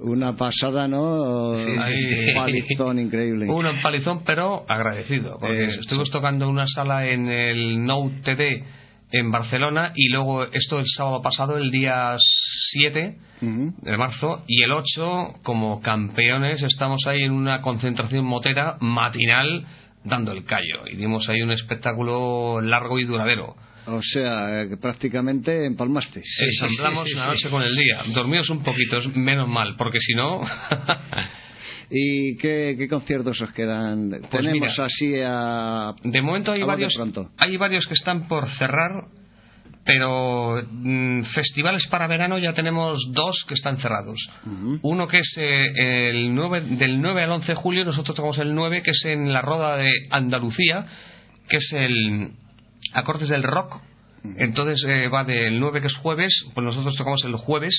Una 0.00 0.36
pasada, 0.36 0.86
¿no? 0.86 1.54
Sí, 1.56 1.70
Un 1.70 2.34
palizón 2.34 2.98
increíble. 2.98 3.46
un 3.50 3.66
empalizón, 3.66 4.22
pero 4.24 4.64
agradecido, 4.68 5.38
porque 5.40 5.64
Eh, 5.64 5.78
estuvimos 5.80 6.10
tocando 6.10 6.48
una 6.48 6.66
sala 6.68 7.08
en 7.08 7.26
el 7.28 7.84
Nou 7.84 8.10
TD 8.22 8.62
en 9.10 9.30
Barcelona 9.32 9.92
y 9.96 10.10
luego 10.10 10.44
esto 10.44 10.78
el 10.78 10.86
sábado 10.94 11.22
pasado, 11.22 11.56
el 11.56 11.70
día 11.70 12.14
7 12.72 13.16
Ujú. 13.40 13.72
de 13.80 13.96
marzo, 13.96 14.42
y 14.46 14.62
el 14.62 14.72
8, 14.72 15.40
como 15.42 15.80
campeones, 15.80 16.60
estamos 16.62 17.00
ahí 17.06 17.22
en 17.22 17.32
una 17.32 17.62
concentración 17.62 18.26
motera 18.26 18.76
matinal 18.80 19.64
dando 20.04 20.32
el 20.32 20.44
callo 20.44 20.86
y 20.90 20.96
dimos 20.96 21.28
ahí 21.28 21.42
un 21.42 21.50
espectáculo 21.52 22.60
largo 22.60 22.98
y 22.98 23.04
duradero. 23.04 23.56
O 23.86 24.02
sea, 24.02 24.62
eh, 24.62 24.68
que 24.68 24.76
prácticamente 24.76 25.64
empalmasteis. 25.64 26.26
Ensamblamos 26.40 27.04
sí, 27.04 27.10
sí, 27.10 27.16
la 27.16 27.24
sí. 27.24 27.28
noche 27.30 27.50
con 27.50 27.62
el 27.62 27.74
día. 27.74 28.02
Dormimos 28.14 28.50
un 28.50 28.62
poquito, 28.62 28.98
es 28.98 29.16
menos 29.16 29.48
mal, 29.48 29.76
porque 29.76 29.98
si 30.00 30.14
no. 30.14 30.42
¿Y 31.90 32.36
qué, 32.36 32.74
qué 32.78 32.86
conciertos 32.86 33.40
os 33.40 33.50
quedan? 33.52 34.10
Tenemos 34.10 34.28
Pues 34.30 34.46
mira, 34.52 34.72
así 34.76 35.14
a... 35.24 35.94
de 36.02 36.20
momento 36.22 36.52
hay 36.52 36.62
varios, 36.62 36.92
pronto. 36.94 37.30
hay 37.38 37.56
varios 37.56 37.86
que 37.86 37.94
están 37.94 38.28
por 38.28 38.46
cerrar, 38.58 39.06
pero 39.88 40.62
mm, 40.70 41.22
festivales 41.34 41.86
para 41.86 42.06
verano 42.06 42.36
ya 42.38 42.52
tenemos 42.52 43.00
dos 43.12 43.42
que 43.48 43.54
están 43.54 43.78
cerrados. 43.78 44.18
Uno 44.82 45.08
que 45.08 45.20
es 45.20 45.34
eh, 45.38 46.10
el 46.10 46.34
9, 46.34 46.60
del 46.76 47.00
9 47.00 47.22
al 47.22 47.30
11 47.30 47.46
de 47.46 47.54
julio, 47.54 47.86
nosotros 47.86 48.14
tocamos 48.14 48.36
el 48.36 48.54
9, 48.54 48.82
que 48.82 48.90
es 48.90 49.02
en 49.06 49.32
la 49.32 49.40
Roda 49.40 49.78
de 49.78 49.90
Andalucía, 50.10 50.84
que 51.48 51.56
es 51.56 51.72
el 51.72 52.32
Acordes 52.92 53.30
del 53.30 53.42
Rock. 53.42 53.80
Entonces 54.36 54.84
eh, 54.86 55.08
va 55.08 55.24
del 55.24 55.58
9, 55.58 55.80
que 55.80 55.86
es 55.86 55.96
jueves, 55.96 56.34
pues 56.52 56.66
nosotros 56.66 56.94
tocamos 56.94 57.24
el 57.24 57.36
jueves. 57.36 57.74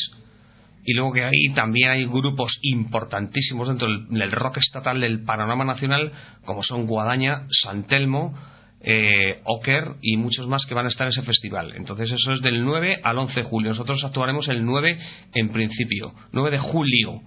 Y 0.85 0.95
luego 0.95 1.13
que 1.13 1.25
ahí 1.25 1.53
también 1.53 1.91
hay 1.91 2.05
grupos 2.05 2.57
importantísimos 2.63 3.67
dentro 3.67 3.87
del, 3.87 4.07
del 4.07 4.31
rock 4.31 4.57
estatal 4.57 4.99
del 4.99 5.25
panorama 5.25 5.63
nacional, 5.63 6.11
como 6.43 6.63
son 6.63 6.87
Guadaña, 6.87 7.43
San 7.51 7.83
Telmo, 7.83 8.33
eh, 8.81 9.41
Oker 9.43 9.95
y 10.01 10.17
muchos 10.17 10.47
más 10.47 10.65
que 10.65 10.73
van 10.73 10.85
a 10.85 10.89
estar 10.89 11.07
en 11.07 11.11
ese 11.11 11.23
festival. 11.23 11.73
Entonces 11.75 12.11
eso 12.11 12.33
es 12.33 12.41
del 12.41 12.63
9 12.63 13.01
al 13.03 13.17
11 13.17 13.41
de 13.41 13.43
julio. 13.43 13.69
Nosotros 13.71 14.03
actuaremos 14.03 14.47
el 14.47 14.65
9 14.65 14.97
en 15.33 15.49
principio, 15.49 16.13
9 16.31 16.51
de 16.51 16.59
julio. 16.59 17.21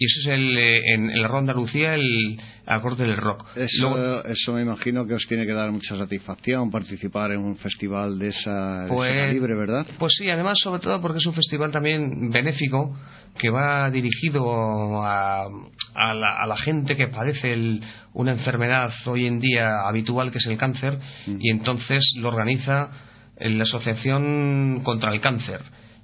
Y 0.00 0.04
eso 0.06 0.20
es 0.20 0.26
el, 0.38 0.56
eh, 0.56 0.94
en, 0.94 1.10
en 1.10 1.20
la 1.22 1.26
Ronda 1.26 1.52
Lucía 1.52 1.94
el 1.96 2.40
acorde 2.66 3.04
del 3.04 3.16
rock. 3.16 3.44
Eso, 3.56 3.90
Luego- 3.90 4.24
eso 4.26 4.52
me 4.52 4.62
imagino 4.62 5.04
que 5.08 5.14
os 5.14 5.26
tiene 5.26 5.44
que 5.44 5.52
dar 5.52 5.72
mucha 5.72 5.96
satisfacción 5.96 6.70
participar 6.70 7.32
en 7.32 7.40
un 7.40 7.56
festival 7.56 8.16
de, 8.18 8.28
esa, 8.28 8.80
de 8.80 8.84
ese 8.86 8.94
Pues- 8.94 9.26
calibre, 9.26 9.54
¿verdad? 9.54 9.86
Pues 9.98 10.12
sí, 10.16 10.30
además, 10.30 10.56
sobre 10.62 10.80
todo 10.80 11.00
porque 11.00 11.18
es 11.18 11.26
un 11.26 11.34
festival 11.34 11.72
también 11.72 12.30
benéfico 12.30 12.96
que 13.38 13.50
va 13.50 13.90
dirigido 13.90 15.02
a, 15.02 15.46
a 15.94 16.14
la, 16.14 16.42
a 16.42 16.46
la 16.46 16.56
gente 16.56 16.94
que 16.96 17.08
padece 17.08 17.52
el- 17.52 17.82
una 18.14 18.32
enfermedad 18.32 18.92
hoy 19.06 19.26
en 19.26 19.40
día 19.40 19.80
habitual 19.86 20.30
que 20.30 20.38
es 20.38 20.46
el 20.46 20.56
cáncer 20.58 20.98
y 21.26 21.50
entonces 21.50 22.04
lo 22.16 22.28
organiza 22.28 22.90
eh, 23.36 23.50
la 23.50 23.64
Asociación 23.64 24.80
contra 24.84 25.12
el 25.12 25.20
Cáncer. 25.20 25.60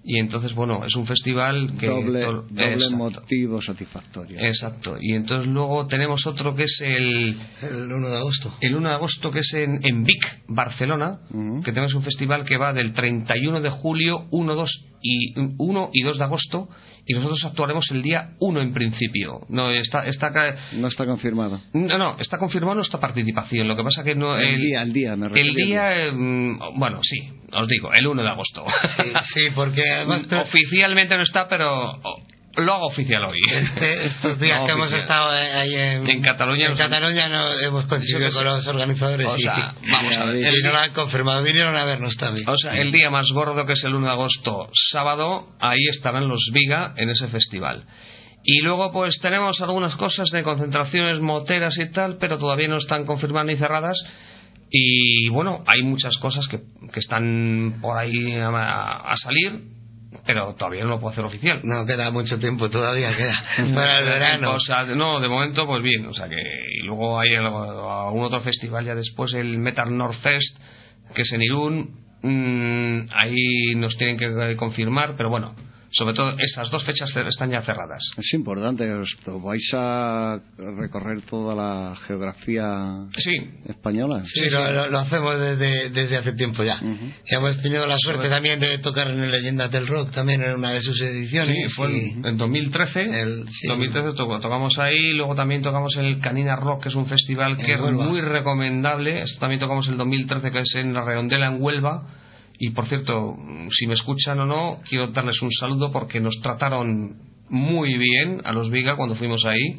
Y 0.06 0.18
entonces, 0.18 0.52
bueno, 0.54 0.84
es 0.84 0.94
un 0.96 1.06
festival 1.06 1.76
que... 1.78 1.86
doble 1.86 2.20
doble 2.20 2.74
Exacto. 2.74 2.96
motivo 2.96 3.62
satisfactorio. 3.62 4.38
Exacto. 4.38 4.96
Y 5.00 5.14
entonces 5.14 5.46
luego 5.48 5.86
tenemos 5.86 6.26
otro 6.26 6.54
que 6.54 6.64
es 6.64 6.78
el, 6.82 7.38
El 7.62 7.90
1 7.90 8.08
de 8.10 8.16
agosto. 8.18 8.54
el 8.60 8.74
1 8.76 8.88
de 8.88 8.94
agosto, 8.94 9.30
que 9.30 9.38
es 9.40 9.54
en, 9.54 9.80
en 9.82 10.04
Vic, 10.04 10.42
Barcelona, 10.48 11.20
Ujú. 11.30 11.62
que 11.62 11.72
tenemos 11.72 11.94
un 11.94 12.02
festival 12.02 12.44
que 12.44 12.58
va 12.58 12.74
del 12.74 12.92
31 12.92 13.60
de 13.62 13.70
julio, 13.70 14.26
1, 14.30 14.54
2 14.54 14.70
y, 15.02 15.34
1 15.58 15.90
y 15.92 16.02
2 16.02 16.18
de 16.18 16.24
agosto, 16.24 16.68
y 17.06 17.14
nosotros 17.14 17.44
actuaremos 17.44 17.90
el 17.90 18.02
día 18.02 18.30
1 18.40 18.60
en 18.60 18.72
principio. 18.72 19.40
No 19.48 19.70
está, 19.70 20.06
está 20.06 20.32
No 20.72 20.88
está 20.88 21.04
confirmado. 21.06 21.60
no, 21.72 21.98
no, 21.98 22.16
está 22.18 22.38
confirmada 22.38 22.76
nuestra 22.76 22.98
participación. 22.98 23.68
Lo 23.68 23.76
que 23.76 23.84
pasa 23.84 24.02
que 24.02 24.14
no. 24.14 24.36
El 24.38 24.60
día, 24.60 24.82
el 24.82 24.92
día, 24.92 25.16
me 25.16 25.28
refiero 25.28 25.50
El 25.50 25.54
día, 25.54 26.06
eh, 26.06 26.12
mm, 26.12 26.78
bueno, 26.78 27.00
sí, 27.02 27.28
os 27.52 27.68
digo, 27.68 27.92
el 27.92 28.06
1 28.06 28.22
de 28.22 28.28
agosto. 28.28 28.64
Sí, 28.96 29.12
sí, 29.34 29.40
porque 29.54 29.82
además 29.96 30.22
Oficialmente 30.32 31.16
no 31.16 31.22
está, 31.22 31.48
pero 31.48 31.90
oh, 32.02 32.22
lo 32.56 32.72
hago 32.74 32.86
oficial 32.86 33.24
hoy. 33.24 33.40
este- 33.50 34.06
estos 34.06 34.38
días 34.38 34.60
No 34.60 34.66
que 34.66 34.72
hemos 34.72 34.92
estado 34.92 35.34
eh, 35.36 35.52
ahí 35.52 35.74
en, 35.74 36.08
En 36.10 36.22
Cataluña 36.22 36.64
en 36.66 36.70
nos- 36.72 36.78
Cataluña 36.78 37.28
no, 37.28 37.52
hemos 37.60 37.84
coincidido 37.86 38.30
con 38.32 38.44
los 38.44 38.66
organizadores 38.66 39.26
O 39.26 39.36
y, 39.36 39.42
sea, 39.42 39.74
vamos 39.92 40.16
a 40.16 40.24
ver, 40.26 40.36
y 40.36 40.44
el 40.46 40.62
no 40.62 40.72
lo 40.72 40.78
han 40.78 40.92
confirmado, 40.92 41.42
vinieron 41.42 41.76
a 41.76 41.84
vernos 41.84 42.16
también. 42.16 42.48
O 42.48 42.56
sea, 42.56 42.78
el 42.80 42.92
día 42.92 43.10
más 43.10 43.26
gordo 43.32 43.66
que 43.66 43.72
es 43.74 43.84
el 43.84 43.94
1 43.94 44.06
de 44.06 44.12
agosto, 44.12 44.68
sábado, 44.92 45.48
ahí 45.60 45.84
estarán 45.90 46.28
los 46.28 46.40
Viga 46.52 46.94
en 46.96 47.10
ese 47.10 47.28
festival. 47.28 47.84
Y 48.46 48.60
luego 48.60 48.92
pues 48.92 49.18
tenemos 49.20 49.60
algunas 49.62 49.96
cosas 49.96 50.28
de 50.30 50.42
concentraciones 50.42 51.18
moteras 51.20 51.76
y 51.78 51.90
tal, 51.92 52.18
pero 52.18 52.36
todavía 52.38 52.68
no 52.68 52.76
están 52.76 53.06
confirmadas 53.06 53.46
ni 53.46 53.56
cerradas. 53.56 53.96
Y 54.70 55.28
bueno, 55.30 55.62
hay 55.66 55.82
muchas 55.82 56.16
cosas 56.18 56.46
que, 56.48 56.58
que 56.92 57.00
están 57.00 57.78
por 57.80 57.96
ahí 57.96 58.32
a, 58.36 58.96
a 59.12 59.16
salir, 59.16 59.60
pero 60.26 60.54
todavía 60.54 60.84
no 60.84 60.90
lo 60.90 61.00
puedo 61.00 61.12
hacer 61.12 61.24
oficial. 61.24 61.60
No 61.64 61.84
queda 61.84 62.10
mucho 62.10 62.38
tiempo 62.38 62.70
todavía, 62.70 63.16
queda 63.16 63.34
para 63.74 63.98
el 63.98 64.04
verano. 64.04 64.54
O 64.54 64.60
sea, 64.60 64.84
no, 64.84 65.20
de 65.20 65.28
momento, 65.28 65.66
pues 65.66 65.82
bien. 65.82 66.06
O 66.06 66.14
sea 66.14 66.28
que 66.28 66.40
y 66.78 66.82
luego 66.82 67.18
hay 67.18 67.34
algún 67.34 68.24
otro 68.24 68.40
festival 68.40 68.84
ya 68.84 68.94
después, 68.94 69.32
el 69.34 69.58
Metal 69.58 69.94
North 69.96 70.20
Fest, 70.20 70.56
que 71.14 71.22
es 71.22 71.32
en 71.32 71.42
Irún. 71.42 72.04
Mm, 72.22 73.08
ahí 73.12 73.74
nos 73.76 73.96
tienen 73.98 74.16
que 74.16 74.56
confirmar, 74.56 75.14
pero 75.16 75.28
bueno, 75.28 75.54
sobre 75.96 76.14
todo 76.14 76.34
esas 76.38 76.70
dos 76.70 76.84
fechas 76.84 77.10
están 77.16 77.50
ya 77.50 77.62
cerradas. 77.62 78.02
Es 78.16 78.32
importante, 78.34 78.90
os- 78.92 79.16
vais 79.42 79.70
a 79.74 80.38
recorrer 80.58 81.22
toda 81.22 81.54
la 81.54 81.96
geografía 82.06 83.06
Sí, 83.18 83.50
española. 83.66 84.22
Sí, 84.32 84.50
lo, 84.50 84.70
lo- 84.72 84.88
lo 84.90 84.98
hacemos 84.98 85.38
desde, 85.38 85.90
desde 85.90 86.16
hace 86.18 86.32
tiempo 86.32 86.62
ya. 86.64 86.76
Ujú. 86.82 87.06
Y 87.26 87.34
hemos 87.34 87.60
tenido 87.62 87.86
la 87.86 87.96
suerte 87.98 88.28
también 88.28 88.60
de 88.60 88.78
tocar 88.78 89.08
en 89.08 89.30
Leyendas 89.30 89.70
del 89.70 89.86
Rock, 89.86 90.10
también 90.12 90.42
en 90.42 90.52
una 90.54 90.70
de 90.70 90.82
sus 90.82 91.00
ediciones. 91.00 91.56
sí, 91.56 91.70
fue 91.74 91.86
en, 91.88 92.24
en 92.26 92.36
2013. 92.38 93.20
El- 93.20 93.44
sí. 93.48 93.68
2013 93.68 94.12
to- 94.14 94.40
tocamos 94.40 94.78
ahí, 94.78 95.12
luego 95.12 95.34
también 95.34 95.62
tocamos 95.62 95.94
el 95.96 96.18
Canina 96.20 96.56
Rock, 96.56 96.82
que 96.84 96.88
es 96.88 96.94
un 96.94 97.06
festival 97.06 97.56
que 97.56 97.72
En 97.72 97.84
es 97.84 97.92
muy 97.92 98.20
recomendable. 98.20 99.22
Esto 99.22 99.38
también 99.40 99.60
tocamos 99.60 99.86
el 99.88 99.96
2013, 99.96 100.50
que 100.50 100.60
es 100.60 100.74
en 100.74 100.92
la 100.92 101.04
Redondela, 101.04 101.46
en 101.46 101.62
Huelva. 101.62 102.02
Y 102.58 102.70
por 102.70 102.86
cierto, 102.88 103.36
si 103.70 103.86
me 103.86 103.94
escuchan 103.94 104.38
o 104.40 104.46
no, 104.46 104.80
quiero 104.88 105.08
darles 105.08 105.40
un 105.42 105.50
saludo 105.52 105.90
porque 105.90 106.20
nos 106.20 106.34
trataron 106.40 107.16
muy 107.48 107.98
bien 107.98 108.40
a 108.44 108.52
los 108.52 108.70
Viga 108.70 108.96
cuando 108.96 109.16
fuimos 109.16 109.44
ahí. 109.44 109.78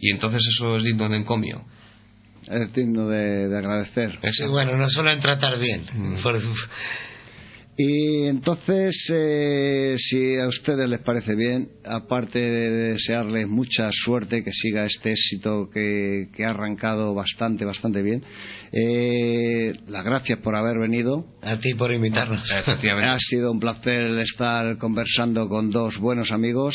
Y 0.00 0.10
entonces 0.10 0.42
eso 0.54 0.76
es 0.76 0.84
digno 0.84 1.08
de 1.08 1.16
encomio. 1.18 1.62
Es 2.48 2.72
digno 2.74 3.08
de, 3.08 3.48
de 3.48 3.58
agradecer. 3.58 4.18
Sí, 4.32 4.44
bueno, 4.46 4.76
no 4.76 4.88
solo 4.90 5.10
en 5.10 5.20
tratar 5.20 5.58
bien. 5.58 5.86
Mm. 5.94 6.22
por- 6.22 6.40
Y 7.76 8.26
entonces, 8.26 8.94
eh, 9.10 9.96
si 9.98 10.36
a 10.36 10.46
ustedes 10.46 10.88
les 10.90 11.00
parece 11.00 11.34
bien, 11.34 11.68
aparte 11.84 12.38
de 12.38 12.92
desearles 12.92 13.48
mucha 13.48 13.88
suerte, 13.92 14.44
que 14.44 14.52
siga 14.52 14.84
este 14.84 15.12
éxito 15.12 15.70
que, 15.72 16.28
que 16.36 16.44
ha 16.44 16.50
arrancado 16.50 17.14
bastante, 17.14 17.64
bastante 17.64 18.02
bien, 18.02 18.22
eh, 18.72 19.72
las 19.88 20.04
gracias 20.04 20.40
por 20.40 20.54
haber 20.54 20.78
venido. 20.78 21.24
a 21.40 21.56
ti 21.58 21.72
por 21.72 21.90
invitarnos. 21.92 22.44
Efectivamente. 22.50 23.08
Ha 23.08 23.18
sido 23.18 23.50
un 23.50 23.58
placer 23.58 24.18
estar 24.18 24.76
conversando 24.76 25.48
con 25.48 25.70
dos 25.70 25.96
buenos 25.98 26.30
amigos. 26.30 26.74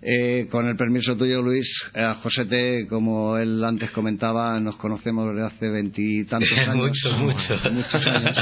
Eh, 0.00 0.46
con 0.48 0.68
el 0.68 0.76
permiso 0.76 1.16
tuyo, 1.16 1.42
Luis, 1.42 1.66
eh, 1.92 2.02
a 2.02 2.14
Josete, 2.16 2.86
como 2.88 3.36
él 3.36 3.64
antes 3.64 3.90
comentaba, 3.90 4.60
nos 4.60 4.76
conocemos 4.76 5.34
desde 5.34 5.46
hace 5.46 5.68
veintitantos 5.70 6.52
años. 6.52 6.76
Muchos, 6.76 7.18
muchos. 7.18 7.72
Muchos 7.72 8.06
años. 8.06 8.36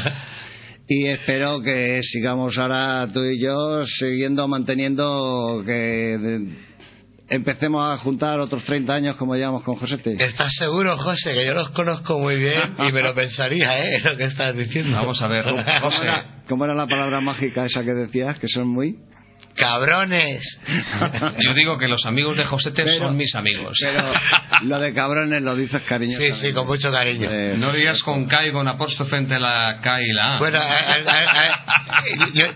Y 0.88 1.06
espero 1.06 1.60
que 1.62 2.00
sigamos 2.04 2.56
ahora 2.58 3.08
tú 3.12 3.20
y 3.24 3.40
yo 3.40 3.84
siguiendo 3.86 4.46
manteniendo 4.46 5.62
que 5.66 5.72
de- 5.72 6.48
empecemos 7.28 7.90
a 7.90 7.98
juntar 7.98 8.38
otros 8.38 8.62
30 8.64 8.94
años 8.94 9.16
como 9.16 9.34
llevamos 9.34 9.64
con 9.64 9.74
Josete. 9.76 10.14
¿Estás 10.24 10.54
seguro, 10.56 10.96
José? 10.96 11.34
Que 11.34 11.44
yo 11.44 11.54
los 11.54 11.70
conozco 11.70 12.18
muy 12.20 12.36
bien 12.36 12.76
y 12.88 12.92
me 12.92 13.02
lo 13.02 13.14
pensaría, 13.14 13.84
¿eh? 13.84 14.00
Lo 14.04 14.16
que 14.16 14.24
estás 14.24 14.56
diciendo. 14.56 14.96
Vamos 14.96 15.20
a 15.20 15.26
ver, 15.26 15.44
¿Cómo 15.44 15.56
José. 15.90 16.04
era, 16.04 16.42
cómo 16.48 16.64
era 16.64 16.74
la 16.74 16.86
palabra 16.86 17.20
mágica 17.20 17.66
esa 17.66 17.82
que 17.82 17.92
decías? 17.94 18.38
Que 18.38 18.46
son 18.48 18.68
muy... 18.68 18.96
cabrones. 19.56 20.58
Yo 21.40 21.54
digo 21.54 21.78
que 21.78 21.88
los 21.88 22.04
amigos 22.06 22.36
de 22.36 22.44
Josete 22.44 22.84
Pero- 22.84 22.98
son 23.06 23.16
mis 23.16 23.34
amigos. 23.34 23.76
Pero 23.80 24.12
lo 24.64 24.78
de 24.78 24.92
cabrones 24.92 25.42
lo 25.42 25.54
dices 25.56 25.80
Sí, 25.82 25.88
cariñosamente. 25.88 26.46
sí, 26.48 26.52
con 26.52 26.66
mucho 26.66 26.90
cariño. 26.92 27.28
Eh, 27.30 27.54
No 27.58 27.72
digas 27.72 28.00
con 28.02 28.26
K 28.26 28.46
y 28.46 28.52
con 28.52 28.68
apóstrofe 28.68 29.16
entre 29.16 29.40
la 29.40 29.80
K 29.82 30.02
y 30.02 30.12
la 30.12 30.36
A. 30.36 30.38
Bueno, 30.38 30.58
a- 30.58 30.62
a- 30.62 30.94
a- 30.94 31.50
a- 31.52 32.04
yo, 32.34 32.46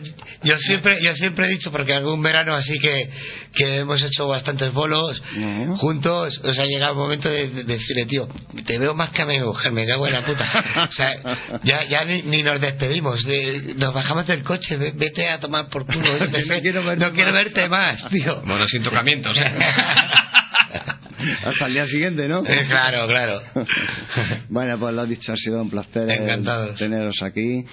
yo 0.42 0.58
siempre 0.60 1.02
yo 1.02 1.14
siempre 1.16 1.46
he 1.46 1.48
dicho, 1.48 1.70
porque 1.72 1.92
algún 1.94 2.22
verano 2.22 2.54
así 2.54 2.78
que, 2.78 3.10
que 3.54 3.76
hemos 3.78 4.02
hecho 4.02 4.28
bastantes 4.28 4.72
bolos 4.72 5.20
juntos, 5.78 6.40
o 6.44 6.54
sea, 6.54 6.64
llega 6.66 6.88
el 6.90 6.94
momento 6.94 7.28
de, 7.28 7.48
de 7.48 7.64
decirle, 7.64 8.06
tío, 8.06 8.28
te 8.66 8.78
veo 8.78 8.94
más 8.94 9.10
que 9.10 9.22
a 9.22 9.26
mi 9.26 9.38
mujer, 9.40 9.72
me 9.72 9.86
cago 9.86 10.06
en 10.06 10.12
la 10.12 10.22
puta. 10.22 10.86
O 10.88 10.92
sea, 10.92 11.16
ya, 11.64 11.84
ya 11.84 12.04
ni, 12.04 12.22
ni 12.22 12.42
nos 12.42 12.60
despedimos, 12.60 13.22
de- 13.24 13.74
nos 13.76 13.92
bajamos 13.94 14.26
del 14.26 14.42
coche, 14.42 14.76
ve- 14.76 14.92
vete 14.94 15.28
a 15.28 15.40
tomar 15.40 15.68
por 15.68 15.86
culo. 15.86 16.18
yo 16.26 16.60
quiero 16.62 16.82
no 16.96 17.12
quiero 17.12 17.32
verte 17.32 17.68
más, 17.68 18.08
tío. 18.08 18.42
Bueno, 18.42 18.66
sin 18.66 18.82
tocamientos. 18.82 19.36
¿eh? 19.38 19.52
Hasta 21.44 21.66
el 21.66 21.72
día 21.74 21.86
siguiente, 21.86 22.28
¿no? 22.28 22.42
Claro, 22.42 23.06
claro. 23.06 23.40
Bueno, 24.48 24.78
pues 24.78 24.94
lo 24.94 25.06
dicho, 25.06 25.32
ha 25.32 25.36
sido 25.36 25.62
un 25.62 25.70
placer 25.70 26.10
eh, 26.10 26.16
Encantados. 26.22 26.76
teneros 26.78 27.14
aquí. 27.22 27.64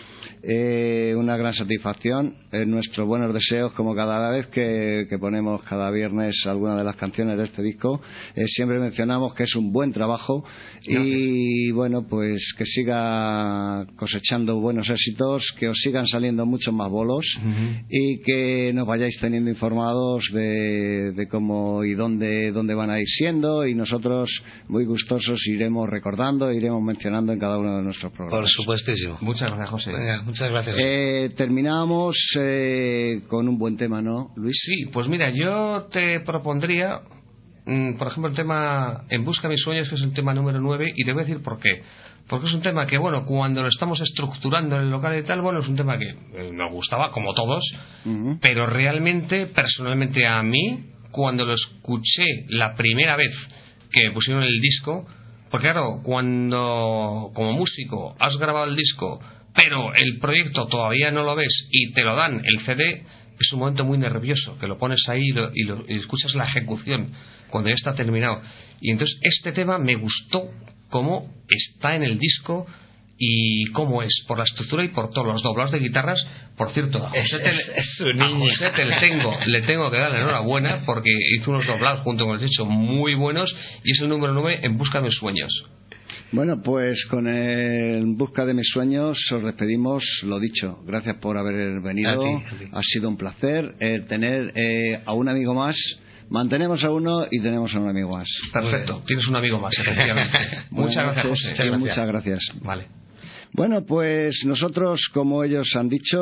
Eh, 0.44 1.14
una 1.18 1.36
gran 1.36 1.54
satisfacción. 1.54 2.36
Eh, 2.52 2.66
nuestros 2.66 3.08
buenos 3.08 3.34
deseos, 3.34 3.74
como 3.74 3.96
cada 3.96 4.32
vez 4.32 4.48
que, 4.48 5.08
que 5.10 5.18
ponemos 5.18 5.62
cada 5.64 5.90
viernes 5.92 6.36
alguna 6.46 6.78
de 6.78 6.84
las 6.84 6.96
canciones 6.96 7.38
de 7.38 7.46
este 7.46 7.62
disco, 7.64 8.02
eh, 8.36 8.46
siempre 8.48 8.80
mencionamos 8.80 9.34
que 9.34 9.44
es 9.44 9.56
un 9.56 9.74
buen 9.74 9.92
trabajo 9.92 10.46
y 10.84 11.72
bueno, 11.72 12.06
pues 12.08 12.42
que 12.58 12.66
siga 12.66 13.86
cosechando 13.98 14.60
buenos 14.60 14.90
éxitos, 14.90 15.44
que 15.60 15.68
os 15.70 15.78
sigan 15.82 16.08
saliendo 16.08 16.46
muchos 16.46 16.74
más 16.74 16.90
bolos 16.90 17.26
y 17.90 18.22
que 18.22 18.72
nos 18.74 18.88
vayáis 18.88 19.18
teniendo 19.20 19.50
informados 19.50 20.24
de, 20.34 21.12
de 21.14 21.28
cómo 21.28 21.84
y 21.84 21.94
dónde, 21.96 22.52
dónde 22.52 22.74
van 22.76 22.92
a 22.92 23.00
ir 23.00 23.08
siendo 23.10 23.37
y 23.66 23.76
nosotros 23.76 24.30
muy 24.68 24.86
gustosos 24.86 25.40
iremos 25.48 25.88
recordando, 25.90 26.52
iremos 26.52 26.82
mencionando 26.82 27.32
en 27.34 27.40
cada 27.40 27.58
uno 27.58 27.78
de 27.78 27.84
nuestros 27.84 28.12
Por 28.12 28.18
programas. 28.28 28.52
supuestísimo. 28.52 29.18
Muchas 29.22 29.50
gracias, 29.50 29.70
José. 29.70 29.92
Venga, 29.94 30.22
muchas 30.24 30.50
gracias. 30.50 30.76
Eh, 30.80 31.32
terminamos 31.38 32.16
eh, 32.40 33.22
con 33.28 33.48
un 33.48 33.58
buen 33.58 33.78
tema, 33.78 34.02
¿no, 34.02 34.32
Luis? 34.36 34.58
Sí, 34.66 34.86
pues 34.92 35.08
mira, 35.08 35.30
yo 35.30 35.88
te 35.92 36.20
propondría, 36.22 37.02
mm, 37.66 37.94
por 37.98 38.08
ejemplo, 38.08 38.30
el 38.30 38.36
tema 38.36 39.04
En 39.10 39.24
busca 39.24 39.48
de 39.48 39.54
mis 39.54 39.64
sueños, 39.64 39.88
que 39.90 39.96
es 39.96 40.02
el 40.02 40.14
tema 40.14 40.34
número 40.34 40.60
9, 40.60 40.92
y 40.96 41.04
te 41.06 41.14
voy 41.14 41.22
a 41.24 41.26
decir 41.26 41.44
por 41.44 41.60
qué. 41.60 41.82
Porque 42.28 42.48
es 42.48 42.54
un 42.54 42.62
tema 42.62 42.86
que, 42.86 42.98
bueno, 42.98 43.24
cuando 43.26 43.62
lo 43.62 43.70
estamos 43.70 44.02
estructurando 44.02 44.76
en 44.76 44.82
el 44.82 44.90
local 44.90 45.18
y 45.18 45.24
tal, 45.24 45.40
bueno, 45.42 45.62
es 45.62 45.68
un 45.70 45.78
tema 45.78 45.98
que 45.98 46.10
eh, 46.10 46.52
nos 46.52 46.72
gustaba, 46.74 47.10
como 47.12 47.34
todos, 47.34 47.64
Ujú. 48.06 48.38
pero 48.42 48.66
realmente, 48.68 49.46
personalmente 49.46 50.28
a 50.28 50.44
mí, 50.44 50.88
cuando 51.18 51.46
lo 51.46 51.56
escuché 51.56 52.46
la 52.50 52.76
primera 52.76 53.16
vez 53.16 53.34
que 53.92 54.12
pusieron 54.12 54.44
el 54.44 54.62
disco, 54.62 55.08
porque 55.50 55.66
claro, 55.72 56.02
cuando 56.04 57.32
como 57.34 57.54
músico 57.54 58.16
has 58.20 58.38
grabado 58.38 58.68
el 58.68 58.76
disco, 58.76 59.20
pero 59.56 59.96
el 59.96 60.20
proyecto 60.20 60.68
todavía 60.68 61.10
no 61.10 61.24
lo 61.24 61.36
ves 61.36 61.68
y 61.72 61.92
te 61.94 62.04
lo 62.04 62.16
dan 62.16 62.44
el 62.46 62.60
CD, 62.66 63.04
es 63.40 63.52
un 63.54 63.60
momento 63.60 63.84
muy 63.84 63.98
nervioso, 63.98 64.58
que 64.60 64.68
lo 64.68 64.78
pones 64.78 65.02
ahí 65.10 65.24
y, 65.24 65.32
lo- 65.32 65.52
y 65.56 65.64
lo- 65.64 65.88
escuchas 65.88 66.36
la 66.36 66.46
ejecución 66.46 67.12
cuando 67.50 67.70
ya 67.70 67.76
está 67.76 67.96
terminado. 67.96 68.40
Y 68.80 68.92
entonces 68.92 69.18
este 69.22 69.52
tema 69.54 69.80
me 69.80 69.96
gustó 69.96 70.52
cómo 70.90 71.34
está 71.50 71.96
en 71.96 72.04
el 72.04 72.20
disco 72.20 72.68
y 73.20 73.66
cómo 73.72 74.04
es, 74.04 74.14
por 74.28 74.38
la 74.38 74.44
estructura 74.44 74.84
y 74.84 74.90
por 74.90 75.10
todos 75.12 75.28
los 75.28 75.42
doblados 75.42 75.72
de 75.72 75.80
guitarras. 75.80 76.20
Por 76.56 76.72
cierto, 76.74 77.06
a 77.06 77.10
José, 77.10 77.40
te, 77.40 77.50
Es- 77.50 77.70
es 77.76 77.86
su 77.98 78.06
a 78.10 78.14
niña. 78.14 78.52
José 78.58 78.70
te 78.76 78.86
le 78.86 78.96
tengo, 79.00 79.38
le 79.46 79.62
tengo 79.62 79.90
que 79.92 79.98
dar 79.98 80.12
la 80.12 80.20
enhorabuena 80.22 80.84
porque 80.86 81.10
hizo 81.40 81.52
unos 81.52 81.66
doblados 81.66 82.02
junto 82.02 82.26
con 82.28 82.40
el 82.40 82.46
hecho 82.46 82.66
muy 82.66 83.16
buenos 83.16 83.54
y 83.84 83.92
es 83.92 84.02
el 84.02 84.10
número 84.10 84.34
9 84.34 84.60
en 84.64 84.78
busca 84.78 85.00
de 85.02 85.08
mis 85.08 85.16
sueños. 85.18 85.52
Bueno, 86.32 86.62
pues 86.62 87.06
con 87.06 87.28
el 87.28 87.96
En 88.02 88.18
busca 88.18 88.46
de 88.46 88.54
mis 88.54 88.68
sueños 88.72 89.18
os 89.32 89.44
despedimos, 89.44 90.04
lo 90.24 90.40
dicho. 90.40 90.80
Gracias 90.86 91.16
por 91.18 91.38
haber 91.38 91.80
venido. 91.82 92.10
A 92.12 92.20
ti, 92.20 92.46
a 92.56 92.60
ti. 92.60 92.66
Ha 92.72 92.82
sido 92.84 93.08
un 93.10 93.18
placer 93.18 93.76
eh, 93.80 94.02
tener 94.10 94.52
eh, 94.56 95.02
a 95.06 95.14
un 95.14 95.30
amigo 95.30 95.54
más. 95.54 95.76
Mantenemos 96.30 96.84
a 96.84 96.92
uno 96.92 97.26
y 97.32 97.42
tenemos 97.42 97.74
a 97.74 97.80
un 97.80 97.90
amigo 97.90 98.10
más. 98.12 98.28
Perfecto, 98.52 99.02
tienes 99.08 99.26
un 99.28 99.38
amigo 99.38 99.60
más, 99.60 99.72
efectivamente. 99.80 100.38
Muchas 100.72 101.04
gracias, 101.06 101.26
José. 101.28 101.52
y 101.52 101.54
gracias. 101.56 101.80
Muchas 101.80 102.08
gracias. 102.08 102.40
Vale. 102.62 103.07
Bueno, 103.54 103.86
pues 103.86 104.36
nosotros, 104.46 105.00
como 105.14 105.44
ellos 105.44 105.74
han 105.76 105.88
dicho, 105.88 106.20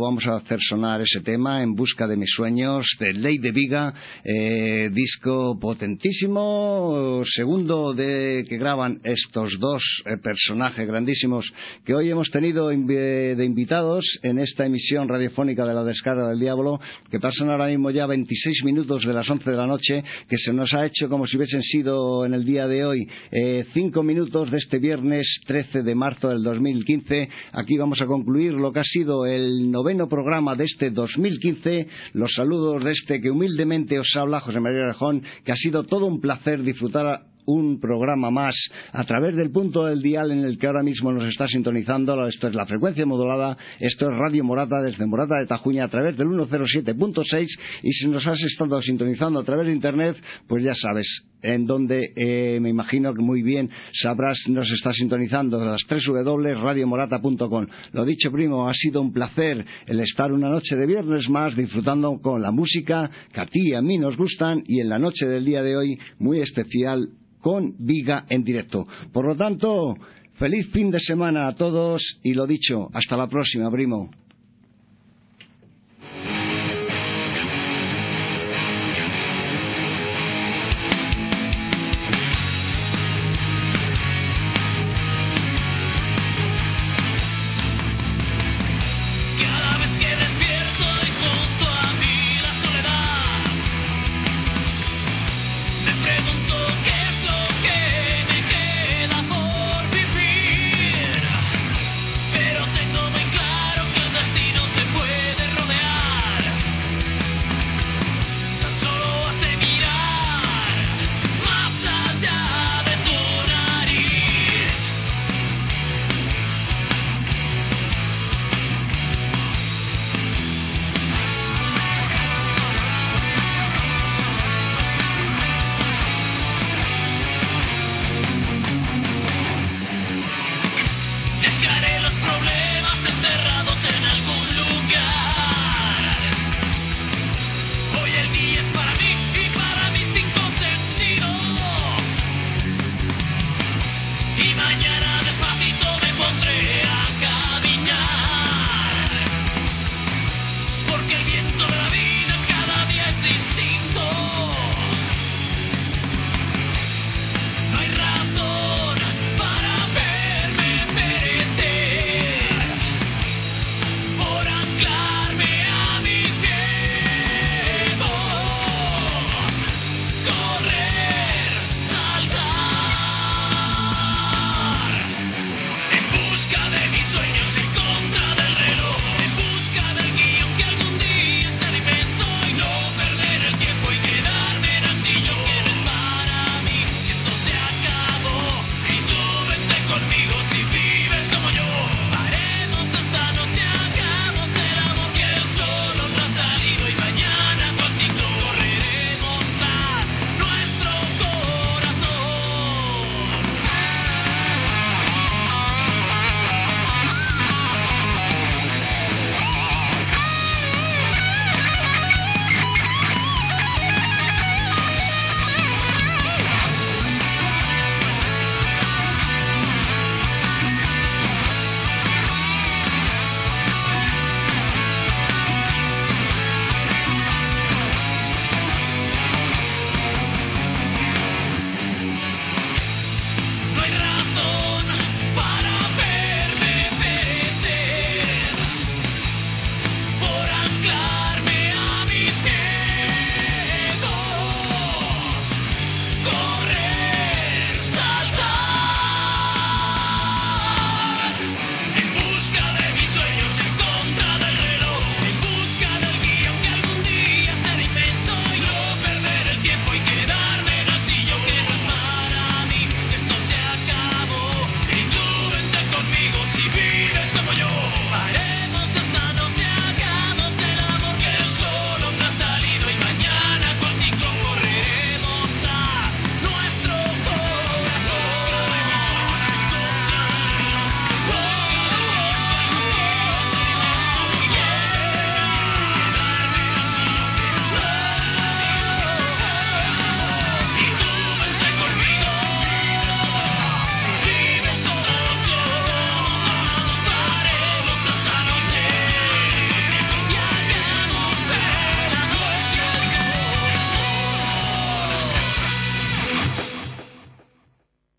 vamos 0.00 0.24
a 0.26 0.36
hacer 0.36 0.58
sonar 0.60 1.00
ese 1.00 1.20
tema 1.20 1.62
en 1.62 1.74
busca 1.74 2.06
de 2.06 2.16
mis 2.16 2.30
sueños 2.30 2.86
de 3.00 3.12
Ley 3.14 3.38
de 3.38 3.50
Viga, 3.50 3.92
eh, 4.24 4.88
disco 4.92 5.58
potentísimo, 5.60 7.22
segundo 7.34 7.94
de 7.94 8.44
que 8.48 8.56
graban 8.58 9.00
estos 9.02 9.58
dos 9.58 9.82
eh, 10.06 10.18
personajes 10.22 10.86
grandísimos 10.86 11.44
que 11.84 11.94
hoy 11.94 12.10
hemos 12.10 12.30
tenido 12.30 12.68
de 12.68 13.44
invitados 13.44 14.04
en 14.22 14.38
esta 14.38 14.64
emisión 14.64 15.08
radiofónica 15.08 15.66
de 15.66 15.74
la 15.74 15.82
descarga 15.82 16.28
del 16.28 16.38
diablo, 16.38 16.80
que 17.10 17.18
pasan 17.18 17.50
ahora 17.50 17.66
mismo 17.66 17.90
ya 17.90 18.06
26 18.06 18.64
minutos 18.64 19.02
de 19.04 19.12
las 19.12 19.28
11 19.28 19.50
de 19.50 19.56
la 19.56 19.66
noche, 19.66 20.04
que 20.28 20.38
se 20.38 20.52
nos 20.52 20.72
ha 20.74 20.86
hecho 20.86 21.08
como 21.08 21.26
si 21.26 21.36
hubiesen 21.36 21.62
sido 21.62 22.24
en 22.24 22.34
el 22.34 22.44
día 22.44 22.68
de 22.68 22.84
hoy 22.84 23.08
eh, 23.32 23.66
cinco 23.74 24.04
minutos 24.04 24.50
de 24.50 24.58
este 24.58 24.78
viernes 24.78 25.26
13 25.46 25.82
de 25.82 25.94
marzo 25.94 26.28
del 26.28 26.44
2015. 26.72 27.28
Aquí 27.52 27.76
vamos 27.76 28.00
a 28.00 28.06
concluir 28.06 28.52
lo 28.52 28.72
que 28.72 28.80
ha 28.80 28.84
sido 28.84 29.26
el 29.26 29.70
noveno 29.70 30.08
programa 30.08 30.54
de 30.54 30.64
este 30.64 30.90
2015. 30.90 31.86
Los 32.12 32.34
saludos 32.34 32.84
de 32.84 32.92
este 32.92 33.20
que 33.20 33.30
humildemente 33.30 33.98
os 33.98 34.14
habla 34.16 34.40
José 34.40 34.60
María 34.60 34.86
Rejón, 34.86 35.22
que 35.44 35.52
ha 35.52 35.56
sido 35.56 35.84
todo 35.84 36.06
un 36.06 36.20
placer 36.20 36.62
disfrutar 36.62 37.22
un 37.48 37.80
programa 37.80 38.30
más 38.30 38.54
a 38.92 39.04
través 39.04 39.34
del 39.34 39.50
punto 39.50 39.86
del 39.86 40.02
dial 40.02 40.30
en 40.30 40.44
el 40.44 40.58
que 40.58 40.66
ahora 40.66 40.82
mismo 40.82 41.10
nos 41.12 41.24
está 41.24 41.48
sintonizando. 41.48 42.26
Esto 42.26 42.48
es 42.48 42.54
la 42.54 42.66
frecuencia 42.66 43.06
modulada, 43.06 43.56
esto 43.80 44.10
es 44.10 44.18
Radio 44.18 44.44
Morata 44.44 44.82
desde 44.82 45.06
Morata 45.06 45.38
de 45.38 45.46
Tajuña 45.46 45.84
a 45.84 45.88
través 45.88 46.16
del 46.18 46.28
107.6 46.28 47.48
y 47.82 47.92
si 47.92 48.06
nos 48.08 48.26
has 48.26 48.40
estado 48.42 48.82
sintonizando 48.82 49.40
a 49.40 49.44
través 49.44 49.66
de 49.66 49.72
Internet, 49.72 50.16
pues 50.46 50.62
ya 50.62 50.74
sabes 50.74 51.06
en 51.42 51.66
donde 51.66 52.12
eh, 52.16 52.58
me 52.60 52.68
imagino 52.68 53.14
que 53.14 53.22
muy 53.22 53.42
bien 53.42 53.70
sabrás 54.02 54.36
nos 54.48 54.70
está 54.70 54.92
sintonizando 54.92 55.64
las 55.64 55.80
tres 55.88 56.04
radiomorata.com. 56.06 57.66
Lo 57.92 58.04
dicho, 58.04 58.30
primo, 58.32 58.68
ha 58.68 58.74
sido 58.74 59.00
un 59.00 59.12
placer 59.12 59.64
el 59.86 60.00
estar 60.00 60.32
una 60.32 60.48
noche 60.48 60.76
de 60.76 60.86
viernes 60.86 61.28
más 61.28 61.56
disfrutando 61.56 62.18
con 62.20 62.42
la 62.42 62.50
música 62.50 63.10
que 63.32 63.40
a 63.40 63.46
ti 63.46 63.70
y 63.70 63.74
a 63.74 63.82
mí 63.82 63.98
nos 63.98 64.16
gustan 64.16 64.62
y 64.66 64.80
en 64.80 64.88
la 64.88 64.98
noche 64.98 65.26
del 65.26 65.44
día 65.44 65.62
de 65.62 65.76
hoy 65.76 65.98
muy 66.18 66.40
especial 66.40 67.08
con 67.40 67.74
Viga 67.78 68.24
en 68.28 68.44
directo. 68.44 68.86
Por 69.12 69.26
lo 69.26 69.36
tanto, 69.36 69.96
feliz 70.34 70.68
fin 70.72 70.90
de 70.90 71.00
semana 71.00 71.48
a 71.48 71.54
todos 71.54 72.02
y 72.22 72.34
lo 72.34 72.46
dicho, 72.46 72.88
hasta 72.92 73.16
la 73.16 73.28
próxima, 73.28 73.70
primo. 73.70 74.10